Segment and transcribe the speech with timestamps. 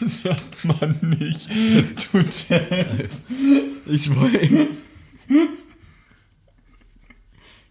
[0.00, 1.48] Das sagt man nicht.
[2.10, 2.24] Tut
[3.86, 4.38] Ich wollte.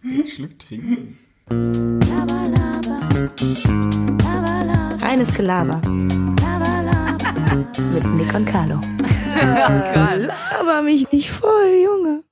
[0.04, 1.16] Einen Schluck trinken.
[5.02, 5.80] Reines Gelaber
[7.92, 8.80] mit Nick und Carlo.
[9.40, 12.22] Laber mich nicht voll, Junge.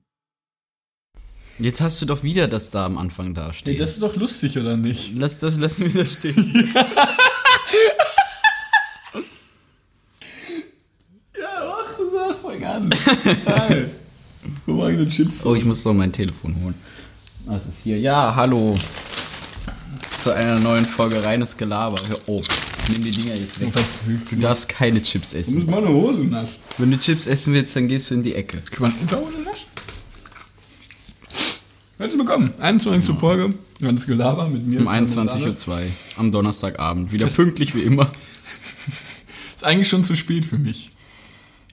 [1.58, 3.78] Jetzt hast du doch wieder das da am Anfang da Nee, stehen.
[3.78, 5.12] das ist doch lustig, oder nicht?
[5.16, 6.72] Lass das, lassen wir das stehen.
[11.38, 12.64] Ja, mach, sag, fang
[13.44, 13.90] Geil.
[14.66, 15.44] Wo waren die Chips?
[15.46, 16.74] Oh, ich muss doch mein Telefon holen.
[17.46, 17.98] Was ist hier?
[17.98, 18.74] Ja, hallo.
[20.18, 22.00] Zu einer neuen Folge reines Gelaber.
[22.26, 22.44] Auf.
[22.88, 23.70] Nimm die Dinger jetzt weg.
[24.30, 25.54] Du darfst keine Chips Du essen.
[25.56, 26.54] musst meine Hose naschen.
[26.78, 28.58] Wenn du Chips essen willst, dann gehst du in die Ecke.
[28.70, 29.66] Kann man Unterhose naschen?
[31.98, 32.52] Herzlich willkommen.
[32.58, 33.14] 21.
[33.16, 33.54] Folge.
[33.80, 34.80] Ganz Gelaber mit mir.
[34.80, 35.80] Um 21.02 Uhr
[36.16, 37.12] am Donnerstagabend.
[37.12, 38.10] Wieder pünktlich wie immer.
[39.54, 40.91] Ist eigentlich schon zu spät für mich.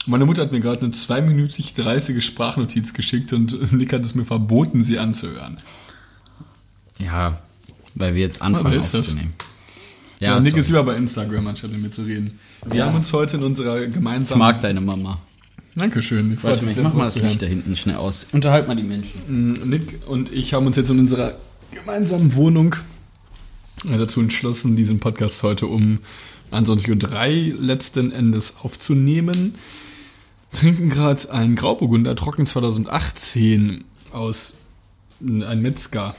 [0.09, 4.25] Meine Mutter hat mir gerade eine zweiminütig 30 Sprachnotiz geschickt und Nick hat es mir
[4.25, 5.57] verboten, sie anzuhören.
[6.97, 7.37] Ja,
[7.93, 9.05] weil wir jetzt anfangen ist das?
[9.05, 9.33] aufzunehmen.
[10.19, 10.61] Ja, Ja, Nick sorry.
[10.61, 12.39] ist lieber bei Instagram, anstatt mit mir zu reden.
[12.65, 14.39] Wir haben uns heute in unserer ich gemeinsamen...
[14.39, 15.19] mag deine Mama.
[15.75, 16.33] Dankeschön.
[16.33, 18.25] Ich Warte ich jetzt mach mal das Licht da hinten schnell aus.
[18.31, 19.21] Unterhalt mal die Menschen.
[19.27, 19.69] hören.
[19.69, 21.35] Nick und ich haben uns jetzt in unserer
[21.71, 22.75] gemeinsamen Wohnung
[23.85, 25.99] äh, dazu entschlossen, diesen Podcast heute um
[26.51, 29.53] 21.03 Uhr letzten Endes aufzunehmen.
[30.51, 34.53] Trinken gerade einen Grauburgunder Trocken 2018 aus
[35.21, 36.15] ein Metzger.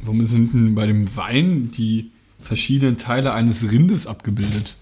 [0.00, 4.76] Warum sind denn bei dem Wein die verschiedenen Teile eines Rindes abgebildet?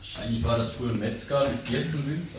[0.00, 2.38] Wahrscheinlich war das früher ein Metzger, ist jetzt ein Winzer.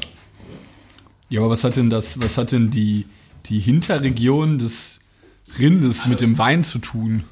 [1.29, 3.05] Ja, aber was hat denn das, was hat denn die,
[3.47, 4.99] die Hinterregion des
[5.57, 7.23] Rindes mit dem Wein zu tun?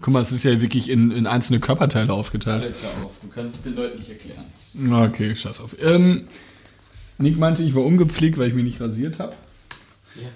[0.00, 2.74] Guck mal, es ist ja wirklich in, in einzelne Körperteile aufgeteilt.
[2.82, 5.02] Hör auf, du kannst es den Leuten nicht erklären.
[5.10, 5.76] Okay, scheiß auf.
[5.82, 6.22] Ähm,
[7.20, 9.34] Nick meinte, ich war ungepflegt, weil ich mich nicht rasiert habe.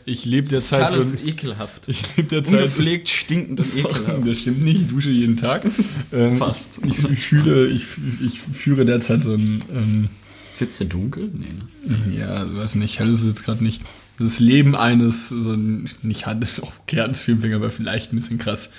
[0.05, 1.01] Ich lebe derzeit so.
[1.01, 1.83] Ein- ekelhaft.
[1.89, 2.61] Ich lebe derzeit.
[2.61, 4.27] Ungepflegt, stinkend und ekelhaft.
[4.27, 5.65] Das stimmt nicht, ich dusche jeden Tag.
[6.13, 6.81] Ähm, Fast.
[6.85, 7.85] Ich, ich, fühle, ich,
[8.25, 9.63] ich führe derzeit so ein.
[9.75, 10.09] Ähm,
[10.53, 11.31] Sitzt der dunkel?
[11.33, 11.47] Nee,
[11.89, 12.17] ne?
[12.17, 13.83] Ja, weiß nicht, hell ist es jetzt gerade nicht.
[14.19, 18.71] Das Leben eines, so ein, nicht Hand, okay, Hans Filmfinger war vielleicht ein bisschen krass.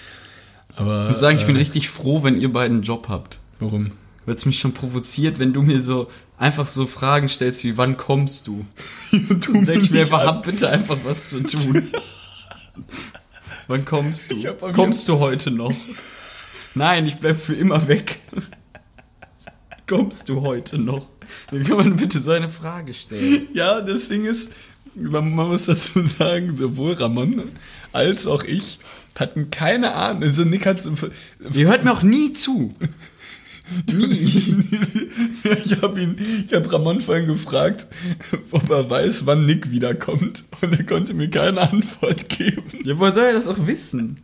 [0.78, 1.04] Aber.
[1.04, 3.40] Ich muss sagen, ich bin äh, richtig froh, wenn ihr beiden einen Job habt.
[3.60, 3.92] Warum?
[4.26, 7.98] Weil es mich schon provoziert, wenn du mir so einfach so Fragen stellst wie, wann
[7.98, 8.66] kommst du?
[9.12, 11.92] du denke ich mir einfach, hab bitte einfach was zu tun.
[13.68, 14.44] wann kommst du?
[14.74, 15.74] Kommst du heute noch?
[16.74, 18.22] Nein, ich bleib für immer weg.
[19.88, 21.08] kommst du heute noch?
[21.52, 23.48] Dann kann man bitte so eine Frage stellen.
[23.54, 24.52] Ja, das Ding ist,
[24.96, 27.52] man, man muss dazu sagen, sowohl Ramon
[27.92, 28.80] als auch ich
[29.16, 30.24] hatten keine Ahnung.
[30.24, 30.94] Also Nick hat so,
[31.54, 32.74] Ihr hört mir auch nie zu.
[33.88, 36.18] Ich habe ihn,
[36.48, 37.88] ich habe Ramon vorhin gefragt,
[38.52, 40.44] ob er weiß, wann Nick wiederkommt.
[40.62, 42.64] Und er konnte mir keine Antwort geben.
[42.84, 44.22] Ja, woher soll er das auch wissen?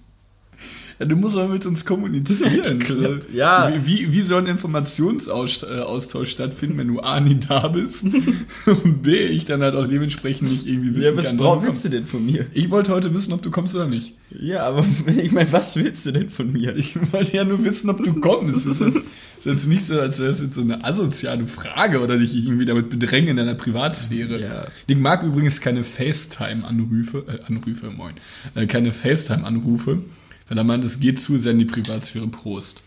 [1.02, 2.84] Ja, du musst aber mit uns kommunizieren.
[3.34, 3.72] Ja.
[3.74, 8.04] Wie, wie, wie soll ein Informationsaustausch stattfinden, wenn du A, nie da bist
[8.66, 11.84] und B, ich dann halt auch dementsprechend nicht irgendwie wissen Ja, was kann, wann willst
[11.86, 12.46] du denn von mir?
[12.54, 14.14] Ich wollte heute wissen, ob du kommst oder nicht.
[14.30, 16.76] Ja, aber ich meine, was willst du denn von mir?
[16.76, 18.66] Ich wollte ja nur wissen, ob du kommst.
[18.68, 19.02] Das ist jetzt,
[19.40, 22.66] ist jetzt nicht so, als wäre es jetzt so eine asoziale Frage oder dich irgendwie
[22.66, 24.40] damit bedrängen in deiner Privatsphäre.
[24.40, 24.68] Ja.
[24.86, 28.14] Ich mag übrigens keine FaceTime-Anrufe, äh, Anrufe, moin,
[28.56, 30.00] äh, keine FaceTime-Anrufe,
[30.52, 32.28] weil er meint, es geht zu sehr in die Privatsphäre.
[32.28, 32.82] Prost.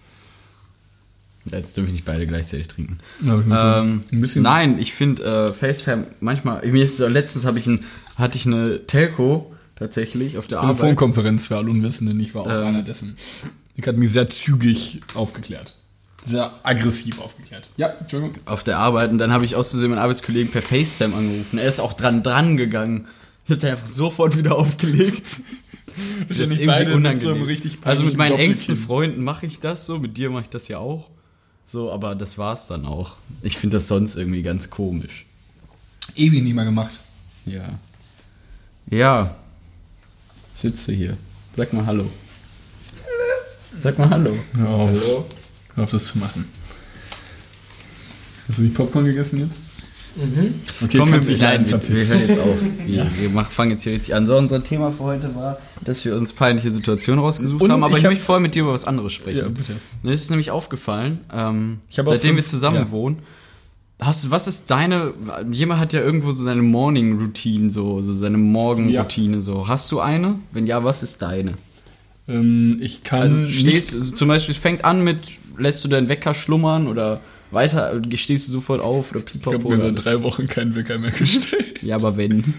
[1.46, 2.98] Jetzt dürfen wir nicht beide gleichzeitig trinken.
[3.24, 4.04] Ja, Ähm,
[4.34, 6.66] Nein, ich finde äh, FaceTime manchmal.
[6.66, 7.84] Mir ist so, letztens ich ein,
[8.16, 10.76] hatte ich eine Telco tatsächlich auf der Arbeit.
[10.76, 12.66] Telefonkonferenz für alle Unwissenden, ich war auch Ähm.
[12.66, 13.16] einer dessen.
[13.76, 15.74] Ich hat mich sehr zügig aufgeklärt.
[16.26, 17.66] Sehr aggressiv aufgeklärt.
[17.78, 18.36] Ja, Entschuldigung.
[18.44, 21.58] Auf der Arbeit und dann habe ich aus Versehen meinen Arbeitskollegen per FaceTime angerufen.
[21.58, 23.06] Er ist auch dran dran gegangen.
[23.46, 25.40] Ich habe dann einfach sofort wieder aufgelegt.
[26.28, 27.46] Das ist irgendwie beide mit unangenehm.
[27.46, 28.50] so also mit meinen Doppelkinn.
[28.50, 31.10] engsten Freunden mache ich das so, mit dir mache ich das ja auch.
[31.66, 33.16] So, aber das war's dann auch.
[33.42, 35.24] Ich finde das sonst irgendwie ganz komisch.
[36.14, 37.00] Ewig nie mehr gemacht.
[37.46, 37.78] Ja.
[38.90, 39.36] Ja.
[40.54, 41.16] Sitzt du hier?
[41.56, 42.10] Sag mal Hallo.
[43.80, 44.34] Sag mal Hallo.
[44.56, 45.24] Hör auf.
[45.74, 46.48] Hör auf, das zu machen.
[48.48, 49.60] Hast du nicht Popcorn gegessen jetzt?
[50.16, 50.54] Mhm.
[50.82, 52.56] Okay, Komm, wir, kannst dich nein, wir, wir hören jetzt auf.
[52.86, 54.26] Wir, wir mach, fangen jetzt hier richtig an.
[54.26, 57.94] So, unser Thema für heute war, dass wir uns peinliche Situationen rausgesucht Und haben, aber
[57.94, 59.38] ich ich, hab- möchte vorher mit dir über was anderes sprechen.
[59.40, 59.74] Ja, bitte.
[60.02, 62.90] Mir ist nämlich aufgefallen, ähm, seitdem wir fünf- zusammen ja.
[62.90, 63.18] wohnen,
[64.00, 65.14] hast, du- was ist deine,
[65.50, 69.66] jemand hat ja irgendwo so seine Morning Routine, so, so seine Morgenroutine, so.
[69.66, 70.38] Hast du eine?
[70.52, 71.54] Wenn ja, was ist deine?
[72.28, 75.18] Ähm, ich kann Also nicht- stehst, zum Beispiel, es fängt an mit,
[75.58, 77.20] lässt du deinen Wecker schlummern oder,
[77.54, 79.58] weiter, stehst du sofort auf oder Ich pipapo.
[79.58, 81.82] habe mir seit drei Wochen keinen Wecker mehr gestellt.
[81.82, 82.54] Ja, aber wenn.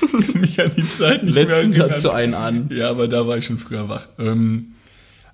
[0.34, 2.68] mich an die Zeit nicht Letztens mehr hast du einen an.
[2.72, 4.08] Ja, aber da war ich schon früher wach.
[4.18, 4.72] Ähm,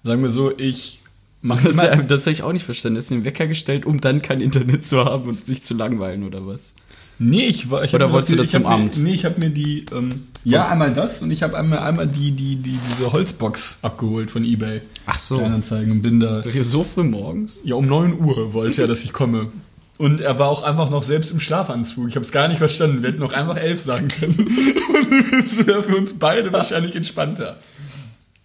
[0.03, 1.01] sagen wir so, ich
[1.41, 3.01] mache Das, das habe ich auch nicht verstanden.
[3.01, 6.47] Du den Wecker gestellt, um dann kein Internet zu haben und sich zu langweilen oder
[6.47, 6.75] was?
[7.23, 7.85] Nee, ich war.
[7.85, 8.99] Ich Oder wolltest du das- da zum mir- Amt?
[8.99, 9.85] Nee, ich habe mir die.
[9.93, 10.09] Ähm,
[10.45, 14.45] ja, einmal das und ich habe einmal, einmal die, die, die, diese Holzbox abgeholt von
[14.45, 14.81] Ebay.
[15.07, 15.39] Ach so.
[15.39, 16.43] Kleinanzeigen und bin da.
[16.63, 17.61] So früh morgens?
[17.65, 19.53] Ja, um 9 Uhr wollte er, dass ich komme.
[19.99, 22.09] Und er war auch einfach noch selbst im Schlafanzug.
[22.09, 23.03] Ich habe es gar nicht verstanden.
[23.03, 24.35] Wir hätten noch einfach elf sagen können.
[24.89, 27.57] Und es wäre für uns beide wahrscheinlich entspannter.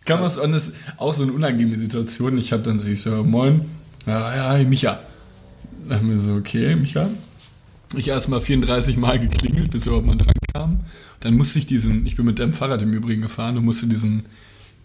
[0.05, 2.37] Kann man und das ist auch so eine unangenehme Situation.
[2.37, 3.65] Ich habe dann so, ich so, moin.
[4.05, 4.99] Ja, ja, Micha.
[5.89, 7.09] Dann haben wir so, okay, Micha.
[7.95, 10.79] Ich erst mal 34 Mal geklingelt, bis überhaupt mal dran kam.
[11.21, 14.25] Dann musste ich diesen, ich bin mit deinem Fahrrad im Übrigen gefahren und musste diesen,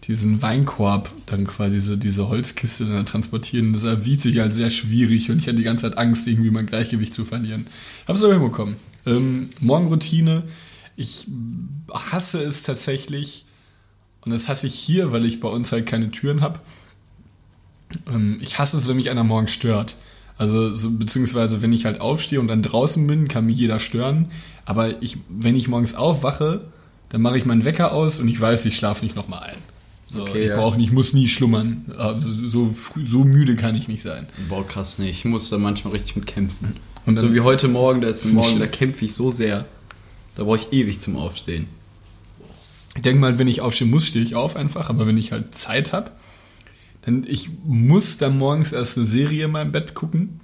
[0.04, 3.72] diesen Weinkorb dann quasi so diese Holzkiste dann transportieren.
[3.72, 6.66] Das erwies sich als sehr schwierig und ich hatte die ganze Zeit Angst, irgendwie mein
[6.66, 7.66] Gleichgewicht zu verlieren.
[8.06, 8.76] Hab's aber hinbekommen.
[9.04, 10.44] Ähm, Morgenroutine.
[10.94, 11.26] Ich
[11.90, 13.46] hasse es tatsächlich,
[14.20, 16.60] und das hasse ich hier, weil ich bei uns halt keine Türen habe.
[18.06, 19.96] Ähm, ich hasse es, wenn mich einer morgen stört.
[20.38, 24.30] Also, so, beziehungsweise, wenn ich halt aufstehe und dann draußen bin, kann mich jeder stören.
[24.64, 26.62] Aber ich, wenn ich morgens aufwache,
[27.10, 29.56] dann mache ich meinen Wecker aus und ich weiß, ich schlafe nicht nochmal ein.
[30.08, 30.56] So, Okay, ich ja.
[30.56, 31.92] brauche nicht, muss nie schlummern.
[31.96, 32.74] Also, so,
[33.06, 34.26] so müde kann ich nicht sein.
[34.48, 35.10] Boah, krass, nee.
[35.10, 36.76] Ich muss da manchmal richtig mit kämpfen.
[37.06, 39.64] Und so wie heute Morgen, da ist Morgen, da kämpfe ich so sehr.
[40.36, 41.66] Da brauche ich ewig zum Aufstehen.
[42.94, 44.88] Ich denke mal, wenn ich aufstehen muss, stehe ich auf einfach.
[44.88, 46.10] Aber wenn ich halt Zeit habe,
[47.04, 50.40] dann ich muss dann morgens erst eine Serie in meinem Bett gucken.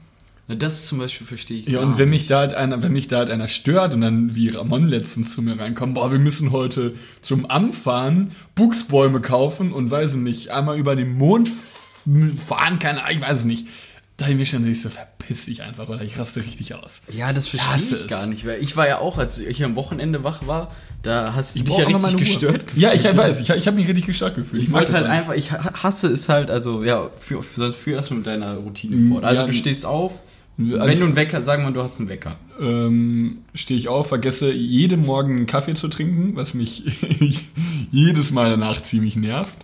[0.50, 2.22] Na, das zum Beispiel verstehe ich Ja, und wenn nicht.
[2.22, 5.32] mich da halt einer, wenn mich da halt einer stört und dann wie Ramon letztens
[5.32, 10.20] zu mir reinkommt, boah, wir müssen heute zum Amt fahren, Buchsbäume kaufen und weiß ich
[10.20, 13.66] nicht, einmal über den Mond fahren, keine Ahnung, ich weiß es nicht.
[14.18, 17.02] Da bin ich dann sich so, verpiss dich einfach, oder ich raste richtig aus.
[17.10, 18.08] Ja, das verstehe ich es.
[18.08, 20.72] gar nicht, weil ich war ja auch, als ich am Wochenende wach war,
[21.02, 23.86] da hast du dich brauch ja richtig gestört Ja, ich weiß, ich, ich habe mich
[23.86, 24.60] richtig gestört gefühlt.
[24.62, 27.76] Ich mag wollte halt einfach, ich ha- hasse es halt, also ja, für, für, sonst
[27.76, 29.22] führ erst mal mit deiner Routine fort.
[29.24, 30.14] Also ja, du stehst auf,
[30.58, 32.34] also- wenn du einen Wecker, sagen wir, du hast einen Wecker.
[32.60, 36.82] ähm, stehe ich auf, vergesse jeden Morgen einen Kaffee zu trinken, was mich
[37.92, 39.58] jedes Mal danach ziemlich nervt.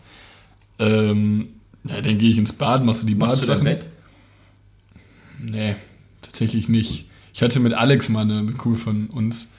[0.79, 1.49] Ähm,
[1.85, 3.65] ja, dann gehe ich ins Bad, machst du die Machst du dein Badsachen.
[3.65, 3.89] Bett?
[5.51, 5.77] Nee,
[6.23, 7.09] tatsächlich nicht.
[7.33, 9.51] Ich hatte mit Alex mal eine mit Kumpel von uns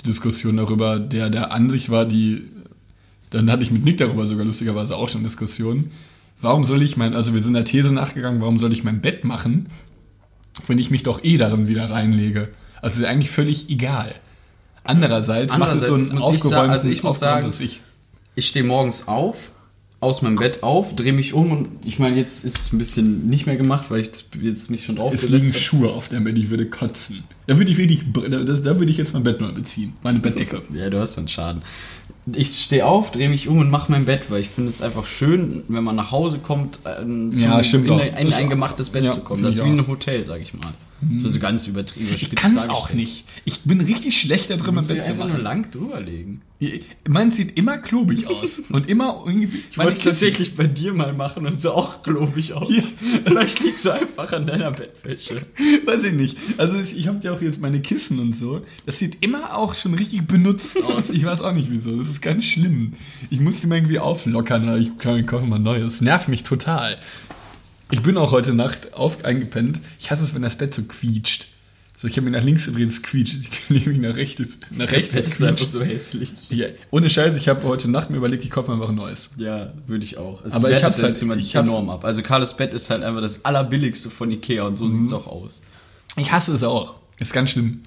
[0.00, 2.42] die Diskussion darüber, der der Ansicht war, die
[3.30, 5.90] dann hatte ich mit Nick darüber sogar lustigerweise auch schon Diskussionen.
[6.40, 9.24] Warum soll ich mein, also wir sind der These nachgegangen, warum soll ich mein Bett
[9.24, 9.68] machen,
[10.66, 12.48] wenn ich mich doch eh darin wieder reinlege?
[12.80, 14.14] Also ist eigentlich völlig egal.
[14.84, 17.80] Andererseits, macht es so Andererseits sagen- aufgeräumten, also ich muss sagen, aufgeräumtes Ich.
[18.36, 19.52] Ich stehe morgens auf,
[20.04, 23.28] aus meinem Bett auf, drehe mich um und ich meine, jetzt ist es ein bisschen
[23.28, 25.58] nicht mehr gemacht, weil ich jetzt, jetzt mich schon Es aufgesetzt liegen habe.
[25.58, 27.24] Schuhe auf dem Bett, ich würde kotzen.
[27.46, 29.94] Da würde ich wirklich, das, da würde ich jetzt mein Bett neu beziehen.
[30.02, 30.62] Meine Bettdecke.
[30.74, 31.62] Ja, du hast so einen Schaden.
[32.32, 35.04] Ich stehe auf, drehe mich um und mache mein Bett, weil ich finde es einfach
[35.04, 37.02] schön, wenn man nach Hause kommt, äh,
[37.36, 39.42] Ja, in, ein, gemachtes Bett ja, zu kommen.
[39.42, 39.78] Das ist wie auch.
[39.78, 40.72] ein Hotel, sag ich mal.
[41.18, 42.08] So, so ganz übertrieben.
[42.14, 43.24] Ich kann es auch nicht.
[43.44, 45.42] Ich bin richtig schlecht da drin, mein Bett zu einfach nur machen.
[45.42, 46.42] lang drüber legen.
[47.06, 48.62] Meins sieht immer klobig aus.
[48.70, 49.62] Und immer irgendwie.
[49.70, 52.70] Ich wollte es tatsächlich bei dir mal machen und es sah auch globig aus.
[52.70, 52.82] Ja.
[53.26, 55.42] Vielleicht liegst du einfach an deiner Bettwäsche.
[55.84, 56.38] Weiß ich nicht.
[56.56, 58.62] Also ich habe ja auch jetzt meine Kissen und so.
[58.86, 61.10] Das sieht immer auch schon richtig benutzt aus.
[61.10, 61.96] Ich weiß auch nicht wieso.
[61.96, 62.94] Das ist ganz schlimm.
[63.30, 64.80] Ich muss die mal irgendwie auflockern.
[64.80, 65.84] Ich kann kaufe mal neues.
[65.84, 66.96] Das nervt mich total.
[67.94, 69.80] Ich bin auch heute Nacht auf eingepennt.
[70.00, 71.46] Ich hasse es, wenn das Bett so quietscht.
[71.96, 73.36] So, ich habe mich nach links gedreht, es quietscht.
[73.36, 76.32] Ich nehme mich nach rechts, nach rechts, Das es ist einfach so hässlich.
[76.50, 79.30] Ja, ohne Scheiß, ich habe heute Nacht mir überlegt, ich kaufe mir einfach ein neues.
[79.36, 80.44] Ja, würde ich auch.
[80.44, 82.04] Es Aber ich hab's halt- jemand ich enorm ab.
[82.04, 85.16] Also Carles Bett ist halt einfach das allerbilligste von Ikea und so sieht's Mhm.
[85.16, 85.62] auch aus.
[86.16, 86.96] Ich hasse es auch.
[87.20, 87.82] Ist ganz schlimm.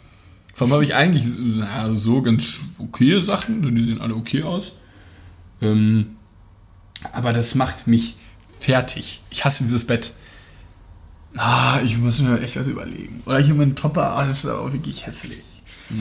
[0.53, 4.71] Vor allem habe ich eigentlich na, so ganz okay Sachen, die sehen alle okay aus.
[5.61, 6.15] Ähm,
[7.11, 8.15] aber das macht mich
[8.59, 9.21] fertig.
[9.29, 10.13] Ich hasse dieses Bett.
[11.35, 13.21] Ah, ich muss mir echt was überlegen.
[13.25, 15.43] Oder hier mein Topper, ah, das ist aber wirklich hässlich.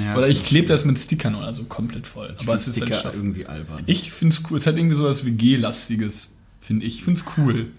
[0.00, 2.34] Ja, oder ich klebe das mit Stickern oder so komplett voll.
[2.40, 3.84] aber es ist halt Sticker irgendwie albern.
[3.86, 4.56] Ich finde es cool.
[4.56, 6.96] Es hat irgendwie sowas wie G-lastiges, finde ich.
[6.96, 7.70] Ich finde es cool.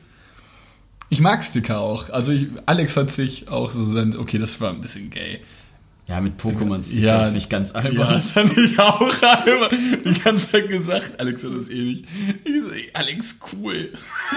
[1.10, 2.10] Ich mag Sticker auch.
[2.10, 5.40] Also ich, Alex hat sich auch so sein, okay, das war ein bisschen gay.
[6.08, 7.18] Ja, mit Pokémon-Sticker, Ja.
[7.18, 8.14] das finde ich ganz Ja, albern.
[8.14, 9.70] das habe ich auch einmal
[10.06, 11.20] die ganze Zeit gesagt.
[11.20, 12.06] Alex hat das eh nicht.
[12.46, 13.92] Ich so, ey, Alex, cool.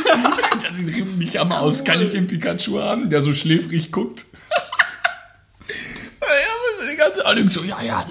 [0.69, 1.85] das sieht richtig hammer aus.
[1.85, 4.27] Kann ich den Pikachu haben, der so schläfrig guckt?
[5.69, 5.75] ja,
[6.27, 8.05] aber so die ganze Alex so, ja, ja,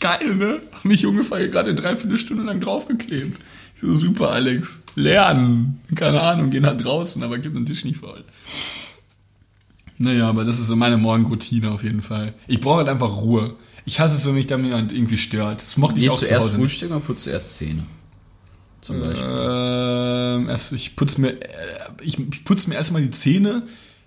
[0.00, 0.60] geil, ne?
[0.72, 3.38] Hab mich ungefähr gerade eine Dreiviertelstunde lang draufgeklebt.
[3.76, 4.80] Ich so, super, Alex.
[4.96, 5.80] Lernen.
[5.94, 8.24] Keine Ahnung, geh nach draußen, aber gib den Tisch nicht voll.
[9.98, 12.34] Naja, aber das ist so meine Morgenroutine auf jeden Fall.
[12.46, 13.56] Ich brauche halt einfach Ruhe.
[13.84, 15.62] Ich hasse es, wenn mich da jemand irgendwie stört.
[15.62, 17.84] Das mochte ich auch Gehst du zu erst Hause frühstücken oder putzt du erst Zähne?
[18.80, 19.26] Zum Beispiel.
[19.28, 21.46] Ähm, erst, ich putze mir, äh,
[22.02, 23.64] ich, ich putze mir erstmal die Zähne,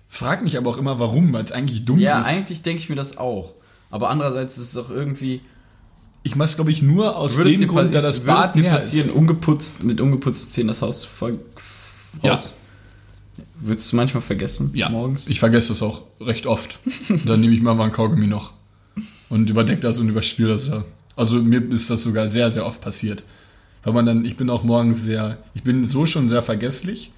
[0.08, 2.26] frag mich aber auch immer warum, weil es eigentlich dumm ja, ist.
[2.26, 3.52] eigentlich denke ich mir das auch.
[3.90, 5.42] Aber andererseits ist es auch irgendwie.
[6.22, 9.08] Ich mach's, glaube ich, nur aus es dem Grund, da das es Bad dir passieren,
[9.08, 9.14] ist.
[9.16, 11.38] ungeputzt, mit ungeputzten Zähnen das Haus zu voll.
[12.22, 12.38] Ja.
[13.64, 14.72] Würdest du manchmal vergessen?
[14.74, 15.28] Ja, Morgens?
[15.28, 16.80] ich vergesse das auch recht oft.
[17.26, 18.52] Dann nehme ich mal mal ein Kaugummi noch
[19.28, 20.84] und überdeck das und überspiele das ja.
[21.16, 23.24] Also mir ist das sogar sehr, sehr oft passiert.
[23.84, 27.12] Weil man dann, ich bin auch morgens sehr, ich bin so schon sehr vergesslich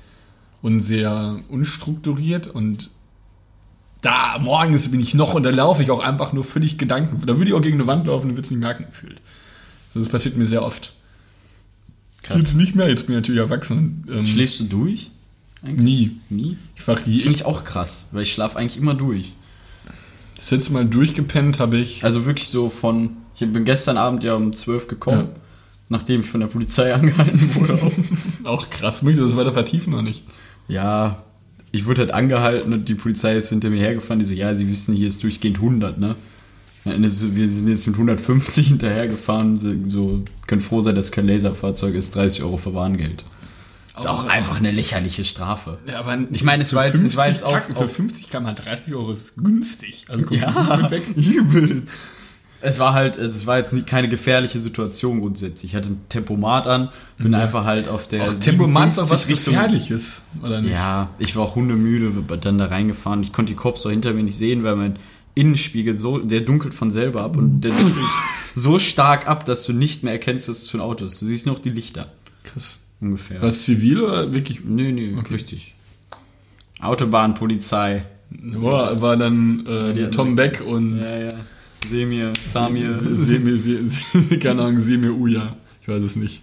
[0.63, 2.91] und sehr unstrukturiert und
[4.01, 7.25] da morgens bin ich noch und da laufe ich auch einfach nur völlig Gedanken.
[7.27, 9.21] Da würde ich auch gegen eine Wand laufen und würde es nicht merken gefühlt.
[9.89, 10.95] Also das passiert mir sehr oft.
[12.23, 12.39] Krass.
[12.39, 14.05] Jetzt nicht mehr, jetzt bin ich natürlich erwachsen.
[14.07, 15.11] Und, ähm, Schläfst du durch?
[15.65, 16.13] Nie.
[16.31, 16.57] Nie?
[16.77, 19.33] Ich Das finde ich auch krass, weil ich schlafe eigentlich immer durch.
[20.37, 22.05] das letzte Mal durchgepennt habe ich.
[22.05, 23.11] Also wirklich so von.
[23.39, 25.41] Ich bin gestern Abend ja um 12 gekommen, Ja.
[25.89, 27.79] nachdem ich von der Polizei angehalten wurde.
[28.45, 28.69] Auch.
[28.71, 29.03] Krass.
[29.03, 30.23] Muss ich das weiter vertiefen oder nicht?
[30.69, 31.23] ja,
[31.73, 34.21] ich wurde halt angehalten und die Polizei ist hinter mir hergefahren.
[34.21, 36.15] Die so, ja, sie wissen, hier ist durchgehend 100, ne?
[36.85, 37.09] Wir
[37.51, 39.89] sind jetzt mit 150 hinterhergefahren.
[39.89, 42.15] So, können froh sein, dass kein Laserfahrzeug ist.
[42.15, 43.25] 30 Euro für Warngeld.
[43.97, 44.29] Ist auch Oh.
[44.29, 45.79] einfach eine lächerliche Strafe.
[45.87, 47.93] Ja, aber Ich meine, es war jetzt- es war jetzt 50 auf- Tacken, für auf-
[47.95, 50.05] 50 km 30 Euro ist günstig.
[50.09, 50.51] Also kommst Ja.
[50.51, 51.03] du nicht weg.
[51.17, 51.95] Übelst.
[52.61, 55.73] Es war halt, es war jetzt nie, keine gefährliche Situation grundsätzlich.
[55.73, 59.25] Ich hatte ein Tempomat an, bin einfach halt auf der Auch Tempomat ist auch was
[59.25, 60.73] 57 Richtung- Gefährliches, oder nicht?
[60.73, 63.23] Ja, ich war auch hundemüde, bin dann da reingefahren.
[63.23, 64.95] Ich konnte die Cops auch hinter mir nicht sehen, weil mein
[65.35, 68.07] Innenspiegel so, der dunkelt von selber ab und der dunkelt
[68.55, 71.21] so stark ab, dass du nicht mehr erkennst, was es für ein Auto ist.
[71.21, 72.13] Du siehst nur noch die Lichter.
[72.45, 72.79] Krass.
[73.05, 73.43] Ungefähr.
[73.43, 74.65] Was zivil oder wirklich?
[74.65, 75.75] Nö, nö, richtig.
[76.81, 78.03] Autobahn, Polizei.
[78.31, 81.29] Boah, war dann äh, Tom Beck und Ja, ja.
[81.87, 82.93] Semir, Samir.
[82.95, 85.55] Se- Semir, Se- Se- keine Ahnung, Semir Uya.
[85.83, 86.41] Ich weiß es nicht.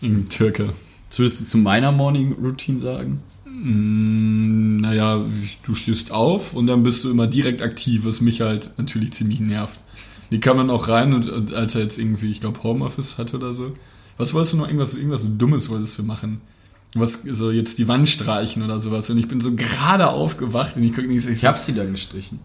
[0.00, 0.72] Irgendein Türke.
[1.10, 3.20] Was würdest du zu meiner Morning Routine sagen?
[3.44, 5.22] Mm, naja,
[5.64, 9.40] du stehst auf und dann bist du immer direkt aktiv, was mich halt natürlich ziemlich
[9.40, 9.80] nervt.
[10.30, 13.36] Die kam dann auch rein und, und als er jetzt irgendwie, ich glaube, Homeoffice hatte
[13.36, 13.72] oder so.
[14.18, 14.66] Was wolltest du noch?
[14.66, 16.40] Irgendwas, irgendwas Dummes wolltest du machen.
[16.94, 19.08] Was, so jetzt die Wand streichen oder sowas.
[19.10, 21.74] Und ich bin so gerade aufgewacht und ich gucke nicht, ich Ich so, hab sie
[21.74, 22.40] dann gestrichen.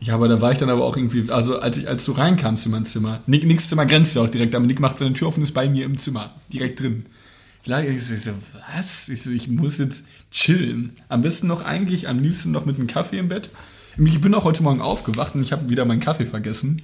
[0.00, 2.66] ja, aber da war ich dann aber auch irgendwie, also als, ich, als du reinkamst
[2.66, 5.28] in mein Zimmer, Nick, Nicks Zimmer grenzt ja auch direkt, aber Nick macht seine Tür
[5.34, 7.06] und ist bei mir im Zimmer, direkt drin.
[7.62, 8.30] Ich lag, ich so,
[8.74, 9.08] was?
[9.08, 10.96] Ich so, ich muss jetzt chillen.
[11.08, 13.50] Am besten noch eigentlich, am liebsten noch mit einem Kaffee im Bett.
[13.98, 16.80] Ich bin auch heute Morgen aufgewacht und ich habe wieder meinen Kaffee vergessen.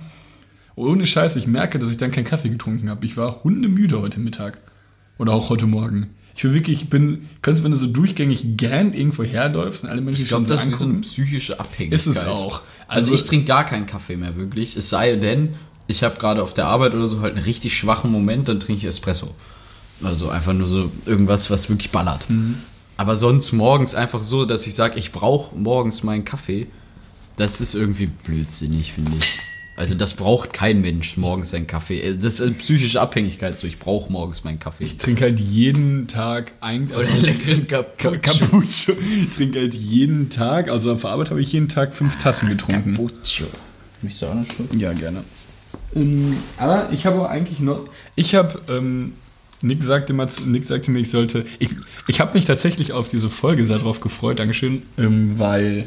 [0.77, 3.05] Ohne Scheiß, ich merke, dass ich dann keinen Kaffee getrunken habe.
[3.07, 4.61] Ich war hundemüde heute Mittag.
[5.19, 6.09] Oder auch heute Morgen.
[6.35, 9.91] Ich bin wirklich, ich bin, kannst du, wenn du so durchgängig gern irgendwo herläufst und
[9.91, 11.99] alle Menschen Ich glaube, schon das so ist so eine psychische Abhängigkeit.
[11.99, 12.61] Ist es auch.
[12.89, 14.77] Also, Also- ich trinke gar keinen Kaffee mehr wirklich.
[14.77, 15.55] Es sei denn,
[15.87, 18.81] ich habe gerade auf der Arbeit oder so halt einen richtig schwachen Moment, dann trinke
[18.81, 19.35] ich Espresso.
[20.03, 22.29] Also einfach nur so irgendwas, was wirklich ballert.
[22.29, 22.57] Mhm.
[22.99, 26.67] Aber sonst morgens einfach so, dass ich sage, ich brauche morgens meinen Kaffee.
[27.37, 29.39] Das ist irgendwie blödsinnig, finde ich.
[29.77, 32.01] Also das braucht kein Mensch morgens seinen Kaffee.
[32.01, 33.59] Äh, Das ist eine psychische Abhängigkeit.
[33.59, 34.85] So, ich brauche morgens meinen Kaffee.
[34.85, 38.21] Ich trinke halt jeden Tag ein, also Oder leckeren Ka- Cappuccino.
[38.51, 38.97] Cappuccino.
[39.29, 42.49] Ich trinke halt jeden Tag, also auf der Arbeit habe ich jeden Tag fünf Tassen
[42.49, 42.95] getrunken.
[42.95, 43.49] Cappuccino.
[44.03, 44.79] Möchtest du auch noch schon?
[44.79, 45.25] Ja, gerne.
[45.95, 47.87] Ähm, aber ich habe auch eigentlich noch.
[48.15, 48.61] Ich habe.
[48.69, 49.13] Ähm,
[49.63, 51.47] Nick sagte, mal, Nick sagte mir, ich sollte.
[51.59, 51.71] Ich,
[52.09, 55.87] ich habe mich tatsächlich auf diese Folge sehr drauf gefreut, Dankeschön, ähm, weil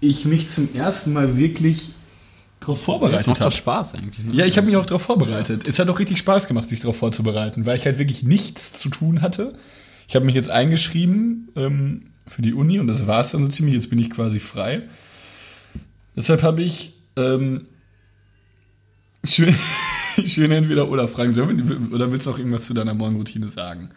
[0.00, 1.90] ich mich zum ersten Mal wirklich
[2.64, 3.50] darauf Das vorbereitet macht habe.
[3.50, 4.24] doch Spaß eigentlich.
[4.24, 4.34] Ne?
[4.34, 5.66] Ja, ich habe mich auch darauf vorbereitet.
[5.68, 8.88] Es hat auch richtig Spaß gemacht, sich darauf vorzubereiten, weil ich halt wirklich nichts zu
[8.90, 9.54] tun hatte.
[10.08, 13.50] Ich habe mich jetzt eingeschrieben ähm, für die Uni und das war es dann so
[13.50, 13.74] ziemlich.
[13.74, 14.82] Jetzt bin ich quasi frei.
[16.16, 17.64] Deshalb habe ich ähm,
[19.24, 19.54] schön,
[20.26, 21.32] schön entweder oder Fragen.
[21.34, 23.90] Sollen wir- Oder willst du noch irgendwas zu deiner Morgenroutine sagen?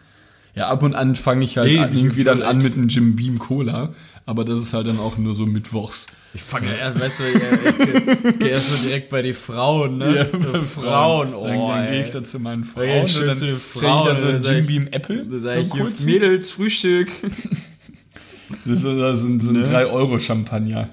[0.58, 2.88] Ja, ab und an fange ich halt Nee, an, ich irgendwie dann an mit einem
[2.88, 3.90] Jim Beam Cola,
[4.26, 6.06] aber das ist halt dann auch nur so mittwochs.
[6.34, 10.14] Ich fange ja, weißt du, ich, ich gehe erstmal direkt bei den Frauen, ne?
[10.16, 13.28] Ja, bei Frauen, oh, Dann, dann gehe ich da zu meinen Frauen ich schön und
[13.28, 15.26] dann zu den trinke ich da so Frauen, ein Jim ich- Beam Apple.
[15.40, 16.04] So ich, kurz.
[16.04, 17.08] Mädels, Frühstück.
[18.64, 19.62] Das ist so, sind so ein Ne?
[19.68, 20.88] 3-Euro-Champagner.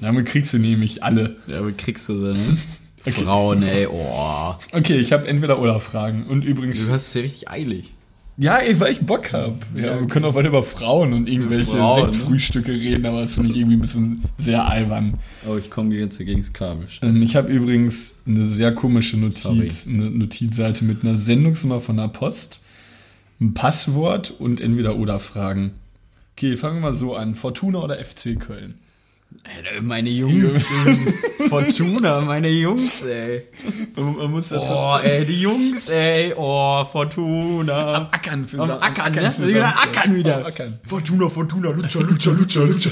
[0.00, 1.36] Damit kriegst du nämlich alle.
[1.46, 2.56] Ja, aber kriegst du sie, ne?
[3.12, 4.54] Frauen, ey, oh.
[4.72, 6.24] Okay, ich habe entweder oder Fragen.
[6.26, 6.84] Und übrigens.
[6.86, 7.94] Du hast es ja richtig eilig.
[8.40, 9.56] Ja, ey, weil ich Bock habe.
[9.74, 12.12] Ja, wir können auch weiter über Frauen und irgendwelche Frauen, ne?
[12.12, 15.18] Sektfrühstücke reden, aber das finde ich irgendwie ein bisschen sehr albern.
[15.48, 16.86] Oh, ich komme jetzt gegen das Kabel.
[17.02, 19.68] Ähm, ich habe übrigens eine sehr komische Notiz, Sorry.
[19.88, 22.62] eine Notizseite mit einer Sendungsnummer von der Post,
[23.40, 25.72] ein Passwort und entweder oder Fragen.
[26.36, 27.34] Okay, fangen wir mal so an.
[27.34, 28.74] Fortuna oder FC Köln?
[29.44, 30.64] Alter, meine Jungs.
[31.48, 33.42] Fortuna, meine Jungs, ey.
[33.96, 36.34] Man, man muss dazu Oh, ey, die Jungs, ey.
[36.36, 38.08] Oh, Fortuna.
[38.10, 39.32] ackern für Am Sa- Ackern, ne?
[39.32, 40.38] für Wieder ackern wieder.
[40.38, 40.78] Am Ackern.
[40.86, 42.90] Fortuna, Fortuna, Lutscher, Lutscher, Lutscher, Lutscher.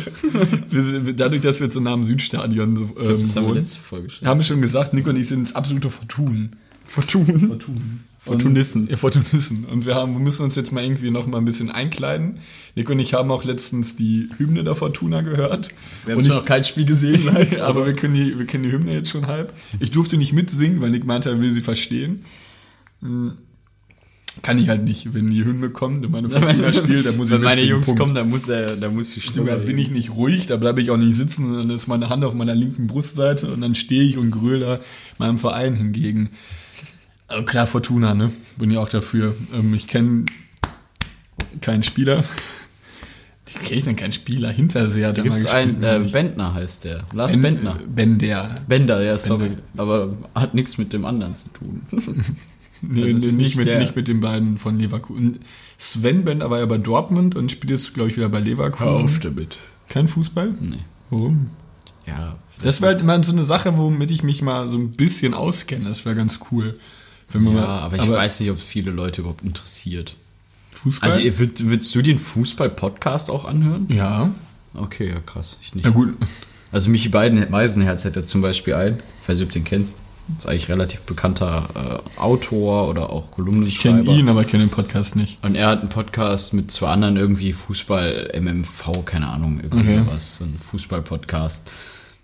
[0.70, 3.54] Wir dadurch, dass wir jetzt so nah am Südstadion so, ähm, Das haben wir wohnen,
[3.60, 4.28] letzte Folge schon.
[4.28, 6.50] haben wir schon gesagt, Nico und ich sind absolute Fortun.
[6.84, 7.48] Fortun.
[7.48, 8.04] Fortun.
[8.26, 8.82] Fortunissen.
[8.82, 9.64] Und, ja, Fortunissen.
[9.64, 12.38] Und wir, haben, wir müssen uns jetzt mal irgendwie noch mal ein bisschen einkleiden.
[12.74, 15.70] Nico und ich haben auch letztens die Hymne der Fortuna gehört.
[16.04, 18.64] Wir haben und ich, noch kein Spiel gesehen, leider, aber wir können, die, wir kennen
[18.64, 19.52] die Hymne jetzt schon halb.
[19.80, 22.20] Ich durfte nicht mitsingen, weil Nick meinte, er will sie verstehen.
[23.00, 23.38] Hm.
[24.42, 25.14] Kann ich halt nicht.
[25.14, 28.00] Wenn die Hymne kommt und meine Fortuna spielt, dann muss ich Wenn meine Jungs Punkt.
[28.00, 29.30] kommen, dann muss er, dann muss Stimme.
[29.30, 32.22] Sogar bin ich nicht ruhig, da bleibe ich auch nicht sitzen, sondern ist meine Hand
[32.24, 34.80] auf meiner linken Brustseite und dann stehe ich und gröle da
[35.18, 36.30] meinem Verein hingegen.
[37.28, 38.30] Aber klar, Fortuna, ne?
[38.56, 39.34] Bin ja auch dafür.
[39.52, 40.24] Ähm, ich kenne
[41.60, 42.22] keinen Spieler.
[43.46, 44.50] Wie kenne ich denn keinen Spieler?
[44.50, 46.12] Hinterseher, Da gibt's gespielt einen, äh, hat.
[46.12, 47.04] Bentner heißt der.
[47.12, 47.78] Lars Ben- Bentner.
[47.86, 48.54] Bender.
[48.68, 49.48] Bender, ja, sorry.
[49.48, 49.62] Bender.
[49.76, 51.82] Aber hat nichts mit dem anderen zu tun.
[52.82, 55.38] Nee, Also es nee, nicht, nicht mit, nicht mit den beiden von Leverkusen.
[55.78, 59.18] Sven Bender war ja bei Dortmund und spielt jetzt, glaube ich, wieder bei Leverkusen.
[59.22, 59.56] damit.
[59.88, 60.52] Kein Fußball?
[60.60, 60.80] Nee.
[61.08, 61.48] Warum?
[62.06, 62.36] Ja.
[62.62, 65.86] Das wäre halt mal so eine Sache, womit ich mich mal so ein bisschen auskenne.
[65.88, 66.78] Das wäre ganz cool.
[67.34, 70.14] Ja, mal, aber ich weiß nicht, ob viele Leute überhaupt interessiert.
[70.72, 71.10] Fußball?
[71.10, 73.86] Also, würd, würdest du den Fußball-Podcast auch anhören?
[73.88, 74.30] ja.
[74.74, 75.56] Okay, ja, krass.
[75.62, 75.86] Ich nicht.
[75.86, 76.14] Na gut.
[76.70, 78.98] Also, Michi Beiden Meisenherz hat ja zum Beispiel ein.
[79.22, 79.96] Ich weiß nicht, ob du den kennst.
[80.36, 84.02] Ist eigentlich relativ bekannter äh, Autor oder auch Ich Kolumnenschreiber.
[84.04, 85.42] kenne ihn, aber ich kenne den Podcast nicht.
[85.42, 90.04] Und er hat einen Podcast mit zwei anderen irgendwie Fußball, MMV, keine Ahnung, irgendwie Okay.
[90.04, 90.36] sowas.
[90.36, 91.70] So ein Fußball-Podcast.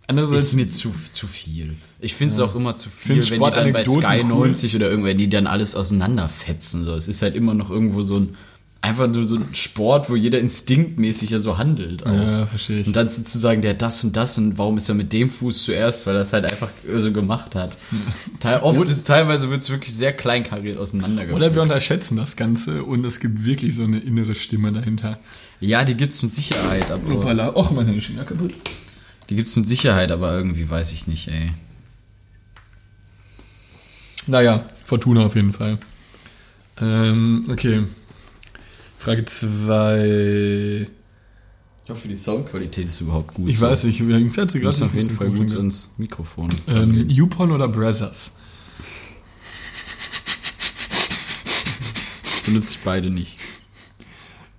[0.06, 1.74] Andererseits, Ist mir zu, zu viel.
[2.00, 4.24] Ich finde es auch immer zu viel, wenn die dann bei Sky cool.
[4.24, 6.84] 90 oder irgendwer, die dann alles auseinanderfetzen.
[6.84, 6.94] So.
[6.94, 8.36] Es ist halt immer noch irgendwo so ein,
[8.80, 12.04] einfach nur so ein Sport, wo jeder instinktmäßig ja so handelt.
[12.04, 12.12] Auch.
[12.12, 12.88] ja, verstehe ich.
[12.88, 15.30] Und dann zu sagen, der hat das und das und warum ist er mit dem
[15.30, 17.78] Fuß zuerst, weil er das halt einfach so gemacht hat.
[18.40, 21.40] Teil, oft ist, teilweise wird es wirklich sehr kleinkariert auseinandergeführt.
[21.40, 25.20] Oder wir unterschätzen das Ganze und es gibt wirklich so eine innere Stimme dahinter.
[25.60, 27.54] Ja, die gibt's mit Sicherheit, aber Hoppala.
[27.54, 28.52] Och, meine Schiene kaputt.
[29.32, 31.52] Die gibt's mit Sicherheit, aber irgendwie weiß ich nicht, ey.
[34.26, 35.78] Naja, Fortuna auf jeden Fall.
[36.78, 37.84] Ähm, okay.
[38.98, 40.86] Frage 2.
[41.84, 43.48] Ich hoffe, die Soundqualität ist überhaupt gut.
[43.48, 43.66] Ich so.
[43.66, 46.50] weiß nicht, wir fährt sie gerade auf jeden Fall gut ins Mikrofon.
[46.68, 48.36] Ähm, Yupon oder Brothers?
[52.44, 53.38] Benutze ich beide nicht.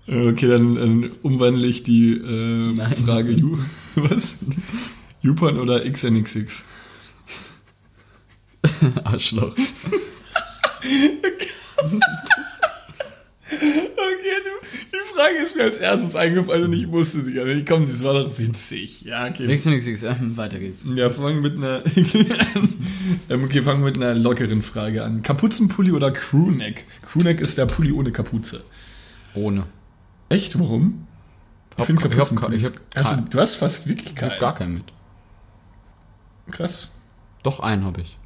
[0.07, 2.93] Äh, Okay, dann, dann umwandle ich die äh, Nein.
[2.93, 3.57] Frage Ju
[3.95, 4.37] was?
[5.21, 6.63] Yupon oder XNXX?
[9.03, 9.55] Arschloch.
[13.55, 17.39] Okay, du, die Frage ist mir als erstes eingefallen und ich musste sie.
[17.39, 19.01] Ich komm, das war doch winzig.
[19.03, 19.45] Ja, okay.
[19.47, 20.03] Nix, nix, nix.
[20.03, 20.85] Ähm, weiter geht's.
[20.95, 21.81] Ja, fangen mit einer.
[23.29, 25.21] ähm, okay, fangen wir mit einer lockeren Frage an.
[25.23, 26.85] Kapuzenpulli oder Crewneck?
[27.01, 28.63] Crewneck ist der Pulli ohne Kapuze.
[29.35, 29.65] Ohne.
[30.33, 30.59] Echt?
[30.59, 31.07] Warum?
[31.77, 34.31] Hab- find ich hab- ich hab hast du, hast fast wirklich Ich keinen.
[34.31, 34.83] hab gar keinen mit.
[36.51, 36.91] Krass.
[37.41, 38.17] Doch, einen habe ich.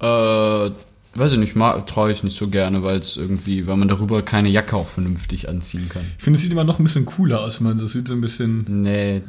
[0.00, 0.70] Äh,
[1.18, 4.48] weiß ich nicht, traue ich nicht so gerne, weil es irgendwie, weil man darüber keine
[4.48, 6.02] Jacke auch vernünftig anziehen kann.
[6.18, 8.14] Ich finde, es sieht immer noch ein bisschen cooler aus, wenn man das sieht so
[8.14, 8.82] ein bisschen.
[8.82, 9.22] Nee,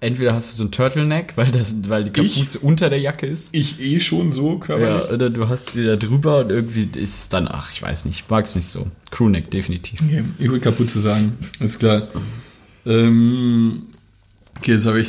[0.00, 2.34] entweder hast du so ein Turtleneck, weil, das, weil die Ich?
[2.36, 3.54] Kapuze unter der Jacke ist.
[3.54, 5.10] Ich eh schon so Ja, körperlich.
[5.10, 8.20] oder du hast sie da drüber und irgendwie ist es dann, ach, ich weiß nicht,
[8.20, 8.90] ich mag es nicht so.
[9.10, 10.00] Crewneck, definitiv.
[10.02, 11.36] Okay, ich würde Kapuze sagen.
[11.60, 12.08] Alles klar.
[12.84, 13.86] Ähm,
[14.58, 15.08] okay, jetzt habe ich.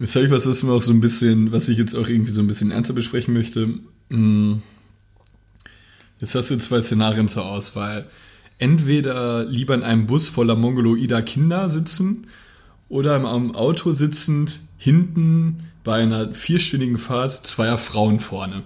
[0.00, 2.32] Jetzt habe ich was, was mir auch so ein bisschen, was ich jetzt auch irgendwie
[2.32, 3.68] so ein bisschen ernster besprechen möchte.
[4.10, 4.62] Hm.
[6.20, 8.08] Jetzt hast du zwei Szenarien zur Auswahl.
[8.62, 12.28] Entweder lieber in einem Bus voller mongoloider Kinder sitzen
[12.88, 18.62] oder im am Auto sitzend hinten bei einer vierstündigen Fahrt zweier Frauen vorne.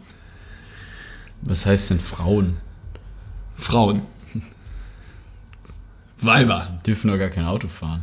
[1.41, 2.59] Was heißt denn Frauen?
[3.55, 4.03] Frauen.
[6.21, 6.79] Weiber.
[6.81, 8.03] Die dürfen doch gar kein Auto fahren.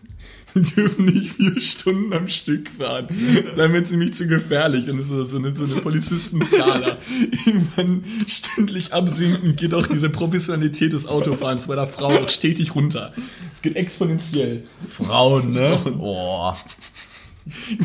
[0.56, 3.08] Die dürfen nicht vier Stunden am Stück fahren.
[3.56, 4.86] Dann wird es nämlich zu gefährlich.
[4.86, 6.98] Dann ist das so eine, so eine Polizistenskala.
[7.46, 13.14] Irgendwann stündlich absinken geht auch diese Professionalität des Autofahrens bei der Frau auch stetig runter.
[13.54, 14.64] Es geht exponentiell.
[14.90, 15.80] Frauen, ne?
[15.86, 16.58] Boah.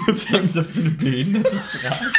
[0.06, 2.12] Muss sagen, das für eine behinderte Frage?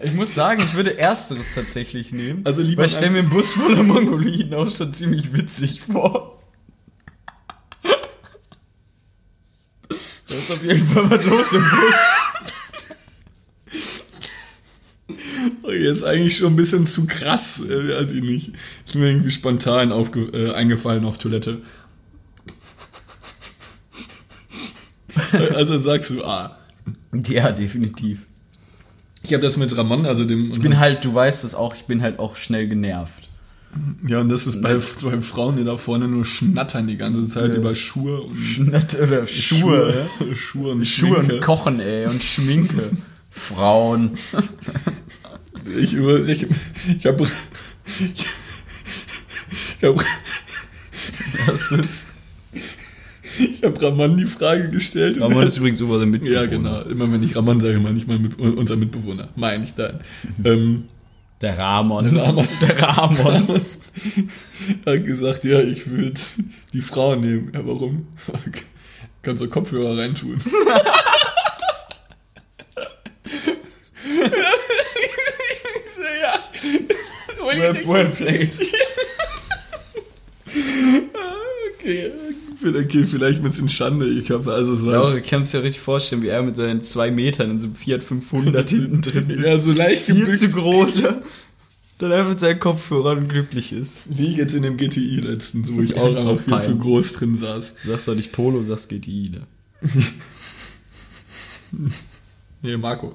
[0.00, 2.42] Ich muss sagen, ich würde ersteres tatsächlich nehmen.
[2.44, 6.37] Also lieber weil ich stelle mir einen Bus voller Mongoliden auch schon ziemlich witzig vor.
[10.38, 11.94] Ist auf jeden Fall was los im Bus.
[15.72, 18.52] Jetzt eigentlich schon ein bisschen zu krass, äh, weiß ich nicht.
[18.86, 21.60] Ist mir irgendwie spontan aufge äh, eingefallen auf Toilette.
[25.54, 26.58] also sagst du, ah.
[27.26, 28.20] Ja, definitiv.
[29.22, 30.52] Ich habe das mit Ramon, also dem.
[30.52, 33.27] Ich bin halt, du weißt es auch, ich bin halt auch schnell genervt.
[34.06, 37.54] Ja, und das ist bei zwei Frauen, die da vorne nur schnattern die ganze Zeit
[37.54, 40.06] über Schuhe und Nett oder Schuhe.
[40.18, 41.34] Schuhe, Schuhe und Schuhe Schminke.
[41.34, 42.90] und Kochen, ey, und Schminke.
[43.30, 44.12] Frauen.
[45.78, 46.46] Ich, ich,
[46.98, 47.26] ich habe
[48.00, 48.24] ich,
[49.80, 49.96] ich hab,
[51.46, 52.14] Das ist.
[52.52, 55.18] ich hab Ramon die Frage gestellt.
[55.18, 56.40] er- ist übrigens über den Mitbewohner.
[56.40, 56.82] ja, genau.
[56.82, 59.28] Immer wenn ich Ramon sage, meine ich mal mit, unser Mitbewohner.
[59.36, 60.00] Meine ich dann.
[60.44, 60.84] Ähm,
[61.40, 62.14] Der Ramon.
[62.14, 62.48] Der Ramon.
[62.60, 63.60] Der Ramon.
[64.86, 66.20] hat gesagt, ja, ich würde
[66.72, 67.52] die Frau nehmen.
[67.54, 68.08] Ja, warum?
[69.22, 70.40] Kannst du Kopfhörer reintun.
[77.72, 78.58] nicht well played.
[81.78, 82.12] Okay,
[82.64, 84.06] okay, vielleicht ein bisschen Schande.
[84.08, 85.04] Ich hoffe, also es Ja, war.
[85.06, 87.66] also ich kann es ja richtig vorstellen, wie er mit seinen zwei Metern in so
[87.66, 89.44] einem Fiat 500 hinten drin sitzt.
[89.44, 91.02] ja, so leicht Viel gebückt, zu groß.
[91.98, 94.02] Dann einfach mit seinen Kopfhörern glücklich ist.
[94.06, 96.62] wie ich jetzt in dem GTI letztens, wo ich auch einfach viel fein.
[96.62, 97.74] zu groß drin saß.
[97.82, 99.42] Du sagst doch nicht Polo, sagst GTI, ne?
[102.62, 103.14] Nee, Marco.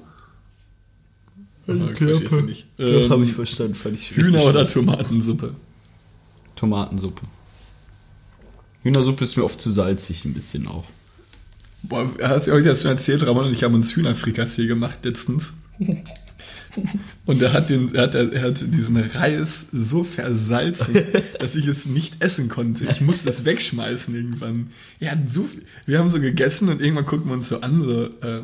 [1.66, 2.66] Ich versteh's ja nicht.
[2.76, 3.74] Doch, Ähm, habe ich verstanden.
[3.74, 4.66] Fand ich Hühner oder.
[4.66, 5.54] Tomatensuppe?
[6.56, 7.22] Tomatensuppe.
[8.84, 10.84] Hühnersuppe ist mir oft zu salzig, ein bisschen auch.
[11.82, 13.26] Boah, hast du euch das schon erzählt?
[13.26, 15.54] Ramon und ich haben uns Hühnerfrikassee gemacht letztens.
[17.24, 20.98] Und er hat, den, er, hat, er hat diesen Reis so versalzen,
[21.38, 22.84] dass ich es nicht essen konnte.
[22.90, 24.68] Ich musste es wegschmeißen irgendwann.
[25.00, 27.80] Er hat so viel, wir haben so gegessen und irgendwann gucken wir uns so an,
[27.80, 28.42] so, äh,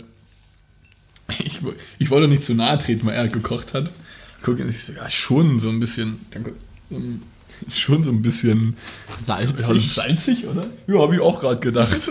[1.45, 1.61] ich,
[1.99, 3.93] ich wollte nicht zu nahe treten, weil er gekocht hat.
[4.43, 6.55] Guck, und ich so, ja, schon so ein bisschen, danke,
[6.91, 7.21] ähm,
[7.75, 8.77] schon so ein bisschen
[9.21, 9.69] Salzig?
[9.69, 10.63] ja, salzig, oder?
[10.87, 12.11] Ja, habe ich auch gerade gedacht.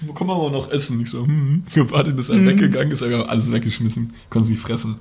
[0.00, 1.00] Wo kann man aber noch essen?
[1.00, 4.12] Ich so, hm, gewartet, bis er weggegangen ist, aber wir haben alles weggeschmissen.
[4.30, 4.96] Konnte es nicht fressen.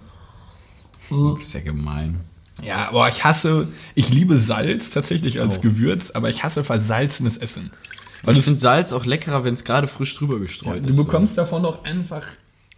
[1.40, 2.20] ist ja gemein.
[2.64, 5.62] Ja, aber ich hasse, ich liebe Salz tatsächlich als Oh.
[5.62, 7.70] Gewürz, aber ich hasse versalzenes Essen.
[8.24, 10.98] Weil ich finde Salz auch leckerer, wenn es gerade frisch drüber gestreut Du ist.
[10.98, 12.24] bekommst davon doch einfach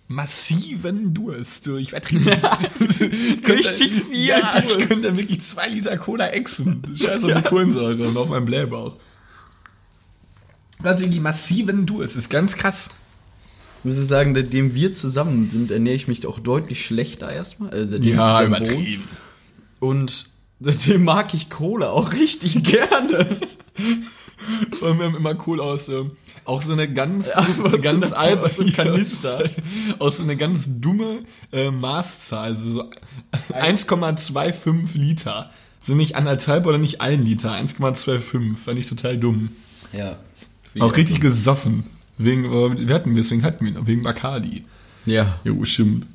[0.09, 1.63] massiven Durst.
[1.63, 2.09] So, ich werde
[3.47, 4.87] Richtig viel ja, Ich Durst.
[4.89, 6.83] könnte wirklich zwei Liter Cola exen.
[6.95, 8.95] Scheiß auf die Kohlensäure und auf meinem Blähbauch.
[10.83, 12.17] Also wirklich massiven Durst.
[12.17, 12.89] Ist ganz krass.
[13.79, 17.69] Ich muss sagen, seitdem wir zusammen sind, ernähre ich mich auch deutlich schlechter erstmal.
[17.69, 19.03] Also zusammen wohnen.
[19.79, 23.39] Und seitdem mag ich Cola auch richtig gerne.
[24.77, 25.89] Vor allem, immer cool aus.
[25.89, 26.11] ähm,
[26.45, 27.45] auch so eine ganz, Ja,
[27.81, 29.43] ganz so alberne so Kanister.
[29.99, 31.19] Auch so eine ganz dumme
[31.51, 32.45] äh, Maßzahl.
[32.45, 32.89] Also so
[33.53, 35.51] 1,25 Liter.
[35.79, 37.53] So nicht anderthalb oder nicht ein Liter.
[37.53, 38.55] 1,25.
[38.55, 39.49] Fand ich total dumm.
[39.93, 40.17] Ja.
[40.79, 41.85] Auch richtig gesoffen.
[42.17, 44.63] Wegen, äh, wir hatten, deswegen hatten wir ihn, wegen Bacardi.
[45.05, 45.39] Ja.
[45.43, 46.05] Jo, stimmt.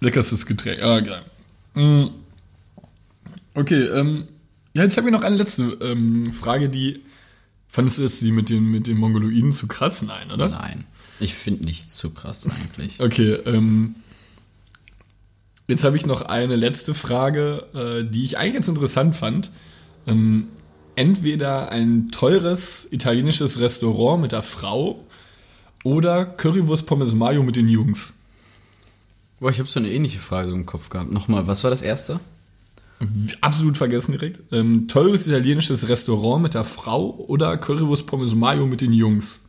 [0.00, 0.82] Leckerstes Getränk.
[0.82, 1.22] Ah, geil.
[1.74, 2.06] Mm.
[3.54, 4.26] Okay, ähm,
[4.74, 7.02] ja, jetzt habe ich noch eine letzte ähm, Frage, die.
[7.68, 10.02] Fandest du jetzt die mit den, mit den Mongoloiden zu krass?
[10.02, 10.50] Nein, oder?
[10.50, 10.84] Nein.
[11.20, 13.00] Ich finde nichts zu krass eigentlich.
[13.00, 13.94] Okay, ähm,
[15.68, 19.50] jetzt habe ich noch eine letzte Frage, äh, die ich eigentlich ganz interessant fand.
[20.06, 20.48] Ähm,
[20.96, 25.06] entweder ein teures italienisches Restaurant mit der Frau
[25.84, 28.14] oder Currywurst Pommes Mayo mit den Jungs.
[29.40, 31.10] Boah, ich habe so eine ähnliche Frage im Kopf gehabt.
[31.10, 32.20] Nochmal, was war das erste?
[33.40, 34.42] Absolut vergessen direkt.
[34.52, 39.40] Ähm, teures italienisches Restaurant mit der Frau oder Currywurst Pommes Mayo mit den Jungs.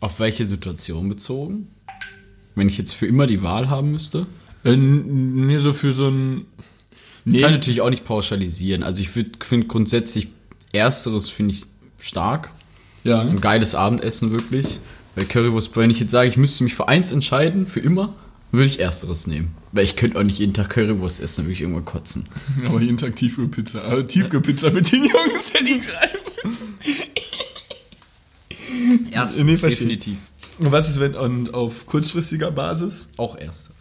[0.00, 1.68] Auf welche Situation bezogen?
[2.54, 4.26] Wenn ich jetzt für immer die Wahl haben müsste?
[4.64, 6.46] Äh, nee, so für so ein.
[7.26, 8.82] Ich kann natürlich auch nicht pauschalisieren.
[8.82, 10.28] Also ich finde grundsätzlich
[10.72, 11.64] ersteres finde ich
[11.98, 12.50] stark.
[13.02, 13.20] Ja.
[13.20, 14.80] Ein geiles Abendessen wirklich.
[15.14, 18.14] Weil Currywurst, wenn ich jetzt sage, ich müsste mich für eins entscheiden, für immer,
[18.54, 19.54] würde ich ersteres nehmen.
[19.72, 22.26] Weil ich könnte auch nicht jeden Tag Currywurst essen, dann würde ich irgendwann kotzen.
[22.64, 23.80] Aber jeden Tag Tiefkühlpizza.
[23.82, 26.74] Also Tiefkühlpizza mit den Jungs hätte ich schreiben müssen.
[29.12, 30.16] Ersteres, Nee, definitiv.
[30.58, 33.08] Und was ist, wenn und auf kurzfristiger Basis?
[33.16, 33.74] Auch erstes.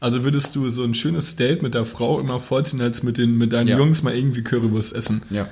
[0.00, 3.38] Also würdest du so ein schönes Date mit der Frau immer vorziehen, als mit, den,
[3.38, 3.78] mit deinen Ja.
[3.78, 5.22] Jungs mal irgendwie Currywurst essen?
[5.30, 5.48] Ja.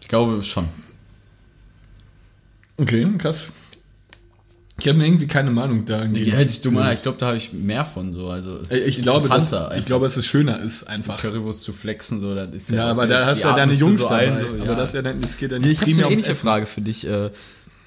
[0.00, 0.68] Ich glaube schon.
[2.76, 3.50] Okay, krass.
[4.80, 6.04] Ich habe mir irgendwie keine Meinung da.
[6.04, 8.28] Ja, hättest du mal, ich glaube, da habe ich mehr von so.
[8.28, 11.20] Also es ich, glaube, dass, interessanter, ich glaube, dass es schöner ist einfach.
[11.20, 14.08] Currywurst zu flexen, so, das ist Ja, aber da hast du ja deine Jungs so
[14.08, 14.30] dabei.
[14.30, 14.74] ein, so, Aber ja.
[14.74, 16.46] das ist ja dann, es geht ja nicht ich primär eine ums Essen.
[16.46, 17.06] Frage für dich.
[17.06, 17.30] Äh,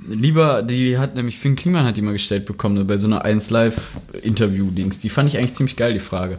[0.10, 3.24] Lieber, die hat nämlich, Finn Klingmann hat die mal gestellt bekommen, ne, bei so einer
[3.24, 4.98] 1 Live-Interview-Dings.
[4.98, 6.38] Die fand ich eigentlich ziemlich geil, die Frage.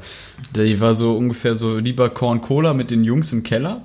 [0.57, 3.83] Die war so ungefähr so, lieber Corn Cola mit den Jungs im Keller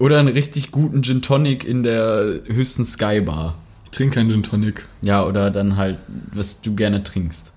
[0.00, 3.56] oder einen richtig guten Gin Tonic in der höchsten Sky Bar.
[3.86, 4.86] Ich trinke keinen Gin Tonic.
[5.00, 5.98] Ja, oder dann halt,
[6.34, 7.52] was du gerne trinkst.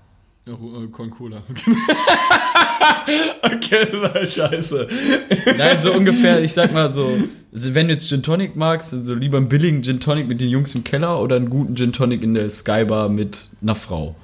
[0.46, 1.42] Ja, äh, Corn Cola.
[3.42, 4.88] okay, war scheiße.
[5.58, 7.18] Nein, so ungefähr, ich sag mal so,
[7.52, 10.40] also wenn du jetzt Gin Tonic magst, dann so lieber einen billigen Gin Tonic mit
[10.40, 13.74] den Jungs im Keller oder einen guten Gin Tonic in der Sky Bar mit einer
[13.74, 14.14] Frau.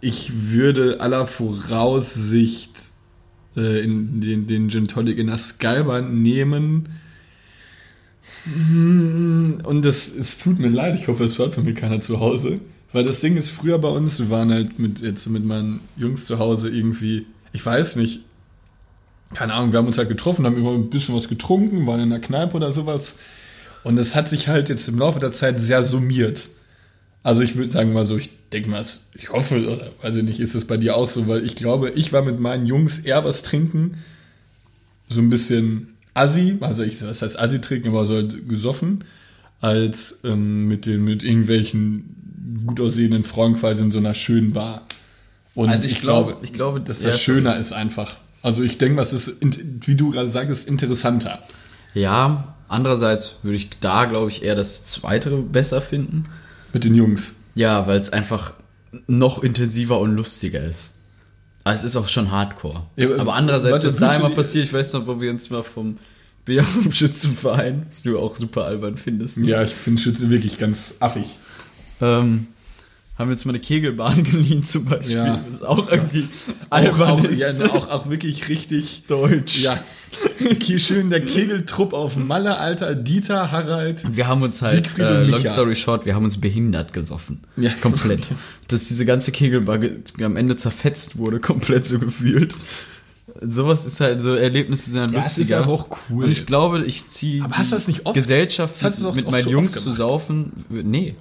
[0.00, 2.92] Ich würde aller Voraussicht
[3.56, 6.88] äh, in den, den Gin Tonic in der Skybar nehmen.
[8.56, 12.20] Mm, Und das, es tut mir leid, ich hoffe, es hört von mir keiner zu
[12.20, 12.60] Hause.
[12.92, 16.24] Weil das Ding ist, früher bei uns, wir waren halt mit, jetzt mit meinen Jungs
[16.26, 18.20] zu Hause irgendwie, ich weiß nicht,
[19.34, 22.10] keine Ahnung, wir haben uns halt getroffen, haben immer ein bisschen was getrunken, waren in
[22.10, 23.16] einer Kneipe oder sowas.
[23.84, 26.48] Und es hat sich halt jetzt im Laufe der Zeit sehr summiert.
[27.22, 28.82] Also ich würde sagen mal so, ich denke mal,
[29.14, 31.90] ich hoffe, oder weiß ich nicht, ist es bei dir auch so, weil ich glaube,
[31.90, 33.98] ich war mit meinen Jungs eher was trinken,
[35.10, 39.04] so ein bisschen assi, also ich, was heißt assi trinken, aber so halt gesoffen,
[39.60, 42.14] als ähm, mit den, mit irgendwelchen
[42.66, 44.86] gut aussehenden Frauen quasi in so einer schönen Bar.
[45.54, 48.16] Und Also ich glaube- ich glaube, dass ja, das schöner ist einfach.
[48.42, 51.42] Also ich denke, was ist, wie du gerade sagst, interessanter.
[51.94, 56.26] Ja, andererseits würde ich da, glaube ich, eher das Zweite besser finden.
[56.72, 57.34] Mit den Jungs.
[57.56, 58.52] Ja, weil es einfach
[59.08, 60.94] noch intensiver und lustiger ist.
[61.68, 62.84] Aber es ist auch schon Hardcore.
[62.96, 65.96] Ja, aber andererseits, was da die- passiert, ich weiß noch, wo wir uns mal vom
[66.46, 69.48] Bier vom Schützenverein, was du auch super albern findest, ne?
[69.48, 71.26] Ja, ich finde Schütze wirklich ganz affig.
[72.00, 72.46] ähm,
[73.18, 75.16] haben wir jetzt mal eine Kegelbahn geliehen zum Beispiel.
[75.16, 75.36] Ja.
[75.36, 76.24] Das ist auch irgendwie
[76.70, 77.38] Auch, albern auch, ist.
[77.60, 79.58] ja, auch, auch wirklich richtig Deutsch.
[79.58, 79.82] Ja.
[80.62, 82.94] Hier schön der Kegeltrupp auf Malle, Alter.
[82.94, 84.04] Dieter, Harald.
[84.16, 87.40] Wir haben uns halt, Siegfried äh, und long story short, wir haben uns behindert gesoffen.
[87.56, 87.70] Ja.
[87.80, 88.28] Komplett.
[88.68, 92.54] Dass diese ganze Kegelbar ge- am Ende zerfetzt wurde, komplett so gefühlt.
[93.46, 95.60] Sowas ist halt, so Erlebnisse sind halt Ja, es ist lustiger.
[95.60, 96.24] ja auch cool.
[96.24, 98.14] Und ich glaube, ich ziehe Aber hast du das nicht oft?
[98.14, 100.52] Gesellschaft Das mit, meinen so Jungs zu saufen.
[100.70, 101.14] Nee.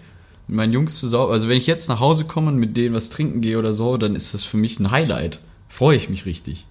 [0.48, 1.34] Mit meinen Jungs zu saufen.
[1.34, 3.98] Also wenn ich jetzt nach Hause komme und mit denen was trinken gehe oder so,
[3.98, 5.42] dann ist das für mich ein Highlight.
[5.68, 6.66] Freue ich mich richtig.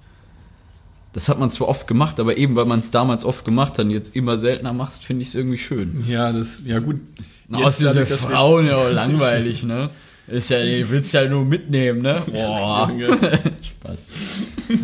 [1.16, 3.86] Das hat man zwar oft gemacht, aber eben weil man es damals oft gemacht hat
[3.86, 6.04] und jetzt immer seltener macht, finde ich es irgendwie schön.
[6.06, 7.00] Ja, das, ja gut.
[7.48, 9.88] Na, sind dass wir Frauen ja auch langweilig, ne?
[10.28, 12.22] Ist ja, du willst ja nur mitnehmen, ne?
[12.30, 12.92] Boah.
[13.62, 14.08] Spaß.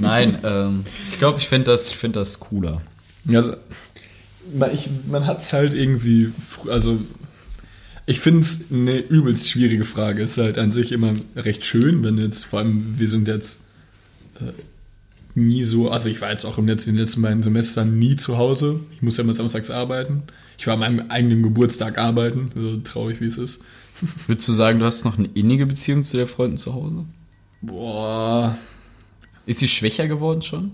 [0.01, 2.81] Nein, ähm, ich glaube, ich finde das, ich find das cooler.
[3.27, 3.57] Jetzt, also,
[4.55, 6.33] na, ich, man hat es halt irgendwie,
[6.67, 6.99] also
[8.07, 10.23] ich finde es eine übelst schwierige Frage.
[10.23, 13.59] Es ist halt an sich immer recht schön, wenn jetzt, vor allem, wir sind jetzt
[14.41, 14.45] äh,
[15.35, 18.17] nie so, also ich war jetzt auch im letzten, in den letzten beiden Semestern nie
[18.17, 18.81] zu Hause.
[18.93, 20.25] Ich muss ja immer samstags arbeiten.
[20.59, 23.63] Ich war an meinem eigenen Geburtstag arbeiten, so traurig wie es ist.
[24.27, 27.05] Würdest du sagen, du hast noch eine innige Beziehung zu der Freundin zu Hause?
[27.61, 28.57] Boah.
[29.47, 30.73] Ist sie schwächer geworden schon?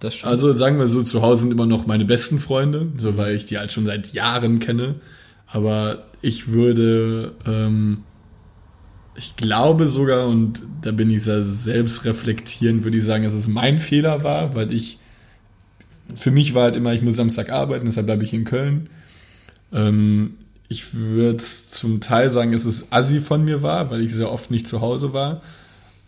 [0.00, 0.30] Das schon?
[0.30, 3.46] Also sagen wir so, zu Hause sind immer noch meine besten Freunde, so weil ich
[3.46, 4.96] die halt schon seit Jahren kenne.
[5.46, 8.04] Aber ich würde, ähm,
[9.20, 13.48] ich glaube sogar, und da bin ich sehr selbst reflektierend, würde ich sagen, dass es
[13.48, 14.98] mein Fehler war, weil ich,
[16.14, 18.88] für mich war halt immer, ich muss Samstag arbeiten, deshalb bleibe ich in Köln.
[19.74, 20.36] Ähm,
[20.70, 24.50] ich würde zum Teil sagen, dass es assi von mir war, weil ich sehr oft
[24.50, 25.42] nicht zu Hause war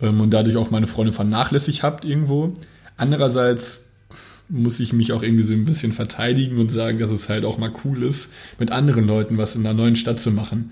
[0.00, 2.54] ähm, und dadurch auch meine Freunde vernachlässigt habt irgendwo.
[2.96, 3.90] Andererseits
[4.48, 7.58] muss ich mich auch irgendwie so ein bisschen verteidigen und sagen, dass es halt auch
[7.58, 10.70] mal cool ist, mit anderen Leuten was in einer neuen Stadt zu machen.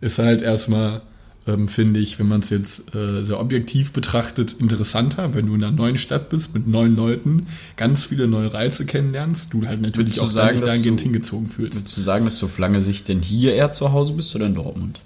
[0.00, 1.02] Ist halt erstmal,
[1.46, 5.64] ähm, finde ich, wenn man es jetzt äh, sehr objektiv betrachtet, interessanter, wenn du in
[5.64, 10.20] einer neuen Stadt bist, mit neuen Leuten, ganz viele neue Reize kennenlernst, du halt natürlich
[10.20, 11.78] auch sagen, sagen, dass dahingehend hingezogen fühlst.
[11.78, 14.46] Würdest du sagen, dass du auf lange Sicht denn hier eher zu Hause bist oder
[14.46, 15.00] in Dortmund?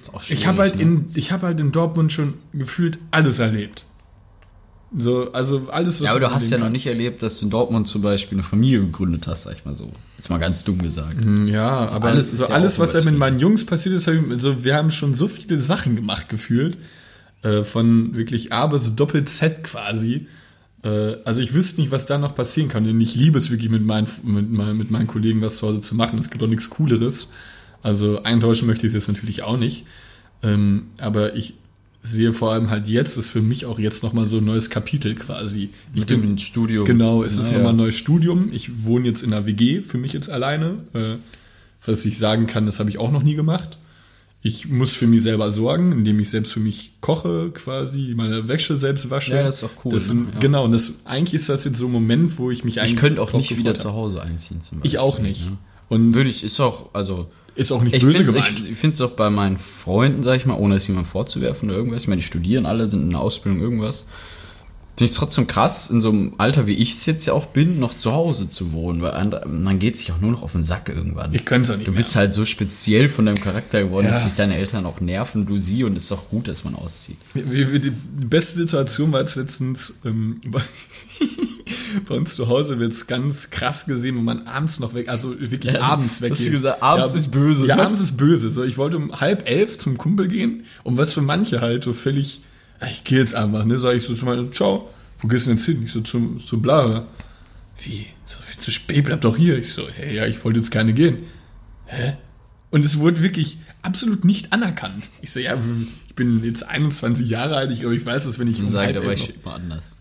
[0.00, 0.82] Ist auch Ich habe halt, ne?
[0.82, 3.86] in, ich hab halt in Dortmund schon gefühlt alles erlebt.
[4.98, 7.86] So, also alles, Ja, aber du hast ja noch nicht erlebt, dass du in Dortmund
[7.86, 9.92] zum Beispiel eine Familie gegründet hast, sag ich mal so.
[10.16, 11.16] Jetzt mal ganz dumm gesagt.
[11.46, 14.30] Ja, aber alles so ja alles was halt mit meinen Jungs passiert ist, hab ich,
[14.30, 16.78] also wir haben schon so viele Sachen gemacht gefühlt.
[17.42, 20.26] Äh, von wirklich A bis Doppel-Z quasi.
[20.82, 22.88] Äh, also ich wüsste nicht, was da noch passieren kann.
[22.88, 25.82] Und ich liebe es wirklich mit meinen, mit, meinen- mit meinen Kollegen was zu Hause
[25.82, 26.18] zu machen.
[26.18, 27.32] Es gibt auch nichts Cooleres.
[27.82, 29.84] Also eintäuschen möchte ich es jetzt natürlich auch nicht.
[30.42, 31.54] Ähm, aber ich
[32.06, 35.14] sehe vor allem halt jetzt, ist für mich auch jetzt nochmal so ein neues Kapitel
[35.14, 35.70] quasi.
[35.94, 36.84] Ich Mit dem Studium.
[36.84, 37.58] Genau, es ist Naja.
[37.58, 38.48] nochmal ein neues Studium.
[38.52, 40.78] Ich wohne jetzt in einer WG, für mich jetzt alleine.
[40.94, 41.16] Äh,
[41.84, 43.78] was ich sagen kann, das habe ich auch noch nie gemacht.
[44.42, 48.76] Ich muss für mich selber sorgen, indem ich selbst für mich koche, quasi, meine Wäsche
[48.76, 49.32] selbst wasche.
[49.34, 50.26] Ja, das ist auch cool, Das, ne?
[50.34, 50.38] Ja.
[50.40, 52.92] Genau, und das, eigentlich ist das jetzt so ein Moment, wo ich mich eigentlich.
[52.94, 53.92] Ich könnte auch nicht wieder zu.
[53.92, 55.50] Hause einziehen zum Ich auch Beispiel, nicht.
[55.50, 55.56] ne?
[55.88, 57.28] Und Würde ich, ist auch, also.
[57.56, 58.58] Ist auch nicht Ich böse finde gemeint.
[58.60, 61.78] es ich find's auch bei meinen Freunden, sag ich mal, ohne es jemandem vorzuwerfen oder
[61.78, 62.02] irgendwas.
[62.02, 64.06] Ich meine, die studieren alle, sind in der Ausbildung, irgendwas.
[64.98, 67.44] Finde ich es trotzdem krass, in so einem Alter, wie ich es jetzt ja auch
[67.46, 70.52] bin, noch zu Hause zu wohnen, weil andere, man geht sich auch nur noch auf
[70.52, 71.34] den Sack irgendwann.
[71.34, 71.98] Ich könnte es auch nicht Du mehr.
[71.98, 74.12] bist halt so speziell von deinem Charakter geworden, Ja.
[74.12, 76.74] dass sich deine Eltern auch nerven, du sie, und es ist auch gut, dass man
[76.76, 77.18] auszieht.
[77.34, 77.92] Die
[78.26, 80.40] beste Situation war jetzt letztens ähm,
[82.08, 85.38] bei, uns zu Hause wird es ganz krass gesehen, wenn man abends noch weg, also
[85.40, 86.46] wirklich Ja, abends hast weggeht.
[86.46, 87.82] du gesagt, abends ist böse, Ja, ne?
[87.86, 88.50] abends ist böse.
[88.50, 91.92] So, ich wollte um halb elf zum Kumpel gehen und was für manche halt so
[91.92, 92.40] völlig,
[92.80, 94.88] ja, ich gehe jetzt einfach, ne, sag ich so zu meiner, ciao,
[95.20, 95.82] wo gehst du denn jetzt hin?
[95.84, 97.06] Ich so zu, zu Blara.
[97.82, 98.06] Wie?
[98.24, 99.58] So viel zu spät, bleib doch hier.
[99.58, 101.18] Ich so, hey, ja, ich wollte jetzt gerne gehen.
[101.86, 102.14] Hä?
[102.70, 105.08] Und es wurde wirklich absolut nicht anerkannt.
[105.22, 105.56] Ich so, ja,
[106.08, 108.72] ich bin jetzt 21 Jahre alt, ich glaube, ich weiß das, wenn ich Und um
[108.74, 109.96] war elf ich noch- immer anders.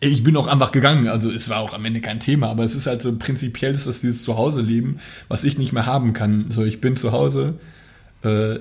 [0.00, 2.76] Ich bin auch einfach gegangen, also es war auch am Ende kein Thema, aber es
[2.76, 6.50] ist halt so prinzipiell ist das dieses Zuhause-Leben, was ich nicht mehr haben kann.
[6.50, 7.54] So, ich bin zu Hause,
[8.22, 8.60] äh,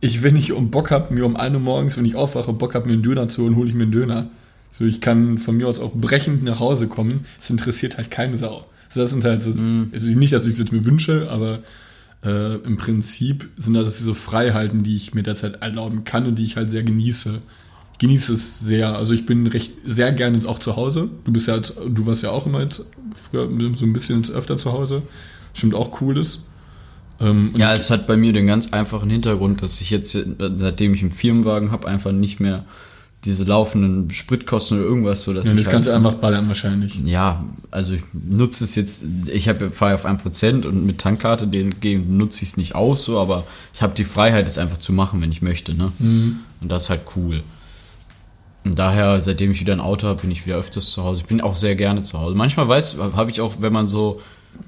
[0.00, 2.74] ich, wenn ich um Bock hab, mir um 1 Uhr morgens, wenn ich aufwache, Bock
[2.74, 4.30] hab, mir einen Döner zu holen, hole ich mir einen Döner.
[4.70, 7.26] So, ich kann von mir aus auch brechend nach Hause kommen.
[7.38, 8.64] Es interessiert halt keine Sau.
[8.88, 11.60] So, das sind halt so, also nicht, dass ich es jetzt mir wünsche, aber
[12.24, 16.44] äh, im Prinzip sind das diese Freiheiten, die ich mir derzeit erlauben kann und die
[16.44, 17.40] ich halt sehr genieße.
[18.00, 18.96] Genieße es sehr.
[18.96, 21.10] Also ich bin recht sehr gerne jetzt auch zu Hause.
[21.24, 24.56] Du bist ja jetzt, du warst ja auch immer jetzt früher so ein bisschen öfter
[24.56, 25.02] zu Hause.
[25.52, 26.46] Stimmt auch cool ist.
[27.20, 31.02] Ähm, Ja, es hat bei mir den ganz einfachen Hintergrund, dass ich jetzt, seitdem ich
[31.02, 32.64] einen Firmenwagen habe, einfach nicht mehr
[33.26, 36.48] diese laufenden Spritkosten oder irgendwas so, dass ja, ich das halt, kannst du einfach ballern
[36.48, 36.98] wahrscheinlich.
[37.04, 41.74] Ja, also ich nutze es jetzt, ich habe fahre auf 1% und mit Tankkarte den
[42.16, 45.20] nutze ich es nicht aus, so, aber ich habe die Freiheit, es einfach zu machen,
[45.20, 45.92] wenn ich möchte, ne?
[45.98, 46.38] Mhm.
[46.62, 47.42] Und das ist halt cool.
[48.64, 51.22] Und daher, seitdem ich wieder ein Auto habe, bin ich wieder öfters zu Hause.
[51.22, 52.36] Ich bin auch sehr gerne zu Hause.
[52.36, 54.20] Manchmal weiß, habe ich auch, wenn man so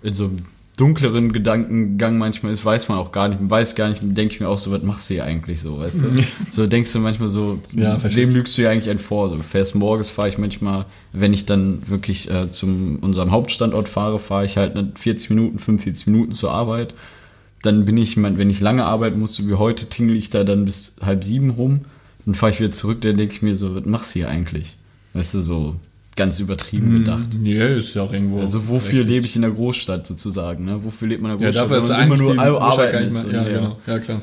[0.02, 0.38] in so einem
[0.76, 4.48] dunkleren Gedankengang manchmal ist, weiß man auch gar nicht, weiß gar nicht, denke ich mir
[4.48, 6.09] auch so, was machst du hier eigentlich so, weißt du?
[6.50, 9.28] so denkst du manchmal so, Ja, wem lügst du hier eigentlich einen vor?
[9.28, 14.18] So, fährst morgens, fahre ich manchmal, wenn ich dann wirklich äh, zum unserem Hauptstandort fahre,
[14.18, 16.94] fahre ich halt ne, 40 Minuten, 45 Minuten zur Arbeit.
[17.62, 20.64] Dann bin ich, wenn ich lange arbeiten muss, so wie heute, tingle ich da dann
[20.64, 21.83] bis halb sieben rum.
[22.27, 24.77] Dann fahre ich wieder zurück, dann denke ich mir so, was machst du hier eigentlich?
[25.15, 25.77] Weißt du, so
[26.17, 27.29] ganz übertrieben gedacht.
[27.39, 28.41] Nee, ist ja auch irgendwo.
[28.41, 29.09] Also wofür richtig.
[29.09, 30.65] lebe ich in der Großstadt sozusagen?
[30.65, 30.81] Ne?
[30.85, 31.83] Wofür lebt man in der Ja, Großstadt?
[31.89, 33.25] dafür ist immer nur arbeiten ist.
[33.33, 33.49] Ja, ja.
[33.49, 33.79] genau.
[33.87, 34.21] Ja, klar.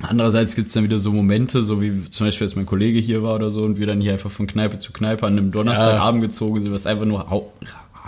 [0.00, 3.22] Andererseits gibt es dann wieder so Momente, so wie zum Beispiel, als mein Kollege hier
[3.24, 6.22] war oder so und wir dann hier einfach von Kneipe zu Kneipe an einem Donnerstagabend
[6.22, 7.52] gezogen sind, was einfach nur hau-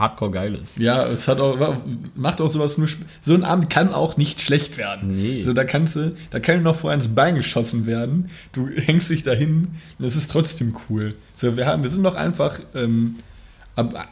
[0.00, 0.78] hardcore geil ist.
[0.78, 1.76] Ja, es hat auch,
[2.14, 2.88] macht auch sowas nur,
[3.20, 5.16] so ein Abend kann auch nicht schlecht werden.
[5.16, 5.40] Nee.
[5.42, 8.30] So, da kannst du, da kann noch vorher ins Bein geschossen werden.
[8.52, 11.14] Du hängst dich dahin und es ist trotzdem cool.
[11.34, 13.16] So, wir haben, wir sind noch einfach, ähm,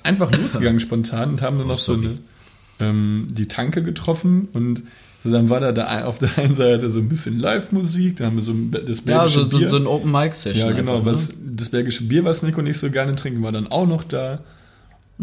[0.03, 2.19] einfach losgegangen spontan und haben dann noch so sorry.
[2.79, 4.83] eine, ähm, die Tanke getroffen und
[5.25, 8.37] so, dann war da, da auf der einen Seite so ein bisschen Live-Musik, dann haben
[8.37, 9.69] wir so ein, das Ja, belgische so, so, Bier.
[9.69, 10.69] so ein Open Mic Session.
[10.69, 10.93] Ja, genau.
[10.99, 11.13] einfach, ne?
[11.13, 14.41] was, das belgische Bier, was Nico nicht so gerne trinken, war dann auch noch da.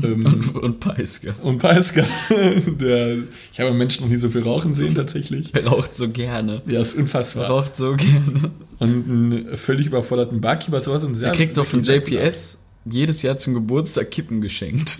[0.03, 1.33] Ähm, Und, und Peiske.
[1.41, 2.03] und Peiska,
[2.79, 3.17] der,
[3.53, 5.53] ich habe Menschen noch nie so viel rauchen sehen, tatsächlich.
[5.55, 6.61] Er raucht so gerne.
[6.67, 7.49] Ja, ist Er unfassbar.
[7.49, 8.51] raucht so gerne.
[8.79, 11.03] Und einen völlig überforderten Barkeeper, sowas.
[11.05, 14.99] Und sehr, Er kriegt doch von JPS jedes Jahr zum Geburtstag Kippen geschenkt.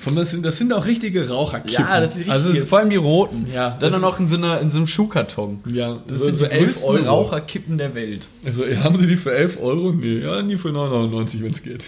[0.00, 1.72] Von das, sind, das sind auch richtige Raucherkippen.
[1.72, 2.30] Ja, das richtig.
[2.32, 3.46] Also es- vor allem die roten.
[3.52, 5.58] Ja, Dann das auch noch in so, einer, in so einem Schuhkarton.
[5.66, 7.04] ja, Das so, sind so die 11 größten Euro.
[7.22, 8.28] Raucherkippen der Welt.
[8.44, 9.92] Also, haben sie die für 11 Euro?
[9.92, 11.82] Nee, ja, die für 9,99, wenn es geht.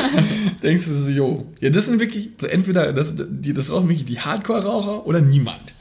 [0.62, 1.46] Denkst du so, jo.
[1.60, 5.74] Ja, das sind wirklich, so entweder, das, die, das rauchen wirklich die Hardcore-Raucher oder niemand.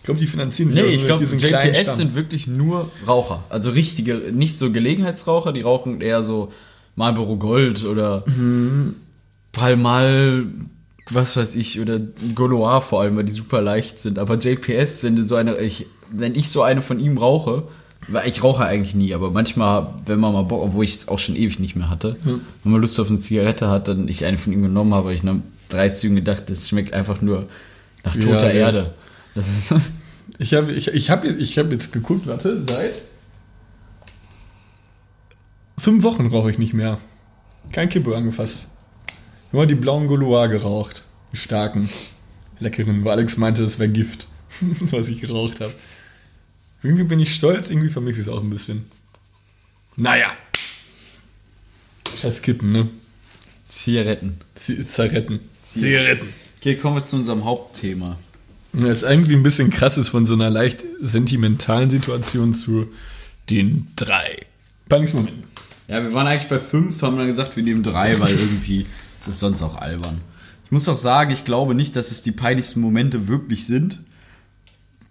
[0.00, 2.90] Ich glaube, die finanzieren sich Nee, auch ich nur glaube, diesen JPS sind wirklich nur
[3.06, 3.44] Raucher.
[3.48, 6.52] Also richtige, nicht so Gelegenheitsraucher, die rauchen eher so
[6.96, 8.94] Marlboro Gold oder Mhm.
[9.52, 10.46] Palmal,
[11.10, 12.00] was weiß ich, oder
[12.34, 14.18] Gaulois vor allem, weil die super leicht sind.
[14.18, 17.64] Aber JPS, wenn du so eine, ich, wenn ich so eine von ihm rauche,
[18.08, 21.18] weil ich rauche eigentlich nie, aber manchmal, wenn man mal Bock, obwohl ich es auch
[21.18, 24.38] schon ewig nicht mehr hatte, wenn man Lust auf eine Zigarette hat, dann ich eine
[24.38, 25.36] von ihm genommen habe, ich nach
[25.68, 27.48] drei Zügen gedacht, das schmeckt einfach nur
[28.04, 28.66] nach toter ja.
[28.66, 28.94] Erde.
[30.40, 33.02] Ich habe ich, ich hab, jetzt- ich hab jetzt geguckt, warte, seit
[35.76, 36.98] fünf Wochen rauche ich nicht mehr.
[37.72, 38.68] Kein Kippe angefasst.
[39.52, 41.04] Nur die blauen Gaulois geraucht.
[41.32, 41.88] Die starken,
[42.60, 44.28] leckeren, wo Alex meinte, es wäre Gift,
[44.60, 45.74] was ich geraucht habe.
[46.82, 48.86] Irgendwie bin ich stolz, irgendwie vermisse ich es auch ein bisschen.
[49.96, 50.32] Naja.
[52.20, 52.88] Scheiß Kippen, ne?
[53.68, 54.38] Zigaretten.
[54.54, 55.40] Z Zigaretten.
[55.62, 56.28] Zigaretten.
[56.58, 58.18] Okay, kommen wir zu unserem Hauptthema.
[58.72, 62.86] Das ist irgendwie ein bisschen krass ist von so einer leicht sentimentalen Situation zu
[63.50, 64.36] den drei.
[64.88, 65.28] Peinlichsten
[65.88, 68.86] Ja, wir waren eigentlich bei fünf, haben dann gesagt, wir nehmen drei, weil irgendwie
[69.24, 70.20] das ist sonst auch albern.
[70.64, 74.00] Ich muss auch sagen, ich glaube nicht, dass es die peinlichsten Momente wirklich sind.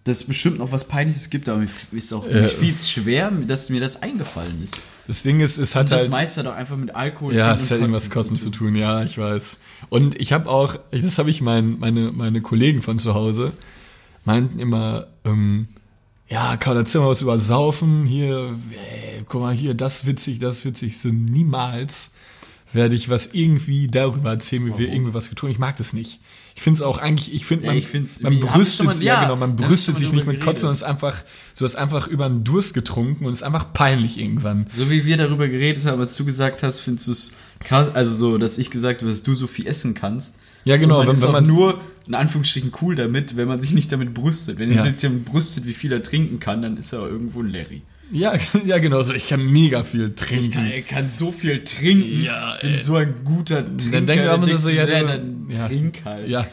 [0.03, 2.47] Dass es bestimmt noch was Peinliches gibt, aber mir ist auch Äh.
[2.47, 4.77] fiel's schwer, dass mir das eingefallen ist.
[5.07, 6.11] Das Ding ist, es hat Das halt.
[6.11, 9.03] meiste hat auch einfach mit Alkohol Ja, es hat und irgendwas Kotzen zu tun, ja,
[9.03, 9.59] ich weiß.
[9.89, 13.51] Und ich habe auch, das habe ich mein, meine, meine Kollegen von zu Hause,
[14.25, 15.67] meinten immer, ähm,
[16.29, 20.63] ja, Karl, erzähl mal was über Saufen, hier, äh, guck mal hier, das witzig, das
[20.65, 22.11] witzig, so niemals
[22.73, 26.19] werde ich was irgendwie darüber erzählen, wie wir irgendwie was getrunken Ich mag das nicht.
[26.55, 29.13] Ich finde es auch eigentlich, ich finde, Ja, man, find's- man brüstet mal- sich, ja,
[29.15, 30.77] ja, genau, man brüstet sich nicht mit Kotzen und geredet.
[30.77, 34.65] ist einfach, so ist einfach über einen Durst getrunken und ist einfach peinlich irgendwann.
[34.73, 38.15] So wie wir darüber geredet haben, als du gesagt hast, findest du es krass, also
[38.15, 40.37] so, dass ich gesagt habe, dass du so viel essen kannst.
[40.65, 43.73] Ja, genau, man wenn- wenn auch man- nur in Anführungsstrichen cool damit, wenn man sich
[43.73, 44.57] nicht damit brüstet.
[44.59, 44.81] Wenn er Ja.
[44.83, 47.83] sich damit brüstet, wie viel er trinken kann, dann ist er irgendwo ein Larry.
[48.11, 48.33] Ja,
[48.65, 49.13] ja, genau so.
[49.13, 50.65] Ich kann mega viel trinken.
[50.65, 52.23] er kann so viel trinken.
[52.23, 52.77] Ja, bin ey.
[52.77, 53.91] so ein guter Trinker.
[53.91, 55.67] Dann denkt man denkst so, ja, dann ja.
[55.67, 56.29] trink halt.
[56.29, 56.47] Ja.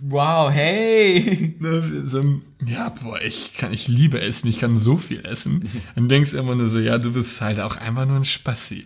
[0.00, 1.54] Wow, hey.
[1.60, 5.68] Ne, ja, boah, ich kann, ich liebe Essen, ich kann so viel essen.
[5.94, 8.84] Dann denkst du immer nur so, ja, du bist halt auch einfach nur ein Spassi.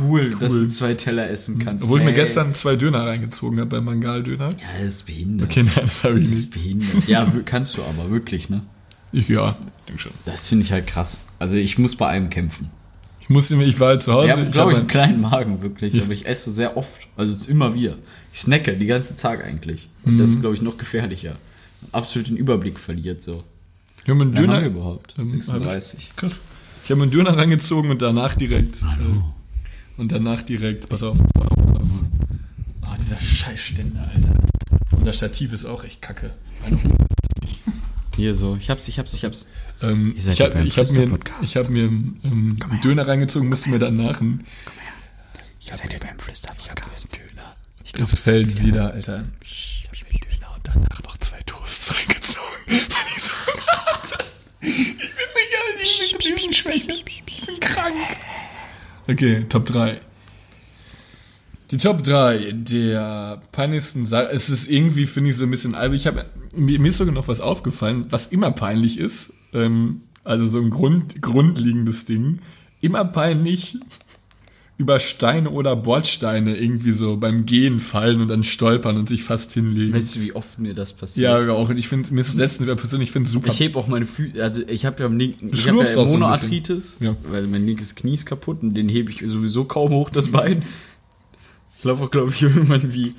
[0.00, 1.84] Cool, dass du zwei Teller essen kannst.
[1.84, 2.20] Obwohl ich mir Hey.
[2.20, 4.48] gestern zwei Döner reingezogen habe beim Mangaldöner.
[4.50, 5.50] Ja, das ist behindert.
[5.50, 6.50] Okay, nein, das habe Das ich ist nicht.
[6.52, 7.08] behindert.
[7.08, 8.62] Ja, kannst du aber, wirklich, ne?
[9.12, 9.56] Ich, ja,
[9.88, 10.12] denk schon.
[10.24, 11.23] Das finde ich halt krass.
[11.38, 12.70] Also ich muss bei einem kämpfen.
[13.20, 14.26] Ich musste mir, ich war halt zu Hause.
[14.26, 16.00] Ich habe, ich glaube ich, hab einen kleinen Magen, wirklich.
[16.02, 17.08] Aber ich esse sehr oft.
[17.16, 17.96] Also immer wieder.
[18.32, 19.88] Ich snacke den ganzen Tag eigentlich.
[20.04, 20.18] Und Mhm.
[20.18, 21.36] das ist, glaube ich, noch gefährlicher.
[21.92, 23.42] Absolut den Überblick verliert so.
[24.04, 24.60] ich habe einen Döner.
[24.62, 25.14] überhaupt?
[25.18, 26.12] Ähm, 36.
[26.16, 26.34] Krass.
[26.84, 28.82] Ich habe einen Döner reingezogen und danach direkt.
[28.82, 30.88] Äh, und danach direkt.
[30.90, 31.88] Pass auf, pass auf, pass auf.
[32.82, 34.34] Oh, dieser Scheißständer, Alter.
[34.98, 36.30] Und das Stativ ist auch echt kacke.
[38.16, 38.56] Hier so.
[38.56, 39.46] Ich hab's, ich hab's, ich hab's.
[39.82, 43.70] Ähm, Ihr ich habe ich hab mir, ich hab mir ähm, einen Döner reingezogen, musste
[43.70, 44.46] mir danach einen.
[45.60, 47.16] Ihr seid ja beim Flüster-Podcast.
[47.16, 47.56] Döner.
[48.02, 49.24] Es fällt wieder, Alter.
[49.42, 52.48] Ich hab mir einen Döner und danach noch zwei Toasts reingezogen.
[52.66, 53.32] Weil ich so
[53.86, 54.24] hatte.
[54.60, 54.96] Ich bin
[55.34, 56.92] mega, ich bin Riesenschwäche.
[57.26, 57.94] Ich bin krank.
[59.08, 60.00] Okay, Top 3.
[61.70, 64.28] Die Top 3 der peinlichsten Sachen.
[64.32, 65.96] Es ist irgendwie, finde ich, so ein bisschen albern.
[65.96, 69.32] Ich habe mir, ist sogar noch was aufgefallen, was immer peinlich ist.
[69.52, 72.40] Ähm, also so ein Grund, grundlegendes Ding.
[72.80, 73.78] Immer peinlich
[74.76, 79.52] über Steine oder Bordsteine irgendwie so beim Gehen fallen und dann stolpern und sich fast
[79.52, 79.94] hinlegen.
[79.94, 81.44] Weißt du, wie oft mir das passiert?
[81.44, 81.68] Ja, auch.
[81.68, 83.48] Und ich finde, mir ist das letzte wieder persönlich, ich finde es super.
[83.48, 86.04] Ich heb auch meine Füße, also ich habe ja am linken, ich habe ja so
[86.04, 86.96] Monoarthritis.
[86.98, 87.14] Ja.
[87.30, 90.62] weil mein linkes Knie ist kaputt und den hebe ich sowieso kaum hoch, das Bein.
[91.84, 93.14] Ich laufe auch, glaube ich, irgendwann wie,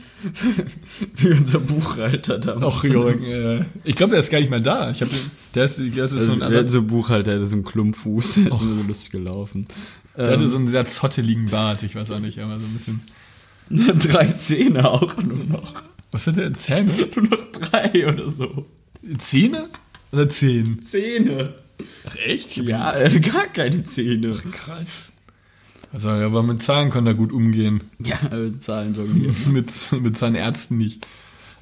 [1.17, 2.63] wie unser Buchhalter damals.
[2.63, 4.89] Auch Jürgen, äh, ich glaube, der ist gar nicht mehr da.
[4.89, 5.11] Ich habe
[5.53, 7.47] der ist, der ist so Also, ein der Ersatz, hat so ein Buchhalter, der hat
[7.47, 9.67] so einen Klumpfuß, der immer so lustig gelaufen.
[10.17, 13.01] der hatte so einen sehr zotteligen Bart, ich weiß auch nicht, aber so ein bisschen.
[13.69, 15.83] Ähm, drei Zähne auch nur noch.
[16.11, 16.55] Was hat der?
[16.55, 16.91] Zähne?
[17.15, 18.65] Nur noch drei oder so.
[19.19, 19.69] Zähne?
[20.11, 20.81] Oder zehn?
[20.81, 21.53] Zähne.
[22.07, 22.57] Ach echt?
[22.57, 24.33] Ja, er hat gar keine Zähne.
[24.51, 25.11] Krass.
[25.95, 27.81] Also, aber mit Zahlen konnte er gut umgehen.
[28.03, 29.33] Ja, äh, Zahlen jonglieren.
[29.53, 29.71] mit,
[30.01, 31.07] mit seinen Ärzten nicht.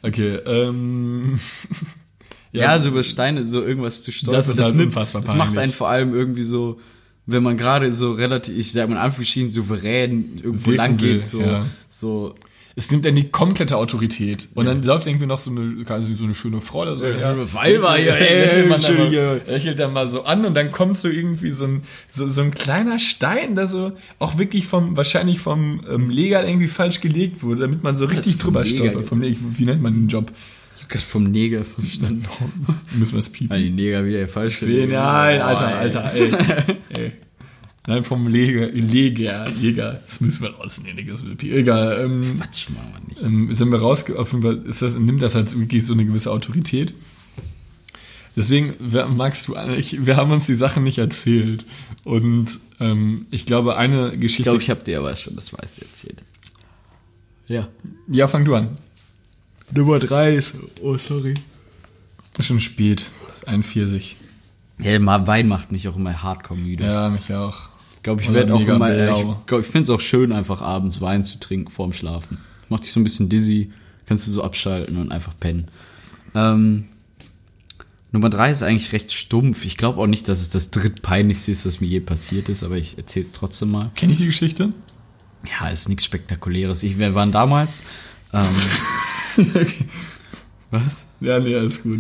[0.02, 1.40] Okay, ähm.
[2.52, 4.40] Ja, so über Steine so irgendwas zu stolpern.
[4.40, 5.60] Das ist halt nimmt- unfassbar Das macht peinlich.
[5.64, 6.80] einen vor allem irgendwie so,
[7.26, 11.16] wenn man gerade so relativ, ich sag mal in Anführungsstrichen, souverän irgendwo Wirken lang will,
[11.16, 11.66] geht, so, ja.
[11.90, 12.36] so.
[12.76, 14.50] Es nimmt dann die komplette Autorität.
[14.56, 17.06] Und dann läuft irgendwie noch so eine, so eine schöne Frau oder so.
[17.06, 19.42] Ja, Weiber, ja, dann Entschuldige.
[19.46, 22.42] mal, lächelt dann mal so an und dann kommt so irgendwie so ein, so, so
[22.42, 27.44] ein kleiner Stein, der so auch wirklich vom, wahrscheinlich vom ähm, Leger irgendwie falsch gelegt
[27.44, 29.06] wurde, damit man so richtig drüber stolpert.
[29.06, 30.32] Vom Leger, wie nennt man den Job?
[30.90, 32.24] Grad vom Neger verstanden.
[32.98, 33.50] Müssen wir das piepen?
[33.50, 34.92] Weil die Neger wieder falsch Nein,
[35.42, 35.74] Oh, Alter, ey.
[35.74, 36.12] Alter,
[36.90, 37.04] ey.
[37.04, 37.12] ey.
[37.86, 40.00] Nein, vom Leger, Leger, Jäger.
[40.08, 41.58] Das müssen wir rausnehmen, das wird piepen.
[41.58, 43.22] Egal, ähm, Quatsch, machen wir nicht.
[43.22, 46.94] ähm, sind wir rausge offenbar ist das, nimmt das halt wirklich so eine gewisse Autorität.
[48.36, 51.66] Deswegen wer, magst du eigentlich, wir haben uns die Sachen nicht erzählt.
[52.04, 54.44] Und ähm, ich glaube, eine Ich Geschichte.
[54.44, 56.24] glaube, ich habe dir aber schon das meiste erzählt.
[57.48, 57.68] Ja.
[58.08, 58.70] ja, fang du an.
[59.72, 61.34] Nummer drei ist, oh, sorry.
[62.38, 63.06] Ist schon spät.
[63.28, 64.16] Das ist 41.
[64.80, 66.84] Ja, mal Wein macht mich auch immer hardcore müde.
[66.86, 67.70] Ja, mich auch.
[68.04, 69.38] Ich glaube, ich werde auch immer, blau.
[69.40, 72.38] ich, glaub, ich finde es auch schön, einfach abends Wein zu trinken vorm Schlafen.
[72.68, 73.72] Macht dich so ein bisschen dizzy,
[74.06, 75.70] kannst du so abschalten und einfach pennen.
[76.36, 76.90] Ähm,
[78.12, 79.64] Nummer drei ist eigentlich recht stumpf.
[79.64, 82.76] Ich glaube auch nicht, dass es das drittpeinlichste ist, was mir je passiert ist, aber
[82.76, 83.90] ich erzähle es trotzdem mal.
[83.96, 84.74] Kenne ich die Geschichte?
[85.50, 86.84] Ja, ist nichts Spektakuläres.
[86.84, 87.84] Ich, wir waren damals,
[88.34, 88.54] ähm,
[90.74, 91.06] Was?
[91.22, 92.00] Ja, nee, alles gut.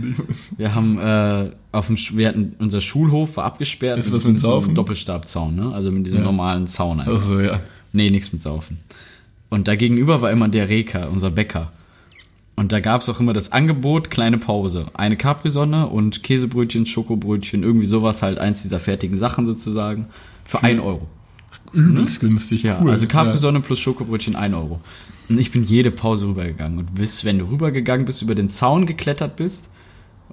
[0.57, 3.99] Wir haben äh, auf dem Sch wir hatten unser Schulhof war abgesperrt.
[3.99, 4.73] Ist was mit so Saufen?
[4.73, 5.71] Doppelstabzaun, ne?
[5.73, 6.25] Also mit diesem Ja.
[6.25, 7.13] normalen Zaun einfach.
[7.13, 7.59] Achso, ja.
[7.91, 8.79] Nee, nichts mit Saufen.
[9.49, 11.71] Und da gegenüber war immer der Reka, unser Bäcker.
[12.55, 14.87] Und da gab es auch immer das Angebot, kleine Pause.
[14.95, 20.07] Eine Capri-Sonne und Käsebrötchen, Schokobrötchen, irgendwie sowas halt, eins dieser fertigen Sachen sozusagen,
[20.45, 21.07] für 1 Euro.
[21.73, 22.63] Übelst günstig.
[22.63, 22.91] Ja, cool.
[22.91, 24.79] also Capri-Sonne plus Schokobrötchen 1 Euro.
[25.29, 26.79] Und ich bin jede Pause rübergegangen.
[26.79, 29.69] Und bis, wenn du rübergegangen bist, über den Zaun geklettert bist,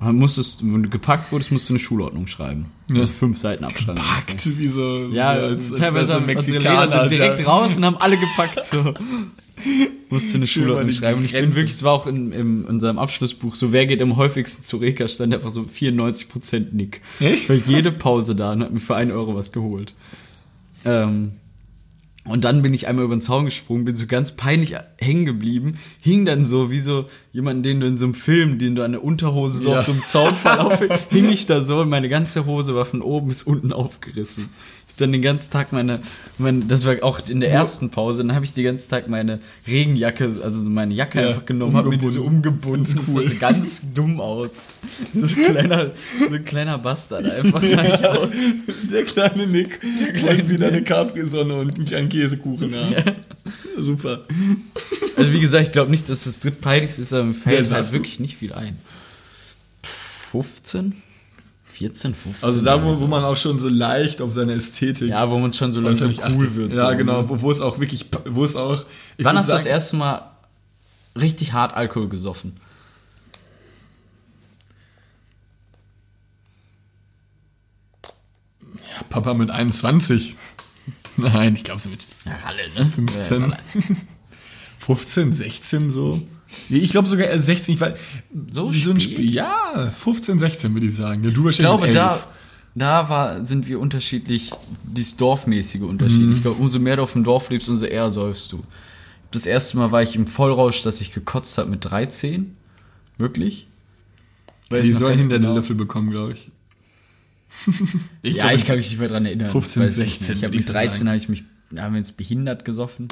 [0.00, 2.66] musstest, wenn du gepackt wurdest, musst du eine Schulordnung schreiben.
[2.90, 4.02] Also fünf Seiten abschreiben.
[4.02, 5.08] Packt wie so.
[5.12, 7.46] Ja, so als, als teilweise so haben unsere sind direkt ja.
[7.46, 8.66] raus und haben alle gepackt.
[8.66, 8.94] So.
[10.08, 11.18] Musste eine Schulordnung schreiben.
[11.18, 14.16] Und ich bin wirklich, es war auch in, in unserem Abschlussbuch so, wer geht am
[14.16, 17.02] häufigsten zu Reka, stand einfach so 94% Nick.
[17.20, 17.48] Echt?
[17.48, 19.94] Weil jede Pause da und hat mir für 1 Euro was geholt.
[20.84, 21.32] Ähm,
[22.26, 25.78] und dann bin ich einmal über den Zaun gesprungen, bin so ganz peinlich hängen geblieben,
[26.00, 28.92] hing dann so wie so jemanden, den du in so einem Film, den du an
[28.92, 29.78] der Unterhose so Ja.
[29.78, 33.28] auf so einem Zaunverlauf, hing ich da so und meine ganze Hose war von oben
[33.28, 34.50] bis unten aufgerissen.
[35.00, 36.00] Dann den ganzen Tag meine,
[36.38, 39.40] mein, das war auch in der ersten Pause, dann habe ich den ganzen Tag meine
[39.66, 42.84] Regenjacke, also so meine Jacke Ja, einfach genommen, habe mir die so umgebunden.
[42.84, 43.24] Ist cool.
[43.24, 44.50] Das sah ganz dumm aus.
[45.14, 45.90] So ein kleiner,
[46.28, 48.30] so ein kleiner Bastard einfach sah ich aus.
[48.92, 52.94] Der kleine Nick der kleine wieder eine Capri-Sonne und einen kleinen Käsekuchen haben.
[53.78, 54.22] Super.
[55.16, 57.92] Also wie gesagt, ich glaube nicht, dass das drittpeinlichste ist, aber mir fällt Ja, halt
[57.92, 58.76] wirklich nicht viel ein.
[59.82, 60.94] 15?
[61.80, 62.44] 14, 15?
[62.44, 63.00] Also da, wo, so.
[63.00, 66.10] wo man auch schon so leicht auf seine Ästhetik Ja, wo man schon so langsam
[66.10, 66.54] cool achtet.
[66.54, 66.72] wird.
[66.74, 67.28] Ja, so, genau, ne?
[67.30, 68.84] wo, wo es auch wirklich, wo es auch.
[69.16, 70.30] Wann hast du das sagen, erste Mal
[71.18, 72.52] richtig hart Alkohol gesoffen?
[79.08, 80.36] Papa mit 21.
[81.16, 82.68] Nein, ich glaube so mit Ja, Ralle, ne?
[82.86, 83.40] 15.
[83.40, 83.56] Ja, Ralle.
[84.78, 86.20] 15, 16 so.
[86.68, 87.74] Ich glaube sogar eher 16.
[87.74, 87.98] Ich weiß,
[88.50, 89.00] So so ein?
[89.00, 89.30] Spiel.
[89.30, 91.22] Ja, 15, 16 würde ich sagen.
[91.24, 92.28] Ja, du Ich glaube, da, 11.
[92.74, 94.50] da war, sind wir unterschiedlich,
[94.84, 96.20] dieses dorfmäßige Unterschied.
[96.22, 96.32] Mhm.
[96.32, 98.64] Ich glaube, umso mehr du auf dem Dorf lebst, umso eher säufst du.
[99.30, 102.56] Das erste Mal war ich im Vollrausch, dass ich gekotzt habe mit 13.
[103.16, 103.68] Wirklich?
[104.70, 105.54] Weiß Die sollen hinter den genau.
[105.56, 106.48] Löffel bekommen, glaube ich.
[108.22, 109.50] ich ja, glaub, ich kann mich nicht mehr dran erinnern.
[109.50, 110.14] 15, Weiß ich nicht.
[110.20, 111.08] 16 Ich habe mit so 13 sagen.
[111.08, 111.44] habe ich mich,
[111.76, 113.08] haben wir uns behindert gesoffen.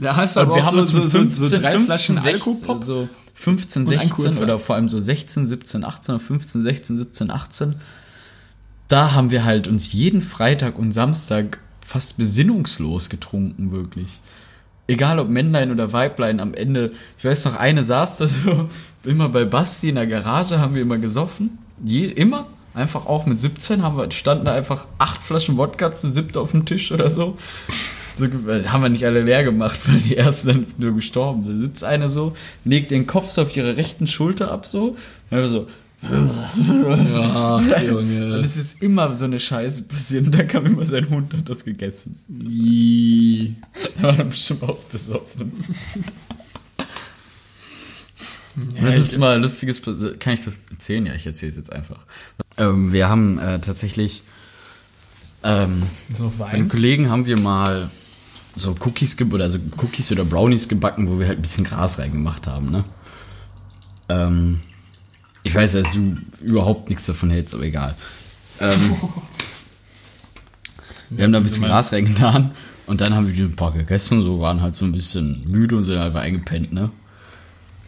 [0.00, 1.70] Da hast du aber wir auch haben so, uns so, mit so, 15, so drei
[1.72, 2.84] 15, Flaschen 16, Alkopop.
[2.84, 4.42] so 15, Und ein 16 kurzer.
[4.42, 7.74] oder vor allem so 16, 17, 18 oder 15, 16, 17, 18.
[8.88, 14.20] Da haben wir halt uns jeden Freitag und Samstag fast besinnungslos getrunken, wirklich.
[14.86, 18.68] Egal ob Männlein oder Weiblein, am Ende, ich weiß noch, eine saß da so,
[19.04, 21.58] immer bei Basti in der Garage haben wir immer gesoffen.
[21.84, 22.46] Je, immer.
[22.72, 26.52] Einfach auch mit 17 haben wir, standen da einfach acht Flaschen Wodka zu siebt auf
[26.52, 27.36] dem Tisch oder so.
[28.16, 31.52] So, ge- haben wir nicht alle leer gemacht, weil die ersten dann nur gestorben sind.
[31.54, 34.96] Da sitzt eine so, legt den Kopf so auf ihre rechten Schulter ab, so.
[35.30, 35.66] Und so.
[36.02, 38.36] Ach, Und Junge.
[38.44, 40.24] es ist immer so eine Scheiße passiert.
[40.26, 42.18] Und da kam immer sein Hund und hat das gegessen.
[42.48, 43.54] Ii.
[43.98, 45.52] Er war dann bestimmt auch besoffen.
[48.82, 49.80] Das ist mal lustiges,
[50.18, 51.06] kann ich das erzählen?
[51.06, 51.98] Ja, ich erzähle es jetzt einfach.
[52.58, 54.22] Ähm, wir haben äh, tatsächlich
[55.44, 56.68] ähm, Ist noch Wein?
[56.68, 57.90] Kollegen haben wir mal
[58.56, 61.98] so Cookies ge oder so Cookies oder Brownies gebacken, wo wir halt ein bisschen Gras
[61.98, 62.84] reingemacht haben, ne?
[64.08, 64.60] Ähm,
[65.42, 67.94] ich weiß, dass du überhaupt nichts davon hältst, aber egal.
[68.60, 68.96] Ähm,
[71.10, 72.50] wir haben da ein bisschen Gras reingetan
[72.86, 75.76] und dann haben wir die ein paar gegessen, so waren halt so ein bisschen müde
[75.76, 76.90] und sind halt einfach eingepennt, ne?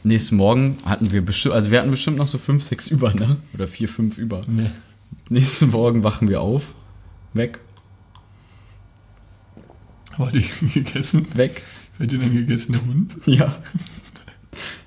[0.04, 3.36] Nächsten Morgen hatten wir bestimmt, also wir hatten bestimmt noch so fünf, sechs über, ne?
[3.54, 4.42] Oder vier, fünf über.
[4.48, 4.70] Nee.
[5.28, 6.74] Nächsten Morgen wachen wir auf,
[7.34, 7.60] weg,
[10.18, 10.44] War die
[10.74, 11.26] gegessen?
[11.36, 11.62] weg.
[11.98, 12.72] Wer hat die denn gegessen?
[12.72, 13.12] Der Hund?
[13.26, 13.62] Ja.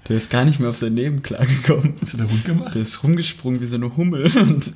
[0.08, 1.96] Der ist gar nicht mehr auf sein Leben klargekommen.
[2.00, 2.76] Was hat der Hund gemacht?
[2.76, 4.74] Der ist rumgesprungen wie so eine Hummel und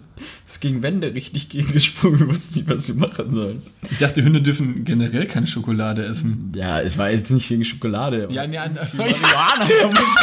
[0.48, 2.20] ist gegen Wände richtig gegengesprungen.
[2.22, 3.62] Wir wussten nicht, was wir machen sollen.
[3.92, 6.52] Ich dachte, Hunde dürfen generell keine Schokolade essen.
[6.56, 8.28] Ja, ich war jetzt nicht wegen Schokolade.
[8.32, 10.04] Ja, nee, an- Die Marihuana vermisst.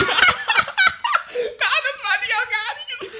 [1.58, 3.10] das war die auch gar nicht.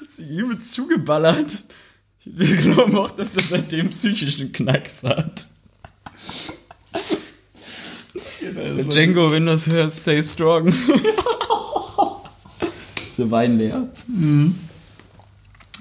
[0.00, 1.64] Hat sie übel zugeballert.
[2.24, 5.48] Wir glauben auch, dass er seitdem psychischen Knacks hat.
[8.90, 10.68] Django, wenn du das hörst, stay strong.
[12.96, 13.88] ist der Wein leer?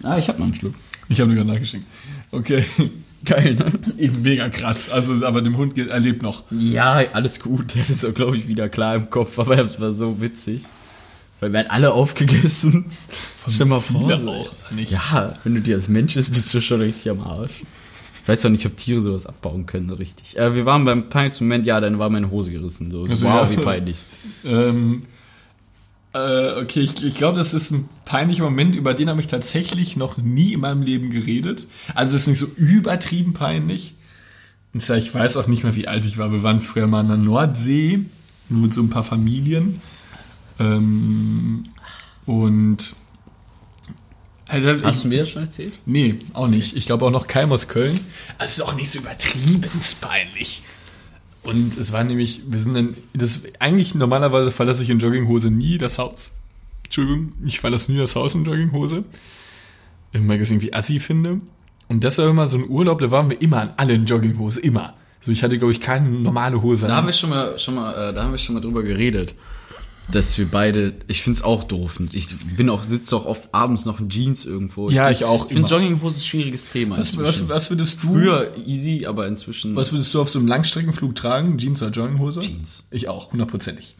[0.03, 0.73] Ah, ich hab noch einen Schluck.
[1.09, 1.85] Ich habe nur gerade nachgeschickt.
[2.31, 2.65] Okay.
[3.25, 3.71] Geil, ne?
[3.97, 4.89] Eben mega krass.
[4.89, 6.43] Also, aber dem Hund geht, er lebt noch.
[6.51, 7.75] Ja, alles gut.
[7.75, 10.63] Der ist, glaube ich, wieder klar im Kopf, aber es war so witzig.
[11.39, 12.85] Weil wir haben alle aufgegessen.
[13.47, 14.13] Stell mal vor.
[14.13, 14.91] auch, nicht?
[14.91, 17.63] Ja, wenn du dir als Mensch bist, bist du schon richtig am Arsch.
[18.27, 20.37] Ich weiß auch nicht, ob Tiere sowas abbauen können, so richtig.
[20.37, 22.91] Äh, wir waren beim peinlichsten Moment, ja, dann war meine Hose gerissen.
[22.91, 23.51] So, Also, wow, ja.
[23.51, 24.03] wie peinlich.
[24.43, 25.03] Ähm,
[26.13, 29.95] Äh, okay, ich, ich glaube, das ist ein peinlicher Moment, über den habe ich tatsächlich
[29.95, 31.67] noch nie in meinem Leben geredet.
[31.95, 33.93] Also es ist nicht so übertrieben peinlich.
[34.73, 36.29] Und zwar, ich weiß auch nicht mehr, wie alt ich war.
[36.33, 38.01] Wir waren früher mal an der Nordsee
[38.49, 39.79] mit so ein paar Familien.
[40.59, 41.63] Ähm,
[42.25, 42.93] und
[44.47, 45.73] also, Hast ich, du mir das schon erzählt?
[45.85, 46.75] Nee, auch nicht.
[46.75, 47.99] Ich glaube auch noch keinem aus Köln.
[48.37, 49.63] Also es ist auch nicht so übertrieben
[50.01, 50.63] peinlich.
[51.43, 55.77] Und es war nämlich, wir sind dann, das eigentlich normalerweise verlasse ich in Jogginghose nie
[55.77, 56.33] das Haus.
[56.83, 59.03] Entschuldigung, ich verlasse nie das Haus in Jogginghose.
[60.13, 61.41] Weil ich das irgendwie assi finde.
[61.89, 64.59] Und das war immer so ein Urlaub, da waren wir immer an alle in Jogginghose,
[64.59, 64.95] immer.
[65.25, 66.97] So, ich hatte, glaube ich, keine normale Hose Da an.
[66.99, 69.35] haben wir schon mal, schon mal, äh, da haben wir schon mal drüber geredet,
[70.11, 71.99] dass wir beide, ich find's auch doof.
[72.13, 74.89] Ich bin auch, sitze auch oft abends noch in Jeans irgendwo.
[74.89, 75.69] Ja, find- ich auch Ich finde.
[75.69, 76.97] Jogginghose ein schwieriges Thema.
[76.97, 79.75] was, was, was würdest du, Früher easy, aber inzwischen.
[79.75, 81.57] was würdest du auf so einem Langstreckenflug tragen?
[81.57, 82.41] Jeans oder Jogginghose?
[82.41, 82.83] Jeans.
[82.91, 83.95] Ich auch, hundertprozentig.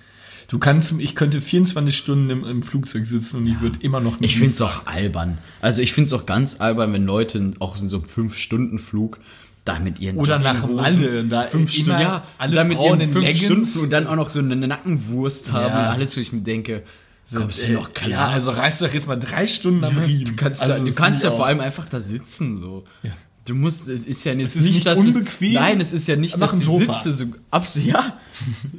[0.49, 4.13] Du kannst, ich könnte 24 Stunden im, im Flugzeug sitzen und ich würde immer noch
[4.21, 5.39] Ich Jeans find's auch albern.
[5.59, 9.19] Also ich find's auch ganz albern, wenn Leute auch in so einem 5-Stunden-Flug
[9.67, 13.11] da mit ihren Oder nach Malle, da fünf Stunden, ja, alle da mit Frauen ihren
[13.11, 13.45] fünf Leggings.
[13.45, 15.79] Stunden und dann auch noch so eine Nackenwurst haben Ja.
[15.89, 16.83] und alles, wo ich mir denke,
[17.33, 18.09] kommst du Äh, noch klar?
[18.09, 20.25] Ja, also reißt doch jetzt mal drei Stunden am Riemen.
[20.25, 21.47] Du kannst, also, ja, du kannst ja ich vor auch.
[21.49, 22.83] allem einfach da sitzen so.
[23.45, 25.49] Du musst, es ist ja jetzt ist nicht, dass unbequem.
[25.49, 26.93] Es, nein, es ist ja nicht, dass die Sofa.
[26.93, 28.17] Sitze so absolut, ja.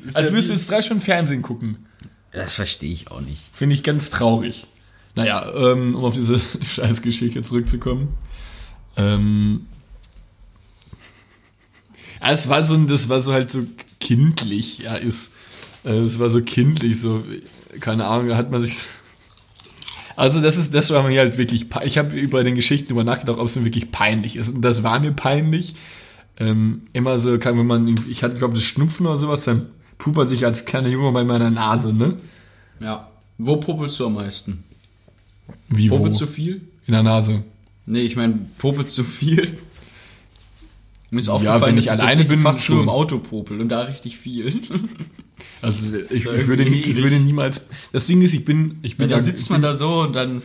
[0.05, 1.87] Ist Als ja würdest du jetzt drei Stunden Fernsehen gucken.
[2.33, 3.41] Das verstehe ich auch nicht.
[3.55, 4.67] Finde ich ganz traurig.
[5.15, 8.09] Naja, ähm, um auf diese Scheißgeschichte zurückzukommen.
[8.97, 9.67] Ähm,
[12.21, 13.65] ja, es war so, das war so halt so
[14.01, 15.33] kindlich, ja, ist,
[15.85, 17.23] äh, es war so kindlich, so,
[17.81, 18.79] keine Ahnung, da hat man sich,
[20.17, 23.39] also das ist, das war mir halt wirklich, ich habe über den Geschichten über nachgedacht,
[23.39, 24.55] ob es mir wirklich peinlich ist.
[24.55, 25.75] Und das war mir peinlich.
[26.41, 29.67] Ähm, immer so, kann, wenn man, ich hatte, glaube ich, Schnupfen oder sowas, dann
[29.99, 32.15] pupert sich als kleiner Junge bei meiner Nase, ne?
[32.81, 33.09] Ja.
[33.39, 34.65] Wo popelst du am meisten?
[35.69, 35.99] Wie wo?
[35.99, 36.61] Popelst du viel?
[36.87, 37.43] In der Nase.
[37.87, 39.59] Nee, ich meine, popelst du viel?
[41.11, 42.83] Mir ist Ja, aufgefallen, wenn dass ich ich alleine bin, fast nur schon.
[42.85, 44.53] im Auto popel und da richtig viel.
[45.61, 47.67] Also ich, ich, würde, nie, ich würde niemals.
[47.93, 50.15] Das Ding ist, ich bin, ich bin, ja, dann sitzt ich man da so und
[50.15, 50.41] dann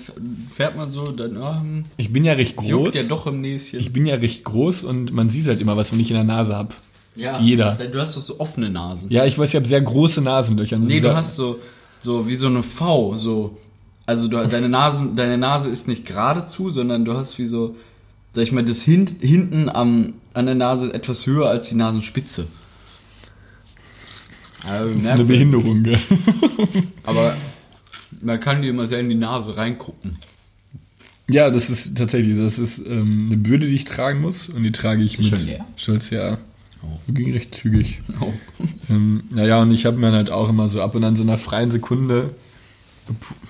[0.56, 2.96] fährt man so dann hm, ich bin ja recht groß.
[2.96, 3.80] ja doch im Näschen.
[3.80, 6.24] Ich bin ja recht groß und man sieht halt immer, was wenn ich in der
[6.24, 6.74] Nase habe.
[7.16, 7.76] ja, jeder.
[7.76, 9.08] Du hast doch so offene Nasen.
[9.12, 10.80] Ja, ich weiß, ich habe sehr große Nasenlöcher.
[10.80, 11.60] Nee, du hast so,
[12.00, 13.58] so wie so eine V, so.
[14.08, 17.76] Also du, deine, Nase, deine Nase ist nicht geradezu, sondern du hast wie so,
[18.34, 22.48] sag ich mal, das hint, hinten am, an der Nase etwas höher als die Nasenspitze.
[24.68, 26.00] Also, Das ist eine Behinderung, gell?
[27.04, 27.36] Aber
[28.22, 30.18] man kann dir immer sehr in die Nase reingucken.
[31.30, 34.72] Ja, das ist tatsächlich, das ist ähm, eine Bürde, die ich tragen muss und die
[34.72, 35.66] trage ich mit schon leer?
[35.76, 36.38] Stolz, ja.
[36.82, 37.12] Oh.
[37.12, 38.02] Ging recht zügig.
[38.20, 38.34] Oh.
[38.90, 41.38] Ähm, naja, und ich habe mir halt auch immer so ab und an so einer
[41.38, 42.36] freien Sekunde.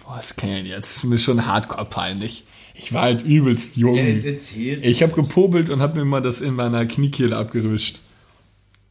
[0.03, 0.97] Boah, das kann ja jetzt.
[0.97, 2.43] Das ist mir schon hardcore peinlich.
[2.75, 3.95] Ich war halt übelst jung.
[3.97, 7.99] erzählst ich habe gepobelt und habe mir mal das in meiner Kniekehle abgewischt.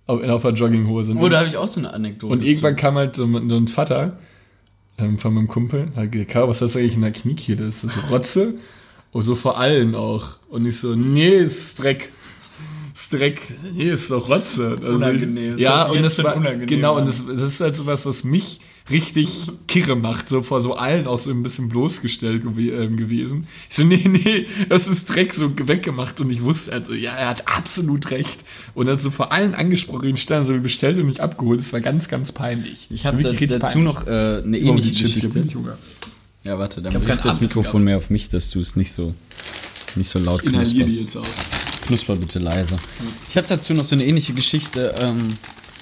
[0.07, 1.15] Auf, auf der Jogginghose.
[1.17, 2.33] Oh, da habe ich auch so eine Anekdote.
[2.33, 4.19] und irgendwann kam halt so, ein- so ein Vater
[4.99, 5.89] ähm, von meinem Kumpel.
[5.97, 7.65] Hat gesagt, "Karl, was hast du eigentlich in der Kniekehle?
[7.67, 8.55] Ist das Rotze?
[9.13, 10.39] Und so vor allen auch.
[10.49, 12.11] Und ich so, nee, ist Dreck.
[12.95, 13.41] Ist Dreck.
[13.75, 14.79] Nee, ist doch Rotze.
[14.83, 15.55] Also Unangenehm.
[15.55, 17.01] Ich, ja, und das war, unangenehm genau, an.
[17.01, 21.07] und das, das ist halt sowas, was mich richtig kirre macht, so vor so allen
[21.07, 23.47] auch so ein bisschen bloßgestellt gew ähm, gewesen.
[23.71, 27.29] Ich so, nee, nee, das ist Dreck so weggemacht und ich wusste also, ja, er
[27.29, 28.41] hat absolut recht.
[28.75, 32.09] Und dann so vor allen angesprochen stand, so bestellt und nicht abgeholt, das war ganz,
[32.09, 32.89] ganz peinlich.
[32.91, 33.85] Ich habe da, dazu peinlich.
[33.85, 35.79] noch äh, eine Oh, ähnliche Chips, ich hab Geschichte.
[36.45, 37.85] Ja, warte, dann ich das Mikrofon gehabt.
[37.85, 39.15] mehr auf mich, dass du es nicht so
[39.95, 41.01] nicht so laut Inhaliere die knusperst.
[41.01, 41.62] jetzt auch.
[41.83, 42.77] Knusper bitte leise.
[43.29, 44.95] Ich habe dazu noch so eine ähnliche Geschichte.
[45.01, 45.29] Ähm,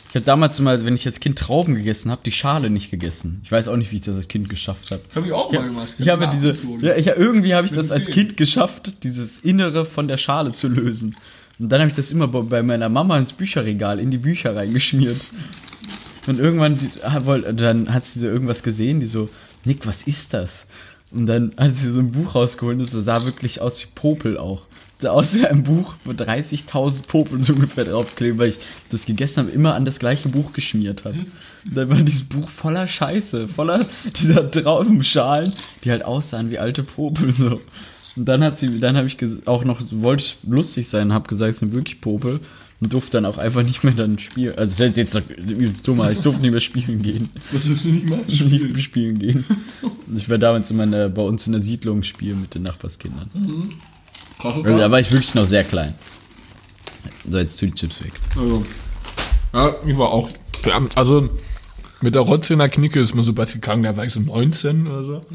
[0.09, 3.41] ich habe damals mal, wenn ich als Kind Trauben gegessen habe, die Schale nicht gegessen.
[3.45, 5.03] Ich weiß auch nicht, wie ich das als Kind geschafft habe.
[5.15, 5.89] Hab ich auch mal gemacht.
[5.99, 8.09] Ich habe diese, ja, ich, irgendwie habe ich das als.
[8.11, 11.15] Kind geschafft, dieses Innere von der Schale zu lösen.
[11.61, 15.31] Und dann habe ich das immer bei- meiner Mama ins Bücherregal, in die Bücher reingeschmiert.
[16.27, 16.79] Und irgendwann,
[17.25, 19.29] woll- dann hat sie so irgendwas gesehen, die so,
[19.65, 20.67] Nick, was ist das?
[21.13, 24.39] Und dann hat sie so ein Buch rausgeholt und es sah wirklich aus wie Popel
[24.39, 24.67] auch.
[25.07, 28.59] Aus wie ein Buch, wo 30.000 Popel so ungefähr draufkleben, weil ich
[28.91, 31.19] das gegessen habe, immer an das gleiche Buch geschmiert habe.
[31.65, 33.85] Und dann war dieses Buch voller Scheiße, voller
[34.21, 35.53] dieser Traubenschalen,
[35.85, 37.61] die halt aussahen wie alte Popel so.
[38.17, 41.53] Und dann hat sie, dann habe ich auch noch, wollte ich lustig sein, habe gesagt,
[41.53, 42.41] es sind wirklich Popel
[42.81, 44.55] und durfte dann auch einfach nicht mehr dann spielen.
[44.59, 47.29] Also das ist jetzt übelst dumm, aber ich durfte nicht mehr spielen gehen.
[47.53, 48.19] Was willst du nicht mal?
[48.27, 49.45] Nicht mehr spielen gehen.
[50.17, 53.31] Ich war damals immer in der, bei uns in der Siedlung spielen mit den Nachbarskindern.
[54.45, 55.95] Also, da war ich wirklich noch sehr klein.
[57.29, 58.13] So, jetzt tu die Chips weg.
[58.37, 58.65] Also,
[59.53, 60.29] ja, ich war auch.
[60.95, 61.29] Also,
[62.03, 64.21] Mit der Rotze in der Knicke ist man so bald gegangen, da war ich so
[64.21, 65.27] 19 oder so.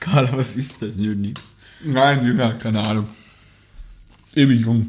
[0.00, 0.96] Carla, was ist das?
[0.96, 1.54] Nö, nix.
[1.84, 3.06] Nein, jünger, keine Ahnung.
[4.34, 4.88] Ewig jung.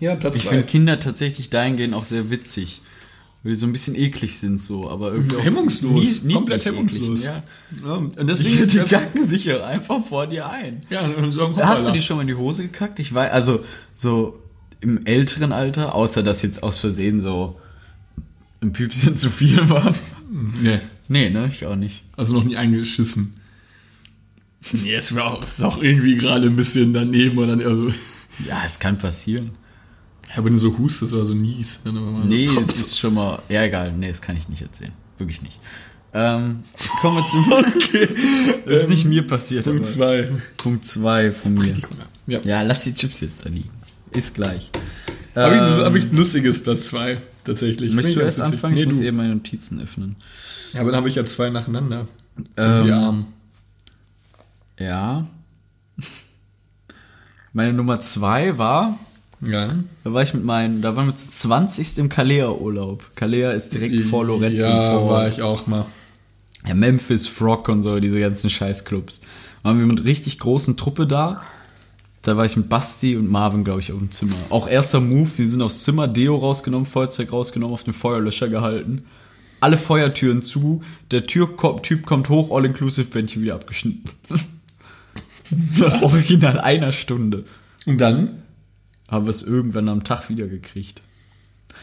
[0.00, 2.81] Ja, Platz Ich finde Kinder tatsächlich dahingehend auch sehr witzig.
[3.42, 6.76] Weil die so ein bisschen eklig sind so, aber irgendwie auch Hemmungslos, nie- komplett niedlich
[6.76, 7.24] hemmungslos.
[7.24, 7.42] eklig, Ja.
[7.84, 10.80] Ja, und Die, deswegen die ja, gacken sich ja einfach vor dir ein.
[10.90, 13.00] ja, und sagen, Hast du die schon mal in die Hose gekackt?
[13.00, 13.64] Ich weiß, also
[13.96, 14.38] so
[14.80, 17.58] im älteren Alter, außer dass jetzt aus Versehen so
[18.60, 19.92] ein Püpschen zu viel war.
[20.62, 20.78] Nee,
[21.08, 22.04] Nee, ne, ich auch nicht.
[22.16, 23.34] also noch nie eingeschissen.
[24.72, 27.88] Nee, es war auch, ist auch irgendwie gerade ein bisschen daneben oder also,
[28.48, 29.50] Ja, es kann passieren.
[30.34, 31.34] Ja, wenn du so hustest oder so.
[31.34, 33.42] Dann immer Nee, so, es ist schon mal.
[33.48, 33.92] Ja, egal.
[33.92, 34.92] Nee, das kann ich nicht erzählen.
[35.18, 35.60] Wirklich nicht.
[36.14, 36.60] Ähm,
[37.00, 37.50] kommen wir zum.
[38.66, 39.64] Das ist nicht mir passiert.
[39.64, 40.28] Punkt aber- zwei.
[40.56, 41.74] Punkt 2 von mir.
[42.26, 42.40] Ja.
[42.44, 43.70] Ja, lass die Chips jetzt da liegen.
[44.14, 44.70] Ist gleich.
[45.34, 47.92] Habe ich, Ähm, hab ich ein lustiges Platz zwei tatsächlich.
[47.92, 48.74] Möchtest du erst anfangen?
[48.74, 49.04] Ich Nee, muss du.
[49.06, 50.16] eben meine Notizen öffnen.
[50.74, 52.06] Ja, aber dann habe ich ja zwei nacheinander.
[52.36, 53.26] Sind Ähm, die arm.
[54.78, 55.26] Ja.
[57.52, 58.98] Meine Nummer 2 war,
[59.44, 59.70] Ja.
[60.04, 61.98] da war ich mit meinen, da waren wir zu 20.
[61.98, 63.04] im Kalea-Urlaub.
[63.16, 64.68] Kalea ist direkt vor Lorenzo.
[64.68, 65.86] Ja, vor, war ich auch mal.
[66.66, 69.20] Ja, Memphis, Frog und so, diese ganzen Scheißclubs.
[69.62, 71.42] Waren wir mit richtig großen Truppe da.
[72.22, 74.36] Da war ich mit Basti und Marvin, glaube ich, auf dem Zimmer.
[74.50, 79.04] Auch erster Move, wir sind aufs Zimmer, Deo rausgenommen, Feuerzeug rausgenommen, auf den Feuerlöscher gehalten.
[79.58, 84.08] Alle Feuertüren zu, der Türtyp kommt hoch, All-Inclusive-Bändchen wieder abgeschnitten.
[85.78, 87.44] Nach original einer Stunde.
[87.86, 88.41] Und dann?
[89.12, 91.02] Haben wir es irgendwann am Tag wieder gekriegt.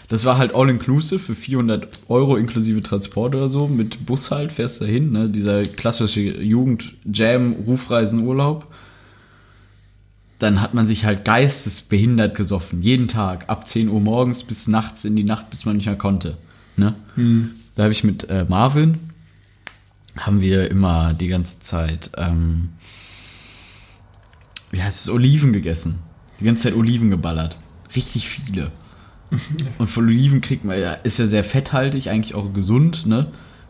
[0.10, 3.68] Das war halt all-inclusive für 400 Euro inklusive Transport oder so.
[3.68, 5.12] Mit Bus halt, fährst du hin.
[5.12, 5.30] Ne?
[5.30, 8.66] Dieser klassische Jugend-Jam-Rufreisen-Urlaub.
[10.40, 12.82] Dann hat man sich halt geistesbehindert gesoffen.
[12.82, 13.48] Jeden Tag.
[13.48, 16.38] Ab 10 Uhr morgens bis nachts in die Nacht, bis man nicht mehr konnte.
[16.78, 16.96] Ne?
[17.76, 18.98] Da habe ich mit äh, Marvin,
[20.18, 22.70] haben wir immer die ganze Zeit, ähm,
[24.72, 26.00] wie heißt es, Oliven gegessen.
[26.40, 27.60] Die ganze Zeit Oliven geballert.
[27.96, 28.72] Richtig viele.
[29.78, 33.28] Und von Oliven kriegt man, ja, ist ja sehr fetthaltig, eigentlich auch gesund, ne?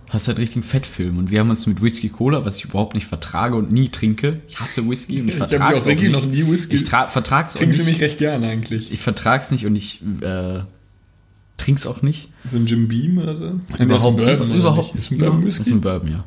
[0.10, 1.18] Hast halt richtigen Fettfilm.
[1.20, 4.42] Und wir haben uns mit Whisky Cola, was ich überhaupt nicht vertrage und nie trinke.
[4.48, 6.12] Ich hasse Whisky und ich vertrage es auch nicht.
[6.12, 8.92] noch nie Whisky- Ich tra- vertrag's auch Trinkst du mich recht gern eigentlich.
[8.92, 10.62] Ich vertrag's nicht und ich äh,
[11.58, 12.32] trink's auch nicht.
[12.50, 13.60] So ein Jim Beam oder so?
[13.78, 14.96] Überhaupt, Bourbon, oder überhaupt?
[14.96, 15.62] Ist ein Bourbon Whisky?
[15.62, 16.24] Ist ein Bourbon, ja.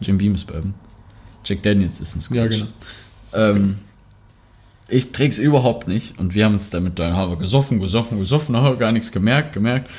[0.00, 0.74] Jim Beam ist Bourbon.
[1.44, 2.36] Jack Daniels ist ein Scotch.
[2.38, 2.66] Ja, genau.
[3.34, 3.76] Ähm,
[4.90, 8.56] ich trink's überhaupt nicht und wir haben uns damit dann haben wir gesoffen, gesoffen, gesoffen,
[8.56, 9.90] haben gar nichts gemerkt, gemerkt.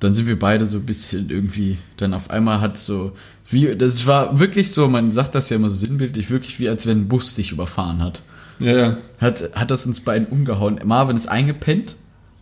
[0.00, 3.12] Dann sind wir beide so ein bisschen irgendwie, dann auf einmal hat so,
[3.48, 6.86] wie, das war wirklich so, man sagt das ja immer so sinnbildlich, wirklich wie als
[6.86, 8.22] wenn ein Bus dich überfahren hat.
[8.58, 8.96] Ja, ja.
[9.20, 10.80] Hat, hat das uns beiden umgehauen.
[10.84, 11.96] Marvin ist eingepennt,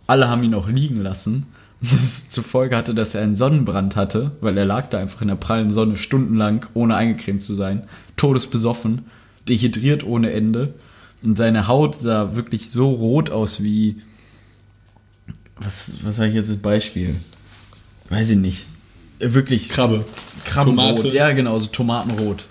[0.07, 1.45] alle haben ihn auch liegen lassen.
[1.81, 5.27] Das zur Folge hatte, dass er einen Sonnenbrand hatte, weil er lag da einfach in
[5.27, 7.83] der prallen Sonne stundenlang, ohne eingecremt zu sein,
[8.17, 9.03] todesbesoffen,
[9.47, 10.73] dehydriert ohne Ende.
[11.25, 13.97] Und seine Haut sah wirklich so rot aus wie.
[15.57, 17.15] Was, was sage ich jetzt als Beispiel?
[18.09, 18.67] Weiß ich nicht.
[19.19, 19.69] Äh, Wirklich.
[19.69, 20.05] Krabbe.
[20.43, 20.97] Krabbenrot.
[20.97, 21.15] Tomate.
[21.15, 22.47] Ja, genau, so Tomatenrot.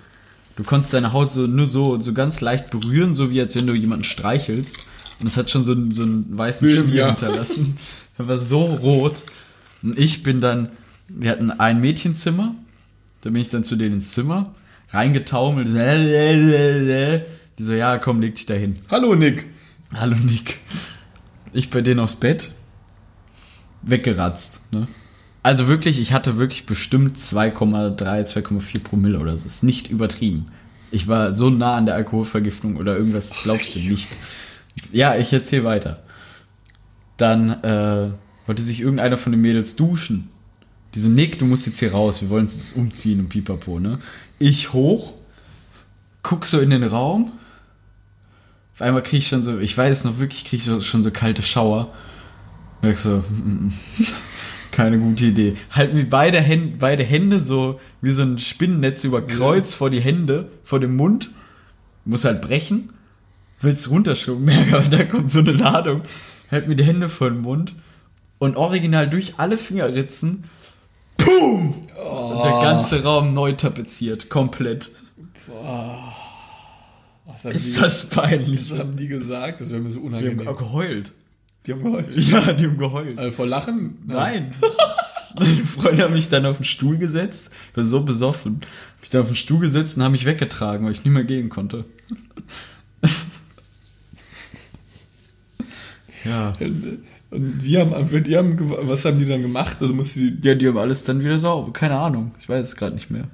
[0.57, 3.67] Du konntest deine Haut so nur so, so ganz leicht berühren, so wie als wenn
[3.67, 4.79] du jemanden streichelst.
[5.21, 7.07] Und es hat schon so einen, so einen weißen Schmier ja.
[7.09, 7.77] hinterlassen.
[8.17, 9.25] Er war so rot.
[9.83, 10.69] Und ich bin dann,
[11.09, 12.55] wir hatten ein Mädchenzimmer.
[13.23, 14.55] Da bin ich dann zu denen ins Zimmer,
[14.91, 15.67] reingetaumelt.
[17.59, 18.79] Die so, ja, komm, leg dich da hin.
[18.91, 19.47] Hallo Nick.
[19.95, 20.61] Hallo Nick.
[21.53, 22.53] Ich bei denen aufs Bett.
[23.83, 24.89] Weggeratzt, ne?
[25.45, 29.47] Also wirklich, ich hatte wirklich bestimmt 2,3, 2,4 Promille oder so.
[29.47, 30.47] Ist nicht übertrieben.
[30.91, 34.09] Ich war so nah an der Alkoholvergiftung oder irgendwas, das glaubst du nicht.
[34.91, 36.03] Ja, ich erzähl weiter.
[37.19, 38.11] Dann äh,
[38.47, 40.29] wollte sich irgendeiner von den Mädels duschen.
[40.95, 43.79] Die so, Nick, du musst jetzt hier raus, wir wollen uns jetzt umziehen und pipapo,
[43.79, 43.99] ne?
[44.39, 45.13] Ich hoch,
[46.23, 47.33] guck so in den Raum,
[48.75, 51.05] auf einmal krieg ich schon so, ich weiß es noch wirklich, krieg ich so, schon
[51.05, 51.93] so kalte Schauer.
[52.83, 53.73] Merk so, mm, mm,
[54.73, 55.57] keine gute Idee.
[55.71, 60.01] Halt mir beide Hände, beide Hände so wie so ein Spinnennetz über Kreuz vor die
[60.01, 61.31] Hände, vor dem Mund.
[62.05, 62.93] Muss halt brechen.
[63.61, 66.03] Willst runterschlucken, merke, aber da kommt so eine Ladung.
[66.51, 67.77] Halt mir die Hände vor den Mund.
[68.41, 70.45] Und original durch alle Fingerritzen.
[71.17, 71.75] Boom!
[71.97, 74.29] Und der ganze Raum neu tapeziert.
[74.29, 74.91] Komplett.
[75.47, 76.24] Haben,
[77.53, 78.71] Ist die, das peinlich?
[78.71, 79.61] was haben die gesagt?
[79.61, 80.47] Das wäre mir so Die unangenehm.
[80.47, 81.13] haben geheult.
[81.67, 82.07] Die haben geheult.
[82.19, 83.19] Ja, die haben geheult.
[83.19, 83.99] Also vor Lachen?
[84.07, 84.55] Nein.
[85.39, 87.51] Meine Freunde haben mich dann auf den Stuhl gesetzt.
[87.73, 88.61] Ich war so besoffen.
[88.95, 91.25] Hab mich dann auf den Stuhl gesetzt und haben mich weggetragen, weil ich nicht mehr
[91.25, 91.85] gehen konnte.
[96.25, 96.55] Ja.
[97.31, 98.57] Und die haben, einfach- die haben,
[98.89, 99.79] was haben die dann gemacht?
[99.81, 101.73] Also muss sie, Ja, die haben alles dann wieder sauber.
[101.73, 102.33] Keine Ahnung.
[102.41, 103.29] Ich weiß es gerade nicht mehr.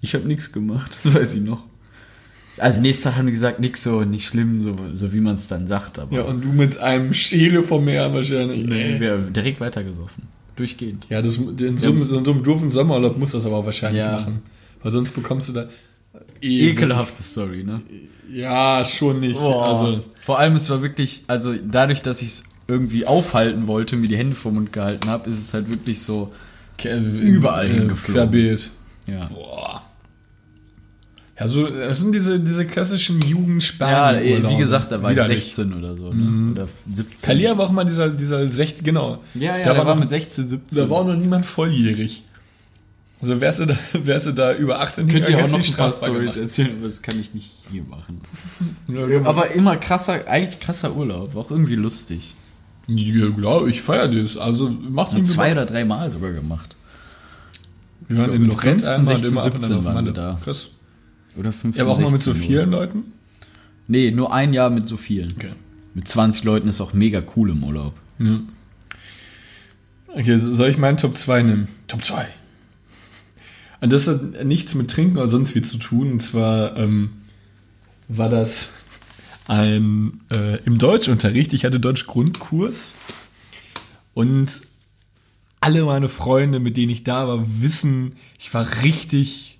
[0.00, 0.90] Ich habe nichts gemacht.
[0.94, 1.64] Das weiß ich noch.
[2.58, 5.48] Also nächsten Tag haben die gesagt, nix so, nicht schlimm, so, so wie man es
[5.48, 5.98] dann sagt.
[5.98, 8.64] Aber ja, und du mit einem Schäle vom Meer wahrscheinlich.
[8.66, 10.24] nee, wir haben direkt weitergesoffen.
[10.56, 11.06] Durchgehend.
[11.08, 14.12] Ja, das, in, so, einem- so einem doofen Sommerurlaub muss das aber auch wahrscheinlich Ja.
[14.12, 14.42] machen.
[14.82, 15.68] Weil sonst bekommst du da
[16.40, 17.80] eh Ekelhafte Story, ne?
[18.32, 19.36] Ja, schon nicht.
[19.36, 24.08] Also, Vor allem, es war wirklich, also dadurch, dass ich es irgendwie aufhalten wollte, mir
[24.08, 26.32] die Hände vor Mund gehalten habe, ist es halt wirklich so,
[26.82, 28.14] Überall hingeflogen.
[28.30, 28.70] Querbeet.
[29.06, 29.26] ja.
[29.26, 29.82] Boah.
[31.38, 34.24] Ja, so, das sind diese, diese klassischen Ja, Jugendspanien.
[34.44, 35.44] eh, wie gesagt, da war ich Widerlich.
[35.46, 36.52] 16 oder so, ne?
[36.52, 37.26] Oder 17.
[37.26, 39.18] Kalia war auch mal dieser, dieser 16, genau.
[39.34, 40.78] Ja, ja, da war, war mit 16, 17.
[40.78, 42.22] da war auch noch niemand volljährig.
[43.20, 45.92] Also wärst du da, wärst du da über 18 Könnt ihr auch noch ein paar
[45.92, 48.20] Stories erzählen, aber das kann ich nicht hier machen.
[48.88, 49.28] Ja, genau.
[49.28, 52.34] Aber immer krasser, eigentlich krasser Urlaub, auch irgendwie lustig.
[52.86, 54.36] Ja, klar, ich feiere das.
[54.36, 56.76] Also macht Haben mir zwei oder drei Mal sogar gemacht.
[58.08, 60.04] Wir waren in Lorenz 15, einmal und 16, immer ab und dann 17 auf waren
[60.04, 60.38] wir da.
[60.44, 60.70] Krass.
[61.36, 63.04] Oder 15, Ja, aber auch mal mit so 16 vielen Leuten?
[63.88, 65.32] Nee, nur ein Jahr mit so vielen.
[65.32, 65.52] Okay.
[65.94, 67.94] Mit 20 Leuten ist auch mega cool im Urlaub.
[68.18, 68.40] Ja.
[70.08, 71.68] Okay, soll ich meinen Top 2 nehmen?
[71.88, 72.26] Top 2.
[73.80, 76.12] Und das hat nichts mit Trinken oder sonst wie zu tun.
[76.12, 77.10] Und zwar ähm,
[78.08, 78.74] war das
[79.46, 81.52] ein äh, im Deutschunterricht.
[81.52, 82.94] Ich hatte Deutsch-Grundkurs.
[84.14, 84.62] Und
[85.60, 89.58] alle meine Freunde, mit denen ich da war, wissen, ich war richtig,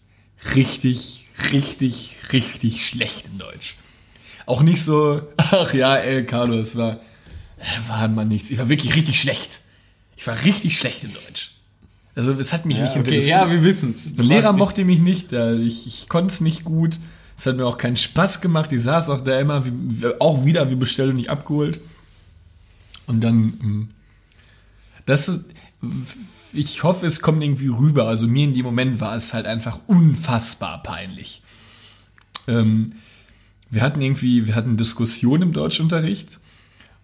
[0.55, 3.76] richtig, richtig, richtig schlecht in Deutsch.
[4.47, 7.01] Auch nicht so, ach ja, ey, Carlo, es war,
[7.59, 8.51] äh, war mal nichts.
[8.51, 9.61] Ich war wirklich richtig schlecht.
[10.16, 11.53] Ich war richtig schlecht in Deutsch.
[12.14, 13.51] Also es hat mich nicht interessiert.
[13.51, 14.14] wir wissen es.
[14.14, 16.99] Der Lehrer mochte mich nicht, ich, ich konnte es nicht gut.
[17.36, 18.70] Es hat mir auch keinen Spaß gemacht.
[18.70, 21.80] Ich saß auch da immer, wie, auch wieder wie bestellt und nicht abgeholt.
[23.07, 23.90] Und dann, ähm,
[25.07, 25.40] das,
[26.55, 28.07] ich hoffe, es kommt irgendwie rüber.
[28.07, 31.43] Also mir in dem Moment war es halt einfach unfassbar peinlich.
[32.47, 32.93] Ähm,
[33.71, 36.41] wir hatten irgendwie, wir hatten Diskussionen im Deutschunterricht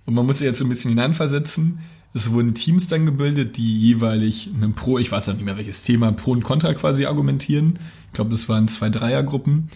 [0.07, 1.81] und man muss sich jetzt so ein bisschen hineinversetzen.
[2.13, 5.85] Es wurden Teams dann gebildet, die jeweilig einen Pro, ich weiß noch nicht mehr welches
[5.85, 7.79] Thema, Pro und Contra quasi argumentieren.
[8.07, 9.69] Ich glaube, das waren zwei Dreiergruppen.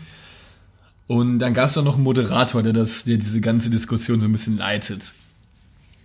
[1.07, 4.27] Und dann gab es dann noch einen Moderator, der, das, der diese ganze Diskussion so
[4.27, 5.13] ein bisschen leitet.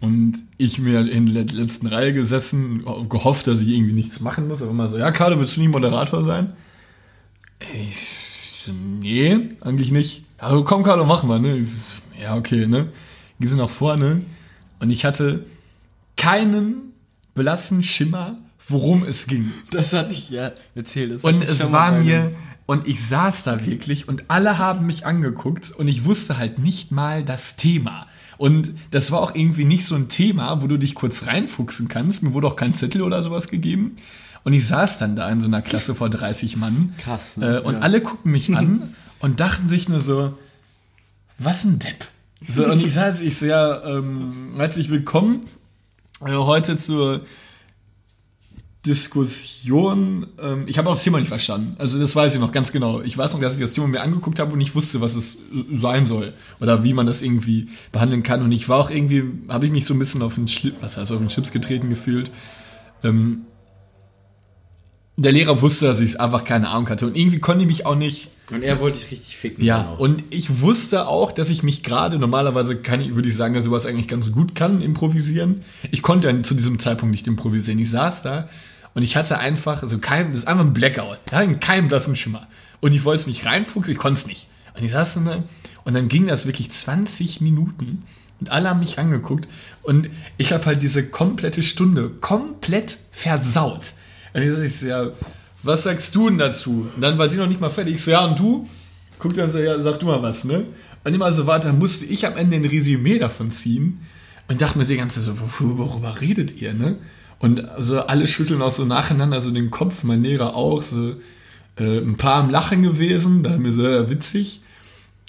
[0.01, 4.61] Und ich mir in der letzten Reihe gesessen, gehofft, dass ich irgendwie nichts machen muss,
[4.61, 6.53] aber immer so, ja, Carlo, willst du nicht Moderator sein?
[7.73, 8.71] Ich,
[9.01, 10.23] nee, eigentlich nicht.
[10.37, 11.65] Also komm, Carlo, mach mal, ne?
[12.21, 12.89] Ja, okay, ne?
[13.39, 14.21] Geh so nach vorne.
[14.79, 15.45] Und ich hatte
[16.15, 16.93] keinen
[17.35, 18.37] blassen Schimmer,
[18.67, 19.51] worum es ging.
[19.71, 21.23] Das hatte ich, ja, erzähl das.
[21.23, 22.31] Und es war mir,
[22.65, 26.91] und ich saß da wirklich und alle haben mich angeguckt und ich wusste halt nicht
[26.91, 28.07] mal das Thema.
[28.39, 32.23] Und das war auch irgendwie nicht so ein Thema, wo du dich kurz reinfuchsen kannst.
[32.23, 33.97] Mir wurde auch kein Zettel oder sowas gegeben.
[34.45, 36.93] Und ich saß dann da in so einer Klasse vor 30 Mann.
[36.99, 37.57] Krass, ne?
[37.57, 37.79] Äh, und Ja.
[37.81, 40.37] alle guckten mich an und dachten sich nur so,
[41.37, 42.05] was ein Depp.
[42.47, 45.41] So, und ich saß, ich so, ja, ähm, herzlich willkommen
[46.25, 47.25] äh, heute zur
[48.85, 50.27] Diskussion.
[50.41, 51.75] Ähm, ich habe auch das Thema nicht verstanden.
[51.79, 53.01] Also das weiß ich noch ganz genau.
[53.01, 55.37] Ich weiß noch, dass ich das Thema mir angeguckt habe und ich wusste, was es
[55.73, 58.41] sein soll oder wie man das irgendwie behandeln kann.
[58.41, 60.97] Und ich war auch irgendwie, habe ich mich so ein bisschen auf den Schlips, was
[60.97, 62.31] heißt auf den Chips getreten gefühlt.
[63.03, 63.41] Ähm,
[65.17, 67.95] der Lehrer wusste, dass ich einfach keine Ahnung hatte und irgendwie konnte ich mich auch
[67.95, 69.63] nicht Und er wollte dich richtig ficken.
[69.63, 69.99] ja, dann auch.
[69.99, 73.65] und ich wusste auch, dass ich mich gerade, normalerweise kann ich, würde ich sagen, dass
[73.65, 75.63] sowas eigentlich ganz gut kann, improvisieren.
[75.91, 77.79] Ich konnte ja zu diesem Zeitpunkt nicht improvisieren.
[77.79, 78.49] Ich saß da
[78.95, 81.19] und ich hatte einfach, also kein, das ist einfach ein Blackout.
[81.27, 82.47] Ich hatte keinen blassen Schimmer.
[82.81, 84.47] Und ich wollte es mich reinfuchsen, ich konnte es nicht.
[84.75, 85.43] Und ich saß dann da
[85.83, 87.99] und dann ging das wirklich 20 Minuten
[88.39, 89.47] und alle haben mich angeguckt
[89.83, 93.93] und ich habe halt diese komplette Stunde komplett versaut.
[94.33, 95.11] Und ich sag, ja,
[95.63, 96.87] was sagst du denn dazu?
[96.95, 97.95] Und dann war sie noch nicht mal fertig.
[97.95, 98.67] Ich so, ja, und du?
[99.19, 100.65] Guckt dann so, ja, sag du mal was, ne?
[101.03, 104.01] Und immer so weiter, musste ich am Ende ein Resümee davon ziehen
[104.47, 106.97] und dachte mir die ganze so, worüber, redet ihr, ne?
[107.39, 111.15] Und also alle schütteln auch so nacheinander so den Kopf, mein Lehrer auch, so
[111.77, 114.61] äh, ein paar am Lachen gewesen, da mir so, ja, witzig.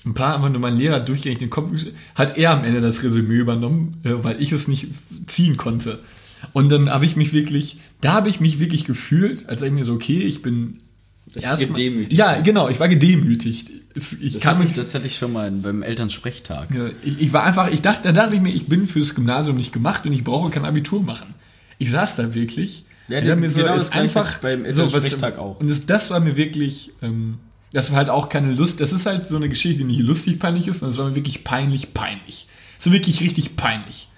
[0.05, 1.97] Ein paar haben nur mein Lehrer durchgängig den Kopf geschüttelt.
[2.15, 4.89] Hat er am Ende das Resümee übernommen, äh, weil ich es nicht
[5.27, 5.99] ziehen konnte.
[6.53, 9.85] Und dann habe ich mich wirklich, da habe ich mich wirklich gefühlt, als ich mir
[9.85, 10.81] so, okay, ich bin
[11.35, 12.13] erstmal- gedemütigt.
[12.13, 13.71] Ja, genau, ich war gedemütigt.
[13.95, 16.75] Es, ich das, kann hatte mich, ich, das hatte ich schon mal beim Elternsprechtag.
[16.75, 19.57] ja, ich, ich war einfach, ich dachte, da dachte ich mir, ich bin fürs Gymnasium
[19.57, 21.35] nicht gemacht und ich brauche kein Abitur machen.
[21.79, 22.85] Ich saß da wirklich.
[23.09, 25.59] Ja, ich mir genau das ist einfach beim so, was, Elternsprechtag auch.
[25.59, 27.39] Und das, das war mir wirklich, ähm,
[27.73, 28.81] das war halt auch keine Lust.
[28.81, 31.17] Das ist halt so eine Geschichte, die nicht lustig peinlich ist, sondern es war mir
[31.17, 32.47] wirklich peinlich, peinlich.
[32.79, 34.09] So wirklich richtig peinlich.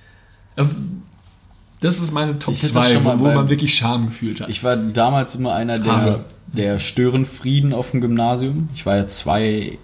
[1.83, 4.07] Das ist meine Top Ich hätte das 2, schon mal wo beim- man wirklich Scham
[4.07, 4.49] gefühlt hat.
[4.49, 8.69] Ich war damals immer einer der, der Störenfrieden auf dem Gymnasium.
[8.75, 9.79] Ich war ja zwei,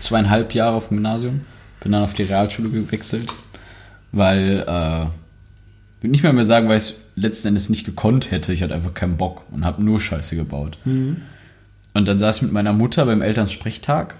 [0.00, 1.42] zweieinhalb Jahre auf dem Gymnasium.
[1.80, 3.32] Bin dann auf die Realschule gewechselt,
[4.12, 5.06] weil, äh,
[6.02, 8.52] will nicht mal mehr sagen, weil ich es letzten Endes nicht gekonnt hätte.
[8.52, 10.78] Ich hatte einfach keinen Bock und habe nur Scheiße gebaut.
[10.84, 11.22] Und
[12.08, 14.14] dann saß ich mit meiner Mutter beim Elternsprechtag.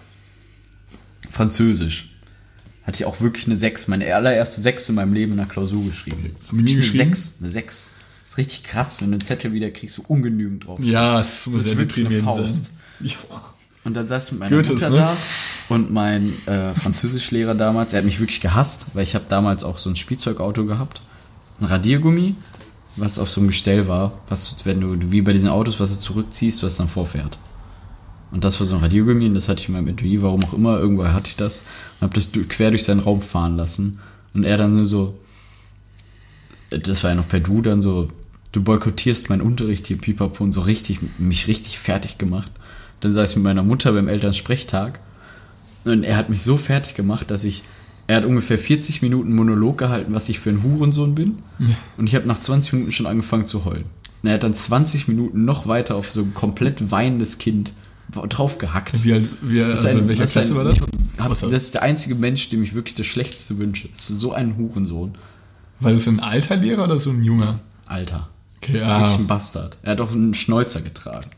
[1.28, 2.10] Französisch.
[2.86, 5.84] Hatte ich auch wirklich eine 6, meine allererste 6 in meinem Leben in der Klausur
[5.84, 6.34] geschrieben.
[6.48, 7.12] Haben eine geschrieben?
[7.12, 7.90] 6, eine 6.
[8.22, 10.78] Das ist richtig krass, wenn du einen Zettel wieder kriegst, so ungenügend drauf.
[10.80, 12.64] ja, es muss Das ist ja wirklich eine Faust.
[12.66, 12.66] sein.
[13.00, 13.14] Ja.
[13.84, 14.96] Und dann saß ich mit meiner Goethes, Mutter ne?
[14.96, 15.16] da
[15.68, 19.78] und mein äh, Französischlehrer damals, er hat mich wirklich gehasst, weil ich habe damals auch
[19.78, 21.02] so ein Spielzeugauto gehabt,
[21.60, 22.34] ein Radiergummi,
[22.96, 26.00] was auf so einem Gestell war, was wenn du wie bei diesen Autos, was du
[26.00, 27.38] zurückziehst, was dann vorfährt.
[28.30, 30.52] Und das war so ein Radiergummi und das hatte ich in meinem Etui, warum auch
[30.52, 31.60] immer, irgendwo hatte ich das
[32.00, 33.98] und habe das quer durch seinen Raum fahren lassen.
[34.34, 35.18] Und er dann so,
[36.70, 38.08] das war ja noch per Du, dann so,
[38.52, 42.50] du boykottierst meinen Unterricht hier, pipapo, und so richtig, mich richtig fertig gemacht.
[43.00, 45.00] Dann saß ich mit meiner Mutter beim Elternsprechtag
[45.84, 47.62] und er hat mich so fertig gemacht, dass ich,
[48.08, 51.36] er hat ungefähr 40 Minuten Monolog gehalten, was ich für ein Hurensohn bin.
[51.96, 53.84] Und ich habe nach 20 Minuten schon angefangen zu heulen.
[54.22, 57.72] Und er hat dann 20 Minuten noch weiter auf so ein komplett weinendes Kind
[58.12, 59.04] draufgehackt.
[59.04, 60.76] Wie, wie, also in ein- welcher das ist ein- Klasse war das?
[60.76, 63.88] Ich hab, das ist der einzige Mensch, dem ich wirklich das Schlechteste wünsche.
[63.88, 65.16] Das ist so ein Hurensohn.
[65.80, 67.60] War das ein alter Lehrer oder so ein junger?
[67.86, 68.28] Alter.
[68.58, 69.14] Okay, Wirklich ja.
[69.14, 69.78] ein Bastard.
[69.82, 71.28] Er hat auch einen Schnäuzer getragen.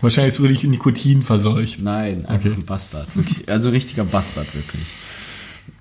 [0.00, 1.82] Wahrscheinlich so richtig Nikotin verseucht.
[1.82, 2.60] Nein, einfach Okay.
[2.60, 3.14] ein Bastard.
[3.16, 4.94] Wirklich, also richtiger Bastard, wirklich.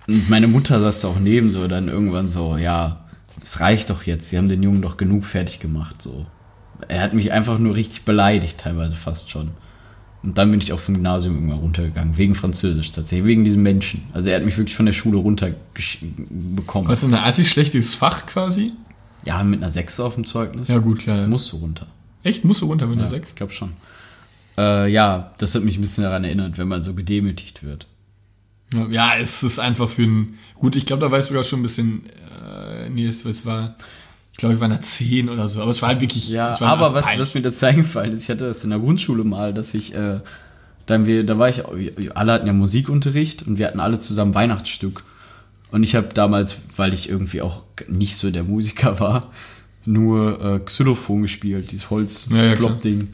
[0.07, 3.05] Und meine Mutter saß auch neben so, dann irgendwann so, ja,
[3.41, 6.25] es reicht doch jetzt, sie haben den Jungen doch genug fertig gemacht, so.
[6.87, 9.51] Er hat mich einfach nur richtig beleidigt, teilweise fast schon.
[10.21, 14.03] Und dann bin ich auch vom Gymnasium irgendwann runtergegangen, wegen Französisch tatsächlich, wegen diesem Menschen.
[14.11, 16.89] Also er hat mich wirklich von der Schule runterbekommen.
[16.89, 18.73] Was ist ein einzig schlechtes Fach quasi?
[19.23, 20.67] Ja, mit einer 6 auf dem Zeugnis.
[20.69, 21.27] Ja, gut, klar.
[21.27, 21.87] Musst du runter.
[22.23, 22.43] Echt?
[22.43, 23.29] Musst du runter, wenn du Ja, sagst?
[23.29, 23.71] ich glaube schon.
[24.57, 27.87] Äh, ja, das hat mich ein bisschen daran erinnert, wenn man so gedemütigt wird.
[28.91, 30.35] Ja, es ist einfach für ein.
[30.55, 32.03] Gut, ich glaube, da war ich sogar schon ein bisschen.
[32.07, 33.75] Äh, nee, es, es war.
[34.31, 35.61] Ich glaube, ich war in der 10 oder so.
[35.61, 36.29] Aber es war halt wirklich.
[36.29, 38.79] Ja, es war aber was, was mir dazu eingefallen ist, ich hatte das in der
[38.79, 40.19] Grundschule mal, dass ich, äh,
[40.85, 41.63] dann wir, da war ich,
[42.15, 45.03] alle hatten ja Musikunterricht und wir hatten alle zusammen Weihnachtsstück.
[45.71, 49.29] Und ich habe damals, weil ich irgendwie auch nicht so der Musiker war,
[49.85, 53.09] nur äh, Xylophon gespielt, dieses holz Ja, ja, ding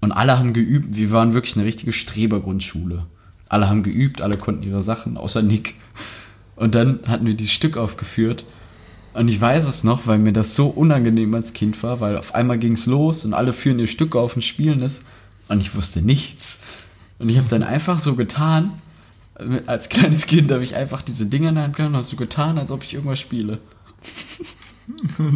[0.00, 3.06] Und alle haben geübt, wir waren wirklich eine richtige Strebergrundschule.
[3.48, 5.74] Alle haben geübt, alle konnten ihre Sachen, außer Nick.
[6.56, 8.44] Und dann hatten wir dieses Stück aufgeführt.
[9.16, 12.34] Und ich weiß es noch, weil mir das so unangenehm als Kind war, weil auf
[12.34, 15.04] einmal ging es los und alle führen ihr Stück auf und spielen es.
[15.48, 16.60] Und ich wusste nichts.
[17.18, 18.72] Und ich habe dann einfach so getan,
[19.66, 22.16] als kleines Kind habe ich einfach diese Dinge in der Hand gehabt und habe so
[22.16, 23.58] getan, als ob ich irgendwas spiele.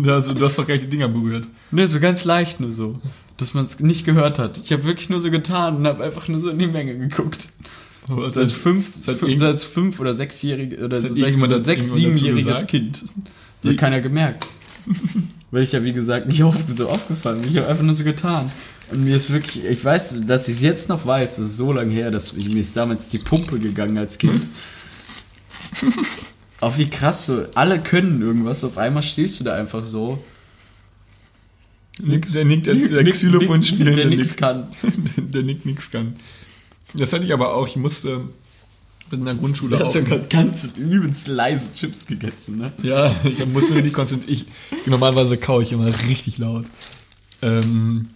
[0.06, 1.48] Also, du hast doch gleich die Dinger berührt.
[1.72, 3.00] Ne, so ganz leicht nur so,
[3.36, 4.58] dass man es nicht gehört hat.
[4.58, 7.48] Ich habe wirklich nur so getan und habe einfach nur so in die Menge geguckt.
[8.06, 11.48] Aber So als fünf, hat fünf, als fünf oder sechsjährige oder so, sag ich mal,
[11.48, 12.68] so sechs, siebenjähriges?
[12.68, 13.04] Kind.
[13.64, 14.46] Hat keiner gemerkt.
[15.50, 17.50] Weil ich ja, wie gesagt, nicht auf, so aufgefallen bin.
[17.50, 18.50] Ich habe einfach nur so getan.
[18.92, 21.72] Und mir ist wirklich, ich weiß, dass ich es jetzt noch weiß, das ist so
[21.72, 24.48] lange her, dass ich, mir ist damals die Pumpe gegangen als Kind.
[26.60, 30.22] Auch wie krass so, alle können irgendwas, auf einmal stehst du da einfach so.
[32.02, 34.68] Nick, der Nick, der, der Nick- Xylophon Nick- spielen, der nix Nick, kann.
[34.82, 36.16] der, der Nick nix kann.
[36.94, 37.66] Das hatte ich aber auch.
[37.68, 38.22] Ich musste
[39.12, 39.86] in der Grundschule Du auch.
[39.86, 42.72] hast sogar ganz übelst leise Chips gegessen, ne?
[42.82, 44.32] Ja, ich muss mir die konzentrieren.
[44.32, 46.66] Ich, normalerweise kaue ich immer richtig laut.
[47.42, 48.10] Ähm,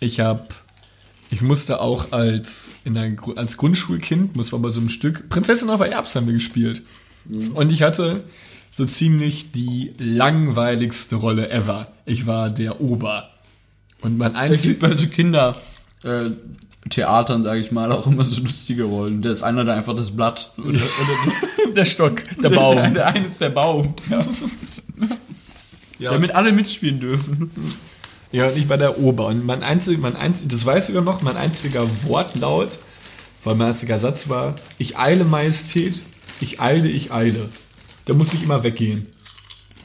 [0.00, 0.46] ich habe,
[1.30, 5.70] ich musste auch als, in der, als Grundschulkind, muss man bei so einem Stück, Prinzessin
[5.70, 6.82] auf Erbs haben wir gespielt.
[7.54, 8.24] Und ich hatte
[8.72, 11.92] so ziemlich die langweiligste Rolle ever.
[12.06, 13.30] Ich war der Ober.
[14.00, 15.60] Und mein Es einziger, gibt bei so Kinder
[16.04, 16.30] äh,
[16.90, 19.22] Theatern, sage ich mal, auch immer so lustige Rollen.
[19.22, 20.52] Der ist einer da einfach das Blatt.
[20.58, 22.94] Oder, oder der Stock, der der, Baum.
[22.94, 23.94] der eine ist der Baum.
[24.10, 24.24] Ja.
[25.98, 26.12] Ja.
[26.12, 27.50] Damit alle mitspielen dürfen.
[28.32, 29.26] Ja, und ich war der Ober.
[29.26, 32.78] Und mein einziger, mein einzig, das weiß ich sogar noch, mein einziger Wortlaut,
[33.44, 36.02] weil mein einziger Satz war, ich eile Majestät,
[36.40, 37.48] ich eile, ich eile.
[38.06, 39.06] Da musste ich immer weggehen.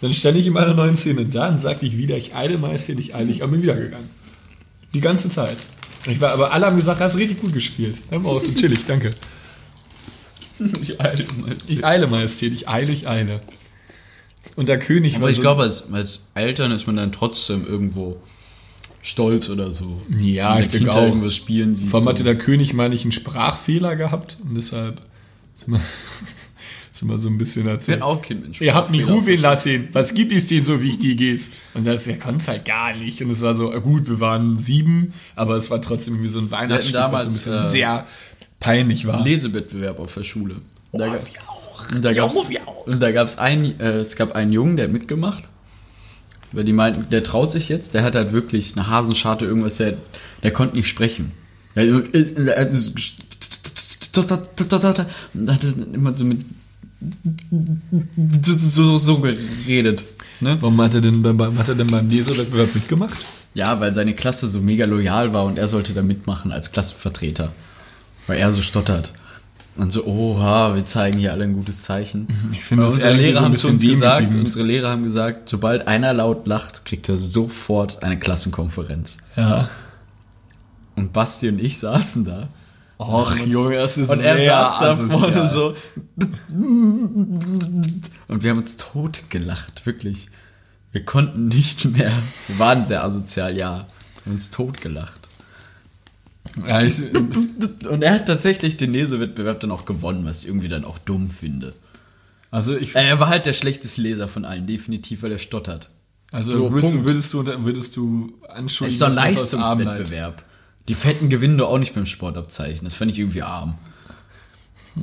[0.01, 2.99] Dann stand ich in meiner neuen Szene da und sagte ich wieder, ich eile Majestät,
[2.99, 4.09] ich eile, ich bin wieder gegangen.
[4.93, 5.57] Die ganze Zeit.
[6.07, 8.01] Ich war, aber alle haben gesagt, hast richtig gut gespielt.
[8.09, 9.11] Hör mal aus, so chillig, danke.
[10.81, 11.55] Ich eile mal.
[11.67, 13.41] Ich eile Majestät, ich eile, ich eile.
[14.55, 17.67] Und der König Aber war ich so, glaube, als, als Eltern ist man dann trotzdem
[17.67, 18.17] irgendwo
[19.01, 20.01] stolz oder so.
[20.19, 21.01] Ja, ich denke auch.
[21.01, 21.89] irgendwas spielen sieht.
[21.89, 22.09] Vor allem so.
[22.11, 25.01] hatte der König, meine ich, einen Sprachfehler gehabt und deshalb
[26.95, 27.99] ist immer so ein bisschen Ich erzählt.
[27.99, 29.89] bin auch Kind mit Ihr habt mich rufen lassen.
[29.91, 31.51] Was gibt es denn so Wichtiges?
[31.73, 33.21] Und das, er konnte es halt gar nicht.
[33.21, 36.39] Und es war so, äh, gut, wir waren sieben, aber es war trotzdem irgendwie so
[36.39, 38.07] ein Weihnachtsstück, was so ein damals, bisschen äh, sehr
[38.61, 39.21] peinlich war.
[39.23, 40.55] Lesewettbewerb auf der Schule.
[40.91, 41.07] Und da,
[41.47, 41.91] auch.
[41.91, 42.87] und da Ja, gab's, wir auch.
[42.87, 45.49] und da gab's ein, äh, es gab einen Jungen, der hat mitgemacht.
[46.53, 49.97] Weil die meinten, der traut sich jetzt, der hat halt wirklich eine Hasenscharte, irgendwas, der,
[50.43, 51.33] der konnte nicht sprechen.
[51.75, 52.69] Der, er
[55.33, 56.39] und hat immer so mit
[58.43, 60.03] so, so, so geredet.
[60.41, 60.57] Ne?
[60.59, 63.17] Warum hat er denn beim, hat er denn beim Lesewettbewerb mitgemacht?
[63.53, 67.53] Ja, weil seine Klasse so mega loyal war und er sollte da mitmachen als Klassenvertreter.
[68.27, 69.13] Weil er so stottert.
[69.77, 72.27] Und so, oha, wir zeigen hier alle ein gutes Zeichen.
[72.53, 74.45] Ich finde unsere Lehrer so haben zu uns gesagt, demütigend.
[74.45, 79.17] unsere Lehrer haben gesagt, sobald einer laut lacht, kriegt er sofort eine Klassenkonferenz.
[79.35, 79.69] Ja.
[80.95, 82.47] Und Basti und ich saßen da.
[82.97, 85.19] Och, Junge, das ist Und er sehr saß da asozial.
[85.19, 85.75] vorne so.
[88.27, 90.29] Und wir haben uns tot gelacht, wirklich.
[90.91, 92.11] Wir konnten nicht mehr.
[92.47, 93.85] Wir waren sehr asozial, ja.
[94.23, 95.19] Wir haben uns tot gelacht.
[96.65, 100.85] Ja, ich, Und er hat tatsächlich den Lesewettbewerb dann auch gewonnen, was ich irgendwie dann
[100.85, 101.73] auch dumm finde.
[102.51, 105.89] also ich, Äh, Er war halt der schlechteste Leser von allen, definitiv, weil er stottert.
[106.31, 110.43] also So, würdest, du, würdest du, würdest du Es anschuldigen, ist doch ein Leistungswettbewerb.
[110.87, 112.85] Die Fetten gewinnen doch auch nicht beim Sportabzeichen.
[112.85, 113.75] Das fand ich irgendwie arm.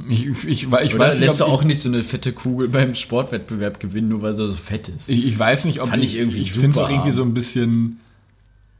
[0.08, 2.94] Ich, ich, ich, ich weiß nicht, lässt du auch nicht so eine fette Kugel beim
[2.94, 5.10] Sportwettbewerb gewinnen, nur weil sie so fett ist.
[5.10, 7.34] ich, ich weiß nicht, ob Fand ich irgendwie ich finde es auch irgendwie so ein
[7.34, 8.00] bisschen,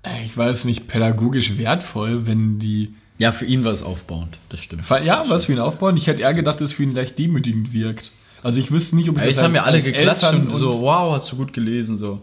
[0.04, 4.60] äh, ich weiß nicht, pädagogisch wertvoll, wenn die Ja, für ihn war es aufbauend, das
[4.60, 4.88] stimmt.
[5.04, 5.98] Ja, was für ihn aufbauen.
[5.98, 8.12] Ich hätte eher gedacht, dass es für ihn leicht demütigend wirkt.
[8.42, 10.80] Also ich wüsste nicht, ob ich Ja, das haben ja alle geklatscht Eltern und so,
[10.80, 12.22] wow, hast du gut gelesen, so.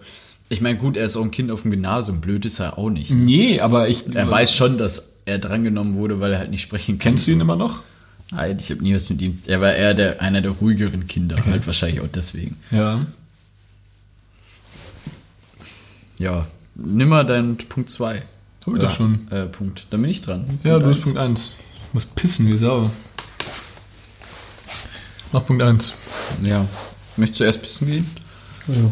[0.51, 2.89] Ich meine, gut, er ist auch ein Kind auf dem Gymnasium, blöd ist er auch
[2.89, 3.11] nicht.
[3.11, 4.07] Nee, aber ich.
[4.13, 7.11] Er weiß schon, dass er drangenommen wurde, weil er halt nicht sprechen kann.
[7.11, 7.83] Kennst du ihn immer noch?
[8.31, 9.39] Nein, ich habe nie was mit ihm.
[9.47, 12.57] Er war eher der, einer der ruhigeren Kinder, halt wahrscheinlich auch deswegen.
[12.71, 13.05] Ja.
[16.17, 18.23] Ja, nimm mal deinen Punkt 2.
[18.65, 19.31] Hab ich doch schon.
[19.31, 19.85] Äh, Punkt.
[19.89, 20.59] Dann bin ich dran.
[20.63, 21.03] Ja, du hast eins.
[21.05, 21.53] Punkt 1.
[21.87, 22.91] Ich muss pissen, wie Sau.
[25.31, 25.93] Mach Punkt 1.
[26.43, 26.65] Ja.
[27.17, 28.09] Möchtest du erst pissen gehen?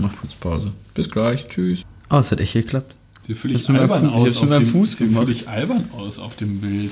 [0.01, 0.71] Mach kurz Pause.
[0.97, 1.45] Bis gleich.
[1.45, 1.83] Tschüss.
[2.09, 2.95] Oh, es hat echt geklappt.
[3.27, 5.23] Sieht völlig Hast du meinen albern ich aus hab's auf dem, Fuß sieht gemacht.
[5.25, 6.91] völlig albern aus auf dem Bild.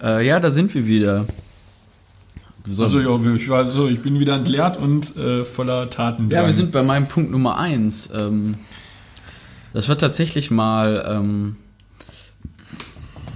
[0.00, 1.26] Äh, ja, da sind wir wieder.
[2.64, 2.84] So.
[2.84, 6.30] Also ja, ich war so, ich bin wieder entleert und äh, voller Taten.
[6.30, 8.10] Ja, wir sind bei meinem Punkt Nummer eins.
[8.14, 8.54] Ähm,
[9.72, 11.56] das war tatsächlich mal, ähm,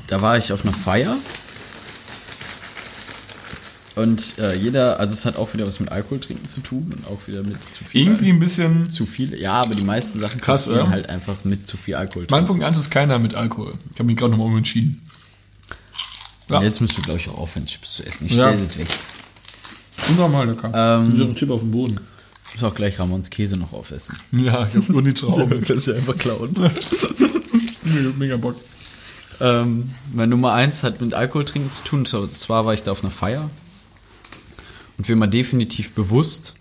[0.06, 1.16] da war ich auf einer Feier.
[3.96, 7.06] Und äh, jeder, also es hat auch wieder was mit Alkohol trinken zu tun und
[7.06, 8.02] auch wieder mit zu viel.
[8.02, 8.90] irgendwie ein bisschen.
[8.90, 9.34] zu viel.
[9.40, 10.90] Ja, aber die meisten Sachen Krass, passieren oder?
[10.90, 12.26] halt einfach mit zu viel Alkohol.
[12.30, 13.72] Mein Punkt 1 ist keiner mit Alkohol.
[13.92, 15.00] Ich habe mich gerade nochmal umentschieden.
[16.50, 16.58] Ja.
[16.58, 18.26] Und jetzt müssen wir, glaube ich, auch aufhören, Chips zu essen.
[18.26, 18.48] Ich Ja.
[18.48, 18.86] stelle jetzt weg.
[20.10, 20.70] Unnormal lecker.
[20.74, 21.98] Ähm, so ein Chip auf dem Boden.
[22.54, 24.16] Ich muss auch gleich Ramons Käse noch aufessen.
[24.32, 25.64] Ja, ich habe nur die Trauben.
[25.66, 26.54] Das ist ja einfach klauen.
[27.82, 28.56] mega, mega Bock.
[29.40, 32.00] Ähm, mein Nummer eins hat mit Alkohol trinken zu tun.
[32.00, 33.48] Und zwar war ich da auf einer Feier.
[34.98, 36.54] Und wir mal definitiv bewusst.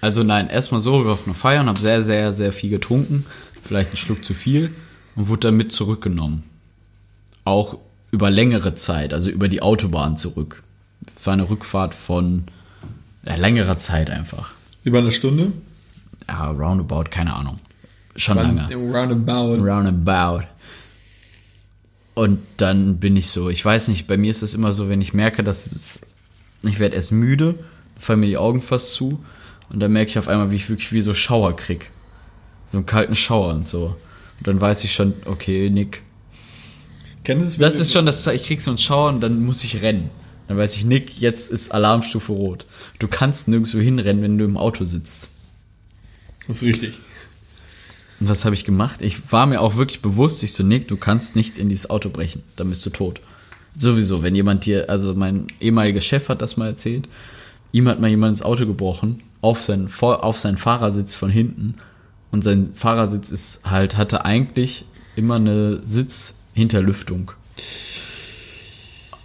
[0.00, 2.70] Also nein, erstmal so, wir waren auf einer Feier und habe sehr, sehr, sehr viel
[2.70, 3.24] getrunken.
[3.64, 4.72] Vielleicht einen Schluck zu viel.
[5.14, 6.42] Und wurde dann mit zurückgenommen.
[7.44, 7.78] Auch
[8.10, 10.62] über längere Zeit, also über die Autobahn zurück.
[11.18, 12.44] Es war eine Rückfahrt von
[13.24, 14.52] ja, längerer Zeit einfach.
[14.84, 15.52] Über eine Stunde?
[16.28, 17.58] Ja, roundabout, keine Ahnung.
[18.16, 18.68] Schon lange.
[18.74, 19.64] Roundabout.
[19.64, 20.46] Roundabout.
[22.14, 25.00] Und dann bin ich so, ich weiß nicht, bei mir ist das immer so, wenn
[25.00, 26.00] ich merke, dass es,
[26.62, 27.54] ich werde erst müde,
[27.98, 29.24] fallen mir die Augen fast zu
[29.70, 31.90] und dann merke ich auf einmal, wie ich wirklich wie so Schauer krieg.
[32.70, 33.96] So einen kalten Schauer und so.
[34.38, 36.02] Und dann weiß ich schon, okay, Nick.
[37.24, 37.58] Kennst du es?
[37.58, 40.10] Das ist schon das, ich krieg so einen Schauer und dann muss ich rennen.
[40.48, 42.66] Dann weiß ich, Nick, jetzt ist Alarmstufe rot.
[42.98, 45.28] Du kannst nirgendwo hinrennen, wenn du im Auto sitzt.
[46.46, 46.94] Das ist richtig.
[48.20, 49.02] Und was habe ich gemacht?
[49.02, 52.08] Ich war mir auch wirklich bewusst, ich so, Nick, du kannst nicht in dieses Auto
[52.08, 53.20] brechen, dann bist du tot.
[53.76, 57.08] Sowieso, wenn jemand dir, also mein ehemaliger Chef hat das mal erzählt,
[57.72, 61.74] ihm hat mal jemand ins Auto gebrochen, auf seinen, auf seinen Fahrersitz von hinten.
[62.30, 64.84] Und sein Fahrersitz ist halt, hatte eigentlich
[65.16, 67.32] immer eine Sitzhinterlüftung.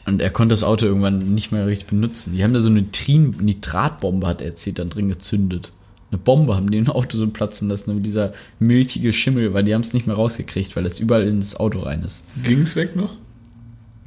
[0.06, 2.34] Und er konnte das Auto irgendwann nicht mehr richtig benutzen.
[2.34, 5.74] Die haben da so eine Trin Nitratbombe, hat er erzählt, dann drin gezündet.
[6.10, 9.74] Eine Bombe haben die im Auto so platzen lassen, aber dieser milchige Schimmel, weil die
[9.74, 12.24] haben es nicht mehr rausgekriegt, weil das überall ins Auto rein ist.
[12.44, 13.18] Ging's weg noch?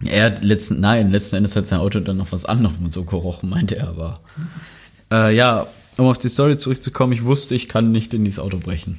[0.04, 3.04] Er hat letzten, nein, letzten Endes hat sein Auto dann noch was anderes und so
[3.04, 4.20] gerochen, meinte er aber.
[5.12, 5.66] Äh, ja,
[5.96, 8.98] um auf die Story zurückzukommen, ich wusste, ich kann nicht in dieses Auto brechen.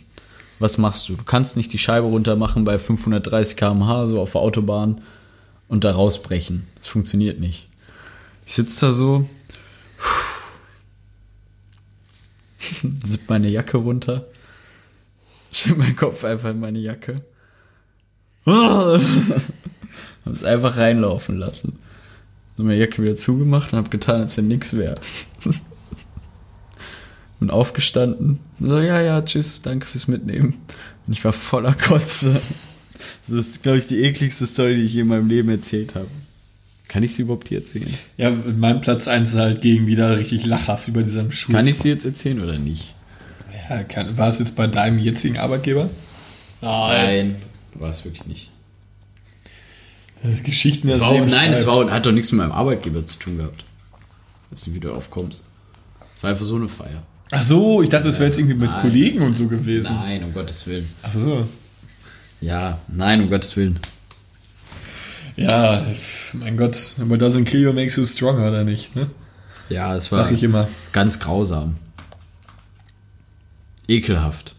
[0.59, 1.15] Was machst du?
[1.15, 5.01] Du kannst nicht die Scheibe runter machen bei 530 km/h, so auf der Autobahn
[5.67, 6.67] und da rausbrechen.
[6.75, 7.67] Das funktioniert nicht.
[8.45, 9.27] Ich sitze da so,
[13.07, 14.25] zipp meine Jacke runter,
[15.51, 17.23] schieb meinen Kopf einfach in meine Jacke.
[20.26, 21.80] Hab es einfach reinlaufen lassen.
[22.57, 24.95] Hab meine Jacke wieder zugemacht und hab getan, als wenn nix wäre.
[27.39, 28.38] Und aufgestanden.
[28.60, 30.53] So, ja, ja, tschüss, danke fürs Mitnehmen.
[31.07, 32.39] Und ich war voller Kotze.
[33.27, 36.06] Das ist, glaube ich, die ekligste Story, die ich je in meinem Leben erzählt habe.
[36.88, 37.91] Kann ich sie überhaupt hier erzählen?
[38.18, 41.52] Ja, mein Platz 1 ist halt gegen wieder richtig lachhaft über diesem Schuh.
[41.52, 42.93] Kann ich sie jetzt erzählen oder nicht?
[43.69, 45.89] Ja, kann, war es jetzt bei deinem jetzigen Arbeitgeber?
[46.61, 47.38] Nein.
[47.73, 48.50] War es wirklich nicht.
[50.23, 51.77] Das Geschichten Es das war nein, es schreibt.
[51.88, 53.64] war, hat doch nichts mit meinem Arbeitgeber zu tun gehabt.
[54.52, 55.49] Weißt du, wie du aufkommst.
[56.18, 57.03] Es war einfach so eine Feier.
[57.31, 58.81] Ach so, ich dachte, das wäre jetzt irgendwie mit Nein.
[58.81, 59.95] Kollegen und so gewesen.
[59.95, 60.88] Nein, um Gottes Willen.
[61.02, 61.48] Ach so.
[62.41, 63.80] Ja, nein, um Gottes Willen.
[65.38, 65.84] Ja,
[66.34, 68.95] mein Gott, aber doesn't kill you makes you stronger, oder nicht?
[68.95, 69.10] Ne?
[69.69, 70.68] Ja, es war Sag ich immer.
[70.91, 71.77] ganz grausam.
[73.88, 74.56] Ekelhaft.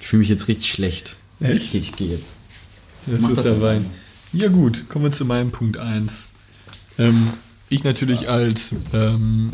[0.00, 1.16] Ich fühle mich jetzt richtig schlecht.
[1.40, 1.62] Echt?
[1.62, 2.36] Ich, ich gehe jetzt.
[3.06, 3.86] Das Mach ist das der Wein.
[4.32, 6.28] Ja gut, kommen wir zu meinem Punkt 1.
[6.98, 7.30] Ähm,
[7.68, 9.50] ich natürlich als ähm,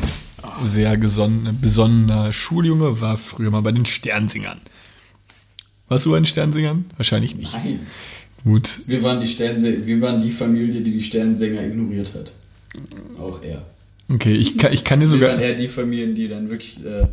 [0.63, 4.59] sehr gesonnen, besonnener Schuljunge war früher mal bei den Sternsingern.
[5.87, 6.85] Warst du bei den Sternsingern?
[6.97, 7.53] Wahrscheinlich nicht.
[7.53, 7.79] Nein.
[8.43, 8.79] Gut.
[8.87, 12.33] Wir waren, die Sternse wir waren die Familie, die die Sternsänger ignoriert hat.
[13.19, 13.65] Auch er.
[14.09, 15.29] Okay, ich kann, ich kann dir Wir sogar.
[15.31, 17.07] waren eher die Familien, die dann wirklich äh,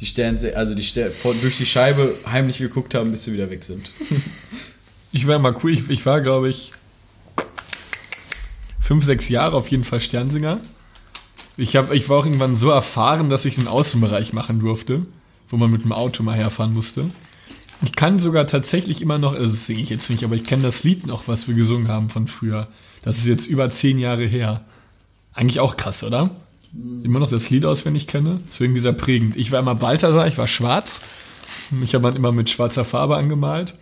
[0.00, 3.50] die Sternse also die Ster vor, durch die Scheibe heimlich geguckt haben, bis sie wieder
[3.50, 3.90] weg sind.
[5.12, 5.70] Ich war mal cool.
[5.70, 6.72] Ich, ich war, glaube ich,
[8.80, 10.60] fünf, sechs Jahre auf jeden Fall Sternsinger.
[11.58, 15.04] Ich, hab, ich war auch irgendwann so erfahren, dass ich den Außenbereich machen durfte,
[15.48, 17.04] wo man mit dem Auto mal herfahren musste.
[17.84, 20.62] Ich kann sogar tatsächlich immer noch, also das singe ich jetzt nicht, aber ich kenne
[20.62, 22.68] das Lied noch, was wir gesungen haben von früher.
[23.02, 24.64] Das ist jetzt über zehn Jahre her.
[25.34, 26.30] Eigentlich auch krass, oder?
[27.02, 28.40] Immer noch das Lied auswendig kenne.
[28.48, 29.36] Deswegen dieser prägend.
[29.36, 31.00] Ich war immer Balthasar, ich war schwarz.
[31.70, 33.74] Mich hat man immer mit schwarzer Farbe angemalt,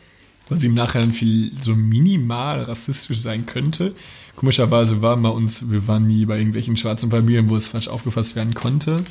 [0.50, 3.94] was im Nachhinein viel so minimal rassistisch sein könnte.
[4.36, 8.36] Komischerweise waren bei uns, wir waren nie bei irgendwelchen schwarzen Familien, wo es falsch aufgefasst
[8.36, 9.02] werden konnte.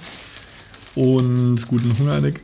[0.95, 2.41] Und guten Hunger, Nick.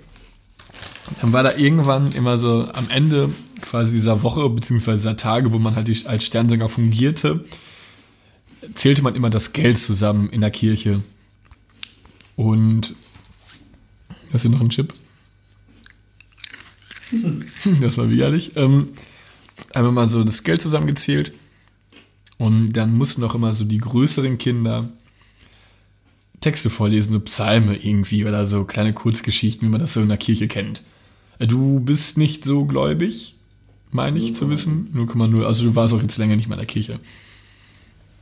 [1.21, 3.29] Dann war da irgendwann immer so am Ende
[3.61, 7.45] quasi dieser Woche beziehungsweise dieser Tage, wo man halt als Sternsänger fungierte,
[8.73, 11.01] zählte man immer das Geld zusammen in der Kirche.
[12.35, 12.95] Und
[14.33, 14.93] hast du noch einen Chip?
[17.81, 18.53] Das war widerlich.
[18.55, 18.89] Ähm,
[19.73, 21.33] einmal mal so das Geld zusammengezählt.
[22.37, 24.89] Und dann mussten auch immer so die größeren Kinder
[26.41, 30.17] Texte vorlesen, so Psalme irgendwie oder so kleine Kurzgeschichten, wie man das so in der
[30.17, 30.83] Kirche kennt.
[31.39, 33.35] Äh, Du bist nicht so gläubig,
[33.91, 34.89] meine ich zu wissen.
[34.93, 35.43] 0,0.
[35.45, 36.99] Also du warst auch jetzt länger nicht mehr in der Kirche.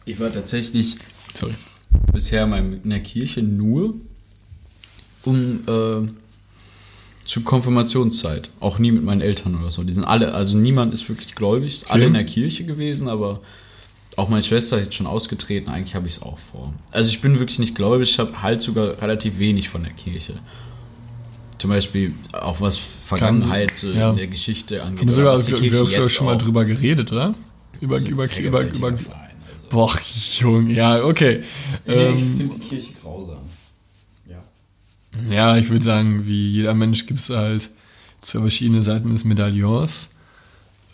[0.06, 0.98] Ich war tatsächlich
[1.34, 1.56] Sorry.
[2.12, 3.96] bisher mal in der Kirche nur
[5.24, 6.08] um äh,
[7.26, 8.50] zur Konfirmationszeit.
[8.60, 9.84] Auch nie mit meinen Eltern oder so.
[9.84, 11.86] Die sind alle, also niemand ist wirklich gläubig.
[11.90, 13.40] Alle in der Kirche gewesen, aber
[14.18, 15.70] auch meine Schwester ist jetzt schon ausgetreten.
[15.70, 16.74] Eigentlich habe ich es auch vor.
[16.92, 18.10] Also ich bin wirklich nicht gläubig.
[18.10, 20.36] Ich habe halt sogar relativ wenig von der Kirche.
[21.58, 24.10] Zum Beispiel auch was Vergangenheit so ja.
[24.12, 25.00] in der Geschichte angeht.
[25.00, 27.36] Haben wir sogar was die Kirche glaub, jetzt schon mal drüber geredet, oder?
[27.80, 29.10] Über, ein über, über, über, über, also.
[29.70, 29.94] Boah,
[30.40, 31.44] Junge, ja, okay.
[31.88, 33.40] Ähm, finde die Kirche grausam.
[35.30, 35.58] Ja.
[35.58, 37.70] Ich würde sagen, wie jeder Mensch gibt es halt
[38.22, 40.12] zwei verschiedene Seiten des Medaillons.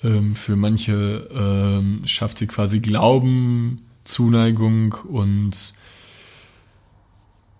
[0.04, 5.74] Ähm, für manche ähm, schafft sie quasi Glauben, Zuneigung und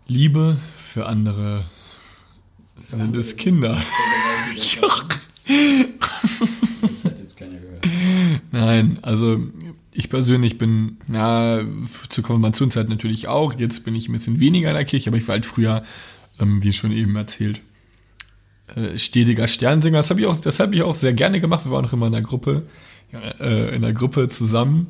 [0.08, 0.58] Liebe.
[0.76, 1.66] Für andere
[2.92, 3.82] sind es Kinder.
[6.82, 7.86] Das hat jetzt keiner gehört.
[8.52, 9.42] Nein, also
[9.92, 11.62] ich persönlich bin, ja,
[12.10, 13.54] zur Konfirmationszeit natürlich auch.
[13.60, 15.84] Jetzt bin ich ein bisschen weniger in der Kirche, aber ich war halt früher,
[16.40, 17.62] ähm, wie schon eben erzählt,
[18.76, 19.98] äh, stetiger Sternsinger.
[19.98, 21.66] Das habe ich auch, das habe ich auch sehr gerne gemacht.
[21.66, 22.64] Wir waren auch immer in der Gruppe,
[23.40, 24.88] äh, in der Gruppe zusammen.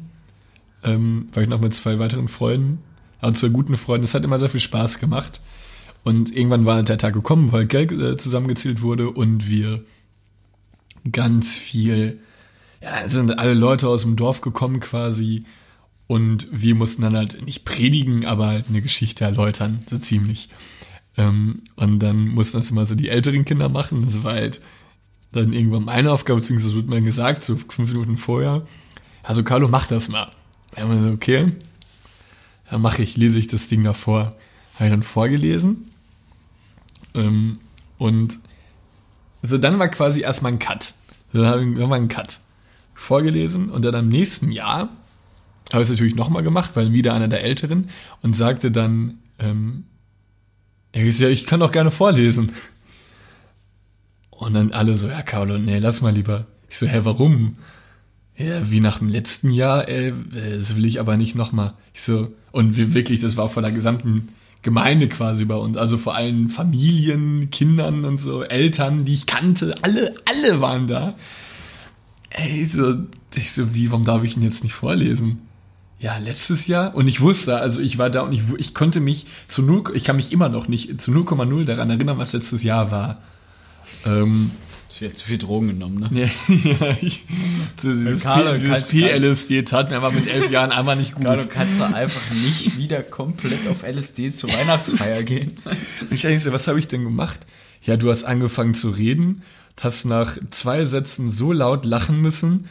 [0.83, 2.79] Ähm, war ich noch mit zwei weiteren Freunden,
[3.19, 4.03] also zwei guten Freunden.
[4.03, 5.41] Das hat immer sehr viel Spaß gemacht.
[6.03, 9.83] Und irgendwann war der Tag gekommen, weil Geld äh, zusammengezählt wurde und wir
[11.11, 12.19] ganz viel
[12.81, 15.45] ja, sind alle Leute aus dem Dorf gekommen quasi
[16.07, 20.49] und wir mussten dann halt nicht predigen, aber halt eine Geschichte erläutern, so ziemlich.
[21.19, 24.03] Ähm, und dann mussten das immer so die älteren Kinder machen.
[24.05, 24.61] Das war halt
[25.33, 28.65] dann irgendwann meine Aufgabe, beziehungsweise wurde mir gesagt, so fünf Minuten vorher.
[29.21, 30.31] Also Carlo, mach das mal.
[30.77, 31.51] Ja, wir so, okay,
[32.71, 34.35] dann mache ich, lese ich das Ding davor.
[34.75, 35.91] Habe ich dann vorgelesen.
[37.15, 37.59] Ähm,
[37.97, 38.39] und
[39.41, 40.93] also dann war quasi erstmal ein Cut.
[41.33, 42.39] Dann haben wir einen Cut
[42.95, 44.89] vorgelesen und dann am nächsten Jahr
[45.71, 47.89] habe ich es natürlich nochmal gemacht, weil wieder einer der Älteren
[48.21, 49.83] und sagte dann, ähm,
[50.91, 52.51] Ich so, ja, ich kann doch gerne vorlesen.
[54.31, 56.47] Und dann alle so, ja, Carlo, nee, lass mal lieber.
[56.69, 57.53] Ich so, hä, warum?
[58.37, 60.13] Ja, wie nach dem letzten Jahr, ey,
[60.55, 61.73] das will ich aber nicht nochmal.
[61.93, 64.29] Ich so, und wir wirklich, das war von der gesamten
[64.61, 65.77] Gemeinde quasi bei uns.
[65.77, 71.15] Also vor allem Familien, Kindern und so, Eltern, die ich kannte, alle, alle waren da.
[72.29, 72.95] Ey, so,
[73.35, 75.48] ich so, wie, warum darf ich ihn jetzt nicht vorlesen?
[75.99, 76.95] Ja, letztes Jahr.
[76.95, 80.05] Und ich wusste, also ich war da und ich, ich konnte mich zu null, ich
[80.05, 83.21] kann mich immer noch nicht zu 0,0 daran erinnern, was letztes Jahr war.
[84.05, 84.51] Ähm,
[84.89, 86.09] Ich hab zu viel Drogen genommen, ne?
[86.47, 87.25] ja, ich,
[87.79, 91.25] so dieses, Carlo, P, dieses PLSD tat mir aber mit elf Jahren einfach nicht gut.
[91.25, 95.57] Carlo, kannst du einfach nicht wieder komplett auf LSD zur Weihnachtsfeier gehen?
[96.01, 97.41] Und ich denke was habe ich denn gemacht?
[97.83, 99.43] Ja, du hast angefangen zu reden,
[99.81, 102.69] hast nach zwei Sätzen so laut lachen müssen,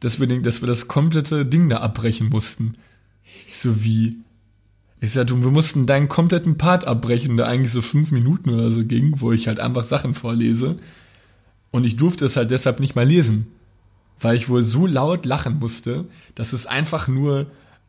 [0.00, 2.74] dass wir, den, dass wir das komplette Ding da abbrechen mussten.
[3.48, 4.16] Ich so, wie?
[5.00, 8.70] Ich sag, du, wir mussten deinen kompletten Part abbrechen, der eigentlich so fünf Minuten oder
[8.70, 10.78] so ging, wo ich halt einfach Sachen vorlese.
[11.70, 13.46] Und ich durfte es halt deshalb nicht mal lesen.
[14.18, 16.04] Weil ich wohl so laut lachen musste,
[16.34, 17.46] dass es einfach nur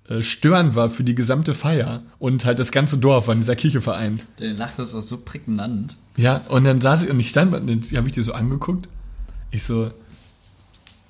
[0.07, 2.03] äh, störend war für die gesamte Feier.
[2.19, 4.25] Und halt das ganze Dorf war in dieser Kirche vereint.
[4.37, 5.97] Deine Lache ist auch so prägnant.
[6.15, 8.87] Ja, und dann saß ich und ich stand, und dann habe ich dir so angeguckt.
[9.51, 9.91] Ich so,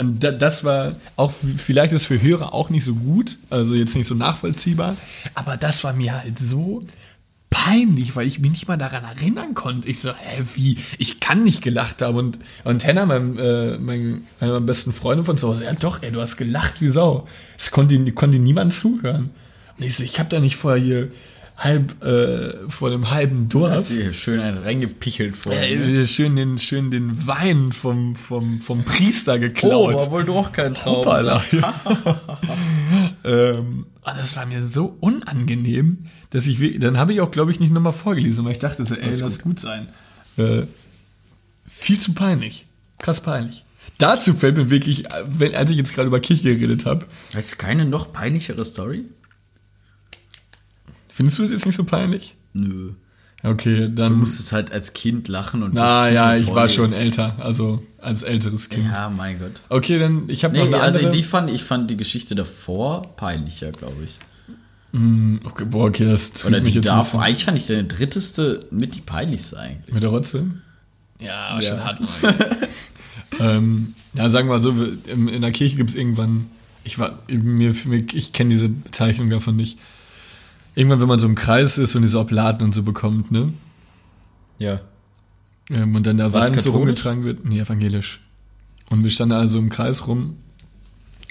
[0.04, 4.16] das war auch, vielleicht ist für Hörer auch nicht so gut, also jetzt nicht so
[4.16, 4.96] nachvollziehbar,
[5.36, 6.84] aber das war mir halt so
[7.52, 9.88] peinlich, weil ich mich nicht mal daran erinnern konnte.
[9.88, 12.18] Ich so, hä, wie, ich kann nicht gelacht haben.
[12.18, 16.02] Und, und Henna, mein, äh, mein, einer meiner besten Freunde von zu Hause, ja doch,
[16.02, 17.28] ey, du hast gelacht wie Sau.
[17.58, 19.30] Es konnte, konnte niemand zuhören.
[19.78, 21.12] Und ich so, ich habe da nicht vorher hier
[21.64, 23.72] halb, äh, vor dem halben Dorf.
[23.72, 25.36] Hast du hier schön einen reingepichelt.
[25.50, 26.08] Ey, ne?
[26.08, 29.96] schön, den, schön den Wein vom, vom, vom Priester geklaut.
[29.96, 30.98] Oh, war wohl doch kein Traum.
[30.98, 31.44] Hoppala.
[33.24, 36.00] ähm, und das war mir so unangenehm,
[36.32, 38.96] dass ich, dann habe ich auch, glaube ich, nicht nochmal vorgelesen, weil ich dachte so,
[38.96, 39.90] ey, Alles lass gut sein.
[40.38, 40.64] Äh,
[41.68, 42.66] viel zu peinlich.
[42.98, 43.66] Krass peinlich.
[44.00, 47.06] Dazu fällt mir wirklich, äh, wenn, als ich jetzt gerade über Kirche geredet habe,
[47.36, 49.06] Hast du keine noch peinlichere Story?
[51.22, 52.34] Findest du es jetzt nicht so peinlich?
[52.54, 52.94] Nö.
[53.44, 54.14] Okay, dann.
[54.14, 58.24] Du musstest halt als Kind lachen und na ja, ich war schon älter, also als
[58.24, 58.88] älteres Kind.
[58.92, 59.62] Ja, mein Gott.
[59.70, 61.14] Okay, dann, ich habe noch Nee, eine also andere.
[61.16, 64.18] die fand, ich fand die Geschichte davor peinlicher, glaube ich.
[65.46, 67.22] okay, boah, okay, das tut Oder mich die jetzt davor.
[67.22, 69.94] Eigentlich fand ich deine dritteste mit die peinlichste eigentlich.
[69.94, 70.48] Mit der Rotze?
[71.20, 71.70] Ja, aber Ja.
[71.70, 72.00] schon hart.
[73.40, 74.74] ähm, ja, sagen wir mal so,
[75.08, 76.50] in der Kirche gibt es irgendwann,
[76.84, 79.78] ich war, mir, mir, ich kenne diese Bezeichnung davon nicht.
[80.76, 83.54] Irgendwann, wenn man so im Kreis ist und diese Oblaten und so bekommt, ne?
[84.58, 84.80] Ja.
[85.70, 87.46] Ähm, und dann der Wein so rumgetragen wird.
[87.46, 88.22] Nee, evangelisch.
[88.90, 90.38] Und wir standen also im Kreis rum.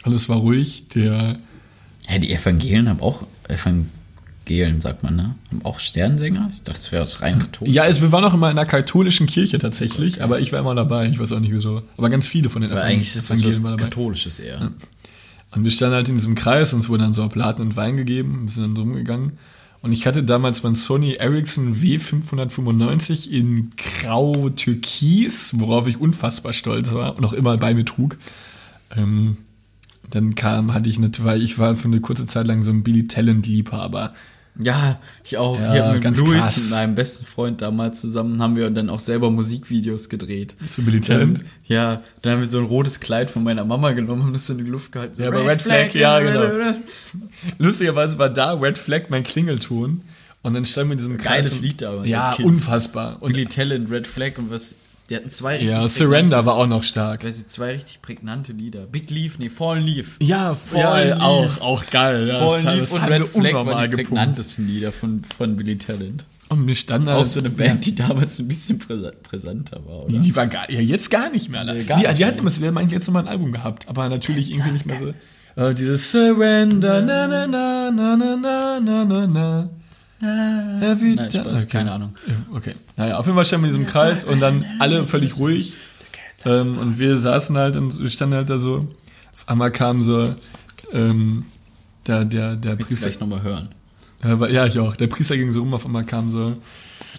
[0.03, 0.89] Alles war ruhig.
[0.95, 1.37] Der,
[2.09, 5.35] Ja, die Evangelien haben auch, Evangelien sagt man, ne?
[5.51, 6.49] Haben auch Sternsänger?
[6.51, 7.75] Ich dachte, das wäre aus rein katholisch.
[7.75, 10.75] ja, also wir waren auch immer in einer katholischen Kirche tatsächlich, aber ich war immer
[10.75, 11.09] dabei.
[11.09, 11.83] Ich weiß auch nicht wieso.
[11.97, 13.77] Aber ganz viele von den Aber Evangel- eigentlich ist das Evangelien was.
[13.79, 14.73] Katholisches eher.
[15.53, 18.43] Und wir standen halt in diesem Kreis, uns wurden dann so Oblaten und Wein gegeben,
[18.45, 19.33] wir sind dann so rumgegangen.
[19.83, 27.17] Und ich hatte damals mein Sony Ericsson W595 in grau-türkis, worauf ich unfassbar stolz war
[27.17, 28.19] und auch immer bei mir trug.
[28.95, 29.39] Ähm,
[30.11, 32.83] dann kam, hatte ich eine, weil ich war für eine kurze Zeit lang so ein
[32.83, 34.13] Billy Talent-Liebhaber.
[34.59, 35.59] Ja, ich auch.
[35.59, 36.71] Ja, ich hab mit ganz Luis, krass.
[36.71, 40.57] meinem besten Freund damals zusammen, haben wir dann auch selber Musikvideos gedreht.
[40.79, 41.39] Billy Talent?
[41.39, 44.47] Dann, ja, dann haben wir so ein rotes Kleid von meiner Mama genommen und das
[44.47, 45.15] so in die Luft gehalten.
[45.15, 46.75] So, Ja, aber Red Flag, ja, genau.
[47.59, 50.03] Lustigerweise war da Red Flag mein Klingelton.
[50.43, 51.47] Und dann standen wir in diesem Kreis.
[51.51, 53.19] Geiles Lied damals Ja, unfassbar.
[53.21, 54.75] Und Billy Talent, Red Flag und was.
[55.11, 57.25] Die hatten zwei richtig ja, Surrender war auch noch stark.
[57.25, 58.87] Weiß ich, zwei richtig prägnante Lieder.
[58.87, 60.17] Big Leaf, nee, Fallen Leaf.
[60.23, 61.61] Ja, Fallen ja, Leaf.
[61.61, 62.29] auch, auch geil.
[62.29, 65.77] Ja, Fallen das, Leaf das und Red Flag waren die prägnantesten Lieder von, von Billy
[65.79, 66.25] Talent.
[66.49, 70.13] Und wir standen Auch so eine Band, die damals ein bisschen präsenter war, oder?
[70.13, 71.65] die, die war gar, ja, jetzt gar nicht mehr.
[71.65, 73.89] Nee, die, gar die, nicht die hatten immer, haben eigentlich jetzt nochmal ein Album gehabt,
[73.89, 75.15] aber natürlich irgendwie nicht mehr so.
[75.61, 79.69] Äh, dieses Surrender, na, na, na, na, na, na, na, na, na.
[80.21, 82.15] Every Nein, Spaß, keine Ahnung.
[82.55, 82.75] Okay.
[82.97, 85.75] Naja, auf jeden Fall standen wir in diesem Kreis und dann alle völlig ruhig.
[86.45, 88.87] Ähm, und wir saßen halt und wir standen halt da so.
[89.33, 90.35] Auf einmal kam so
[90.93, 91.47] ähm,
[92.07, 93.09] der, der, der Priester.
[93.09, 93.69] gleich nochmal hören?
[94.23, 94.97] Ja, ich auch.
[94.97, 96.57] Der Priester ging so rum, auf einmal kam so.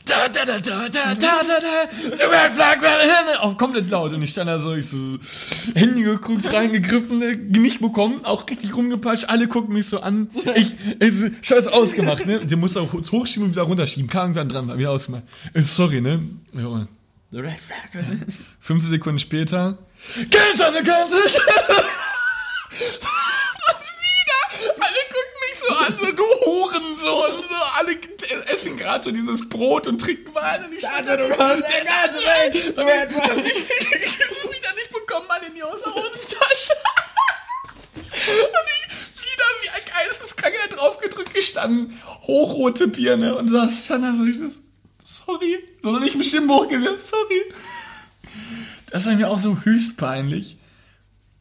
[0.05, 3.39] Da, da, da, da, da, da, da, da, the red flag, red.
[3.39, 4.13] Auch komplett laut.
[4.13, 4.97] Und ich stand da so, ich so,
[5.75, 9.29] Handy geguckt, reingegriffen, äh, nicht bekommen, auch richtig rumgepatscht.
[9.29, 10.27] Alle gucken mich so an.
[10.55, 12.39] Ich, ich so, scheiß ausgemacht, ne?
[12.39, 14.09] Den musst du auch hochschieben und wieder runterschieben.
[14.09, 15.23] Kam irgendwann dran, war wieder ausgemacht.
[15.53, 16.19] So, sorry, ne?
[16.53, 16.87] Ja, und
[17.31, 17.89] The Red Flag.
[18.59, 19.77] 15 Sekunden später.
[20.29, 21.15] Geld an der Kante!
[21.15, 22.81] Und
[24.01, 24.39] wieder!
[24.79, 27.97] Alle gucken mich so an, so du Hurensohn, so alle
[28.51, 32.21] essen gerade so dieses Brot und trinken Wein und ich stand da und hast ganze
[32.25, 36.73] Welt wieder nicht bekommen, mal in die Hosentasche.
[38.03, 44.13] Und ich wieder wie ein Geisteskranker drauf gedrückt gestanden, hochrote Birne und saß stand da
[44.13, 44.61] so ich das,
[45.05, 47.43] sorry, sondern nicht bestimmt hochgewirkt, sorry.
[48.91, 50.57] Das war mir auch so höchst peinlich.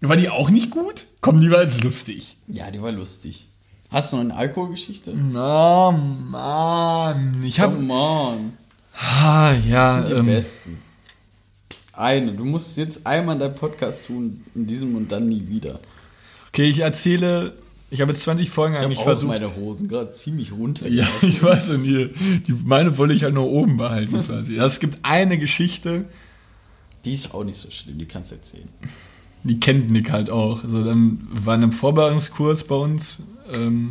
[0.01, 1.07] War die auch nicht gut?
[1.21, 2.37] Komm, die war jetzt lustig.
[2.47, 3.49] Ja, die war lustig.
[3.91, 5.12] Hast du noch eine Alkoholgeschichte?
[5.15, 7.43] Na, Mann.
[7.45, 7.75] Ich hab.
[7.75, 8.53] Come on.
[8.95, 10.03] Ah, ja.
[10.03, 10.79] Die Ähm, besten.
[11.93, 12.33] Eine.
[12.33, 15.81] Du musst jetzt einmal deinen Podcast tun, in diesem und dann nie wieder.
[16.49, 17.53] okay, ich erzähle.
[17.93, 19.33] Ich habe jetzt 20 Folgen Ich eigentlich habe auch versucht.
[19.33, 20.87] meine Hosen gerade ziemlich runter.
[20.89, 22.09] Ja, ich weiß und hier,
[22.47, 24.57] die, meine wollte ich halt nur oben behalten quasi.
[24.57, 26.05] Es gibt eine Geschichte,
[27.05, 28.69] Die ist auch nicht so schlimm, die kannst du erzählen.
[29.43, 30.62] die kennt Nick halt auch.
[30.62, 33.25] Also dann war in einem Vorbereitungskurs bei uns
[33.56, 33.90] ähm,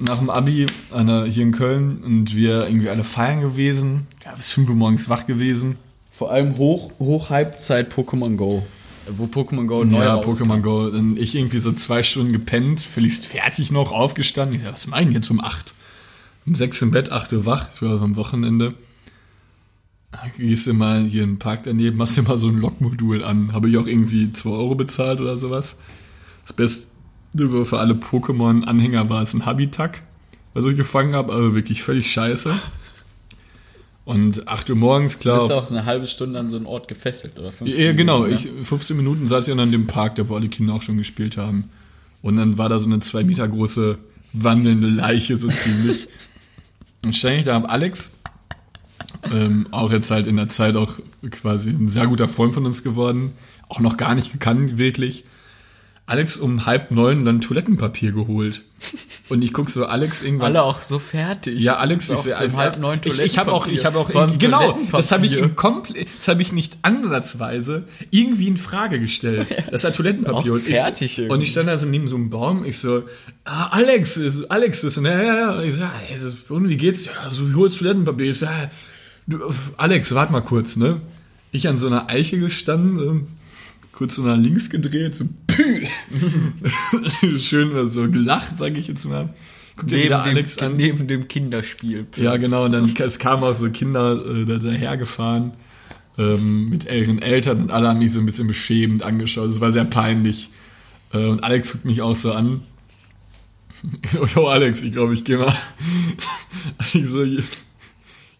[0.00, 4.06] nach dem Abi einer, hier in Köln und wir irgendwie alle feiern gewesen.
[4.24, 5.76] Ja, bis 5 Uhr morgens wach gewesen.
[6.10, 8.66] Vor allem hoch, hoch Halbzeit Pokémon Go.
[9.16, 10.20] Wo Pokémon Go neu Ja.
[10.20, 10.90] Pokémon Go.
[10.90, 14.56] Dann ich irgendwie so zwei Stunden gepennt, völlig fertig noch, aufgestanden.
[14.56, 15.74] Ich sag, was meinen jetzt um 8?
[16.46, 18.74] Um 6 im Bett, 8 Uhr wach, das war am Wochenende.
[20.12, 23.52] Dann Gehst du mal hier im Park daneben, machst dir mal so ein Lokmodul an.
[23.52, 25.78] Habe ich auch irgendwie 2 Euro bezahlt oder sowas.
[26.42, 26.89] Das Beste
[27.36, 30.02] für alle Pokémon-Anhänger war es ein Habitak,
[30.54, 32.52] was ich gefangen habe, also wirklich völlig scheiße.
[34.04, 35.40] Und 8 Uhr morgens, klar.
[35.40, 37.52] Bist du auf- auch so eine halbe Stunde an so einen Ort gefesselt, oder?
[37.52, 38.22] 15 ja, genau.
[38.22, 38.60] Minuten, ne?
[38.62, 41.36] Ich, 15 Minuten saß ich an dem Park, da wo alle Kinder auch schon gespielt
[41.36, 41.70] haben.
[42.22, 43.98] Und dann war da so eine zwei Meter große
[44.32, 46.08] wandelnde Leiche, so ziemlich.
[47.04, 48.12] Und stand ich da am Alex,
[49.32, 50.96] ähm, auch jetzt halt in der Zeit auch
[51.30, 53.32] quasi ein sehr guter Freund von uns geworden,
[53.68, 55.24] auch noch gar nicht gekannt, wirklich.
[56.10, 58.62] Alex um halb neun dann Toilettenpapier geholt.
[59.28, 60.56] Und ich guck so Alex irgendwann.
[60.56, 61.60] Alle auch so fertig.
[61.60, 64.76] Ja, Alex, ich, Auf dem halb neun ich, ich habe auch, ich habe auch, genau,
[64.90, 65.70] das habe ich Toilettenpapier.
[65.70, 69.54] komplett, das habe ich nicht ansatzweise irgendwie in Frage gestellt.
[69.70, 71.32] Das war Toilettenpapier Auch und ich, fertig irgendwie.
[71.32, 73.04] und ich stand da so neben so einem Baum, ich so,
[73.44, 76.54] ah, Alex, ich so, Alex, bist du, ja, ja, ja, ich so, ja, ich so,
[76.54, 77.06] und wie geht's?
[77.06, 78.68] Ja, so, ich hol Toilettenpapier, ich so, ja,
[79.28, 81.00] du, Alex, warte mal kurz, ne?
[81.52, 83.20] Ich an so einer Eiche gestanden, so,
[84.00, 85.86] kurz so nach links gedreht, so, pü.
[87.38, 89.28] Schön war so gelacht, sag ich jetzt mal.
[89.76, 90.76] Guck dir wieder Alex an.
[90.76, 92.06] neben dem Kinderspiel.
[92.16, 92.64] Ja, genau.
[92.64, 95.52] Und dann es kamen auch so Kinder äh, da dahergefahren
[96.16, 99.50] ähm, mit ihren Eltern und alle haben mich so ein bisschen beschämend angeschaut.
[99.50, 100.48] Es war sehr peinlich.
[101.12, 102.62] Äh, und Alex guckt mich auch so an.
[104.34, 105.54] Jo, Alex, ich glaube, ich gehe mal.
[106.94, 107.22] Ich so,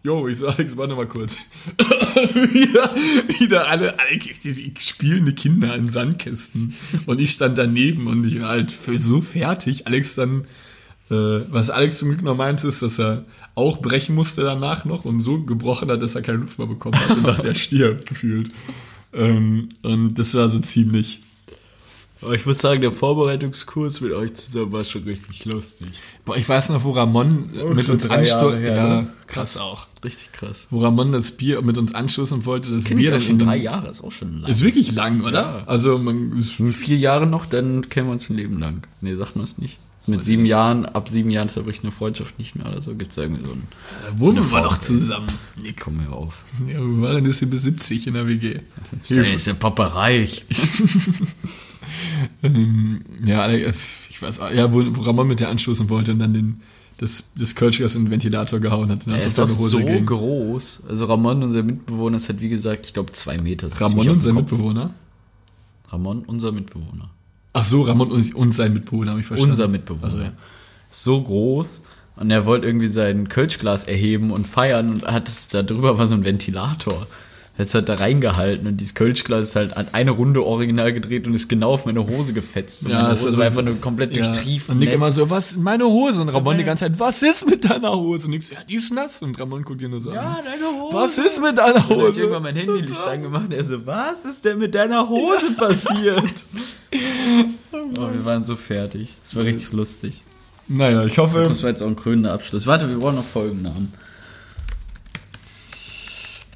[0.03, 1.37] jo, ich so, Alex, warte mal kurz.
[2.33, 2.95] wieder,
[3.39, 6.73] wieder alle, alle diese spielende Kinder in Sandkästen.
[7.05, 9.87] Und ich stand daneben und ich war halt für so fertig.
[9.87, 10.45] Alex dann
[11.11, 15.03] äh, was Alex zum Glück noch meinte, ist, dass er auch brechen musste danach noch
[15.03, 18.05] und so gebrochen hat, dass er keine Luft mehr bekommen hat und dachte, er stirbt
[18.05, 18.49] gefühlt.
[19.13, 21.21] Ähm, und das war so ziemlich.
[22.21, 25.87] Aber ich muss sagen, der Vorbereitungskurs mit euch zusammen war schon richtig lustig.
[26.23, 29.13] Boah, ich weiß noch, wo Ramon Oh, mit uns her, Ja, ne?
[29.25, 29.87] krass auch.
[30.03, 30.67] Richtig krass.
[30.69, 33.39] Wo Ramon das Bier mit uns anstoßen wollte, das Kenn ich Bier auch dann schon
[33.39, 34.51] drei Jahre, ist auch schon lang.
[34.51, 35.41] Ist wirklich lang, oder?
[35.41, 35.63] Ja.
[35.65, 38.85] Also man ist, vier Jahre noch, dann kennen wir uns ein Leben lang.
[39.01, 39.79] Nee, sagt man es nicht.
[40.11, 42.93] Mit sieben Jahren, ab sieben Jahren zerbricht eine Freundschaft nicht mehr oder so.
[42.95, 43.63] Gibt es irgendwie so ein.
[44.17, 45.01] wohnen eine wir noch Faustregel.
[45.01, 45.27] zusammen.
[45.61, 46.39] Nee, komm mir auf.
[46.67, 48.59] Ja, wir waren das hier bis 70 in der WG.
[49.09, 50.45] Sei ist der Papa reich.
[52.43, 53.75] Ähm, ja, Alex,
[54.09, 56.61] ich weiß, auch- ja, wo, wo Ramon mit der anstoßen wollte und dann den,
[56.97, 59.05] das, das Kölschgas in den Ventilator gehauen hat.
[59.07, 60.05] Und Er ist Hose so ging.
[60.05, 60.83] groß.
[60.87, 63.69] Also Ramon, unser Mitbewohner, ist halt wie gesagt, ich glaube zwei Meter.
[63.69, 64.51] So Ramon Kopf.
[64.51, 64.93] Mitbewohner?
[65.89, 67.09] Ramon, unser Mitbewohner.
[67.53, 69.51] Ach so, Ramon und, und sein Mitbewohner, habe ich verstanden.
[69.51, 70.03] Unser Mitbewohner.
[70.05, 70.31] Also, ja.
[70.89, 71.83] So groß.
[72.17, 76.07] Und er wollte irgendwie sein Kölschglas erheben und feiern und hat es da drüber war
[76.07, 77.07] so ein Ventilator.
[77.61, 81.35] Jetzt hat er reingehalten und dieses Kölschglas ist halt an eine Runde original gedreht und
[81.35, 82.85] ist genau auf meine Hose gefetzt.
[82.85, 84.25] Und Ja, meine Hose war so- einfach nur komplett Ja.
[84.25, 84.69] durchtrieft.
[84.69, 86.23] Und Nick immer so, was, meine Hose?
[86.23, 88.25] Und Ramon die ganze Zeit, was ist mit deiner Hose?
[88.27, 89.21] Und ich so, ja, die ist nass.
[89.21, 90.37] Und Ramon guckt ihn nur so Ja, an.
[90.43, 90.95] deine Hose.
[90.97, 92.19] Was ist mit deiner Dann hab ich Hose?
[92.21, 96.23] irgendwann mein Handylicht angemacht und er so, was ist denn mit deiner Hose passiert?
[97.73, 99.17] oh, wir waren so fertig.
[99.23, 100.23] Das war richtig lustig.
[100.67, 102.65] Naja, ich hoffe, Das war jetzt auch ein krönender Abschluss.
[102.65, 103.93] Warte, wir brauchen noch Folgennamen.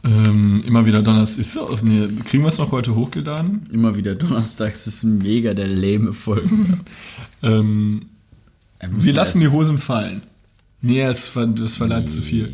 [0.05, 1.39] Ähm, immer wieder Donnerstag.
[1.39, 3.67] Ist nee, kriegen wir es noch heute hochgeladen?
[3.73, 6.81] Immer wieder donnerstags ist mega der lähme Folgen.
[7.43, 8.07] Ähm,
[8.79, 10.23] wir lassen die Hosen fallen.
[10.81, 12.51] Nee, es ver das verleiht zu viel.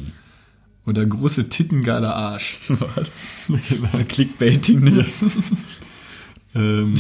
[0.86, 2.60] Oder große Titten, geiler Arsch.
[2.68, 3.28] Was?
[3.48, 5.06] Also Clickbaiting, ne?
[6.56, 6.98] ähm,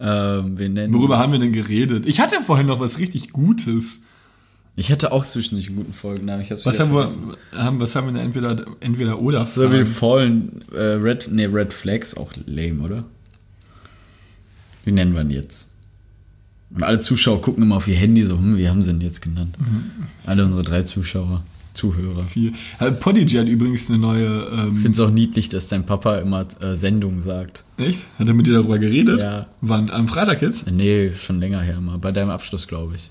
[0.00, 0.92] ähm, wir nennen.
[0.92, 2.04] worüber haben wir denn geredet?
[2.04, 4.02] Ich hatte vorhin noch was richtig Gutes.
[4.78, 6.42] Ich hatte auch zwischendurch einen guten Folgennamen.
[6.42, 7.08] Ich hab's Was haben, wir,
[7.52, 9.86] haben, was haben wir denn entweder, entweder oder So wie Fragen?
[9.86, 13.04] Fallen, äh, Red, nee, Red Flags, auch lame, oder?
[14.84, 15.70] Wie nennen wir ihn jetzt?
[16.74, 19.22] Und alle Zuschauer gucken immer auf ihr Handy so, hm, wie haben sie ihn jetzt
[19.22, 19.56] genannt?
[20.26, 21.42] Alle unsere drei Zuschauer,
[21.72, 22.24] Zuhörer.
[22.24, 22.52] Viel.
[22.78, 24.46] Äh, Podigy hat übrigens eine neue.
[24.52, 27.64] Ich Ähm, finde es auch niedlich, dass dein Papa immer äh, Sendung sagt.
[27.78, 28.06] echt?
[28.18, 29.20] Hat er mit dir darüber geredet?
[29.20, 29.46] Ja.
[29.62, 29.88] Wann?
[29.90, 30.70] Am Freitag jetzt?
[30.70, 31.98] Nee, schon länger her mal.
[31.98, 33.10] Bei deinem Abschluss, glaube ich.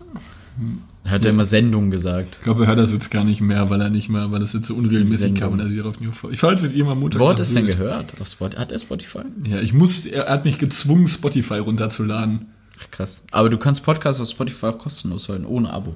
[1.06, 2.38] Hat er immer Sendung gesagt.
[2.38, 4.54] Ich glaube, er hört das jetzt gar nicht mehr, weil er nicht mehr, weil das
[4.54, 7.00] jetzt so unregelmäßig kam und er sich auf New Ich fahre jetzt mit ihm am
[7.00, 7.20] Montag.
[7.20, 8.20] Wo hat es denn gehört?
[8.20, 8.60] Auf Spotify?
[8.60, 9.20] Hat er Spotify?
[9.48, 12.48] Ja, ich muss, er hat mich gezwungen, Spotify runterzuladen.
[12.82, 13.24] Ach, krass.
[13.32, 15.96] Aber du kannst Podcasts auf Spotify auch kostenlos hören, ohne Abo.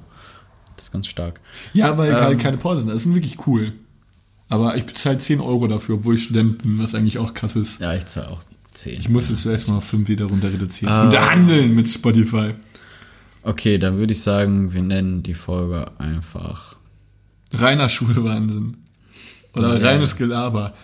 [0.76, 1.40] Das ist ganz stark.
[1.72, 2.16] Ja, weil Ähm.
[2.20, 2.88] halt keine Pausen.
[2.88, 3.72] Das sind wirklich cool.
[4.48, 7.80] Aber ich bezahle 10 Euro dafür, obwohl ich Student bin, was eigentlich auch krass ist.
[7.80, 8.40] Ja, ich zahle auch
[8.74, 8.98] 10.
[8.98, 10.92] Ich muss jetzt erstmal auf 5 wieder runter reduzieren.
[10.92, 11.04] Ah.
[11.04, 12.54] Unterhandeln mit Spotify.
[13.42, 16.76] Okay, dann würde ich sagen, wir nennen die Folge einfach.
[17.52, 18.76] Reiner Schulwahnsinn.
[19.54, 19.88] Oder Ja.
[19.88, 20.74] reines Gelaber.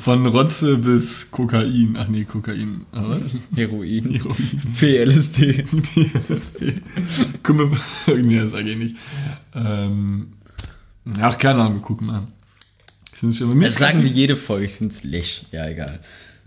[0.00, 1.96] Von Rotze bis Kokain.
[1.98, 2.86] Ach nee, Kokain.
[2.92, 3.32] Ah, was?
[3.54, 4.14] Heroin.
[4.14, 4.60] Heroin.
[4.78, 5.64] PLSD.
[5.64, 6.74] PLSD.
[7.42, 7.70] Guck mal,
[8.22, 8.96] nee, das sag ich nicht.
[9.54, 10.28] Ähm,
[11.20, 12.26] ach, keine Ahnung, wir gucken mal.
[13.10, 15.46] Das ist sagen wir jede Folge, ich finde es läch.
[15.50, 15.98] Ja, egal.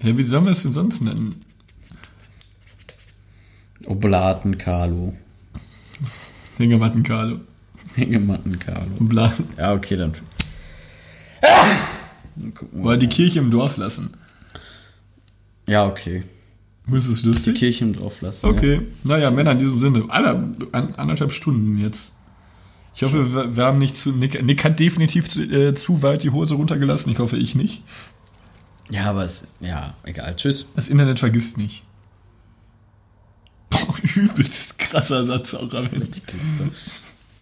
[0.02, 1.36] ja, wie sollen wir es denn sonst nennen?
[3.88, 5.14] Oblaten Carlo.
[6.58, 7.40] Hängematten Carlo.
[7.96, 8.92] Hängematten Carlo.
[9.00, 9.34] Bla.
[9.58, 10.14] Ja, okay, dann.
[11.42, 14.12] Dann wir Oder die Kirche im Dorf lassen.
[15.68, 16.24] Ja, okay.
[16.92, 17.56] Ist es Die lustig?
[17.58, 18.46] Kirche im Dorf lassen.
[18.48, 18.82] Okay.
[19.04, 20.06] Naja, Männer, in diesem Sinne.
[20.10, 22.16] An, anderthalb Stunden jetzt.
[22.94, 24.12] Ich hoffe, wir, wir haben nicht zu.
[24.12, 27.12] Nick, Nick hat definitiv zu, äh, zu weit die Hose runtergelassen.
[27.12, 27.84] Ich hoffe, ich nicht.
[28.90, 29.46] Ja, aber es.
[29.62, 30.36] Ja, egal.
[30.36, 30.66] Tschüss.
[30.76, 31.84] Das Internet vergisst nicht.
[33.72, 36.08] Boah, übelst krasser Satz auch am Ende.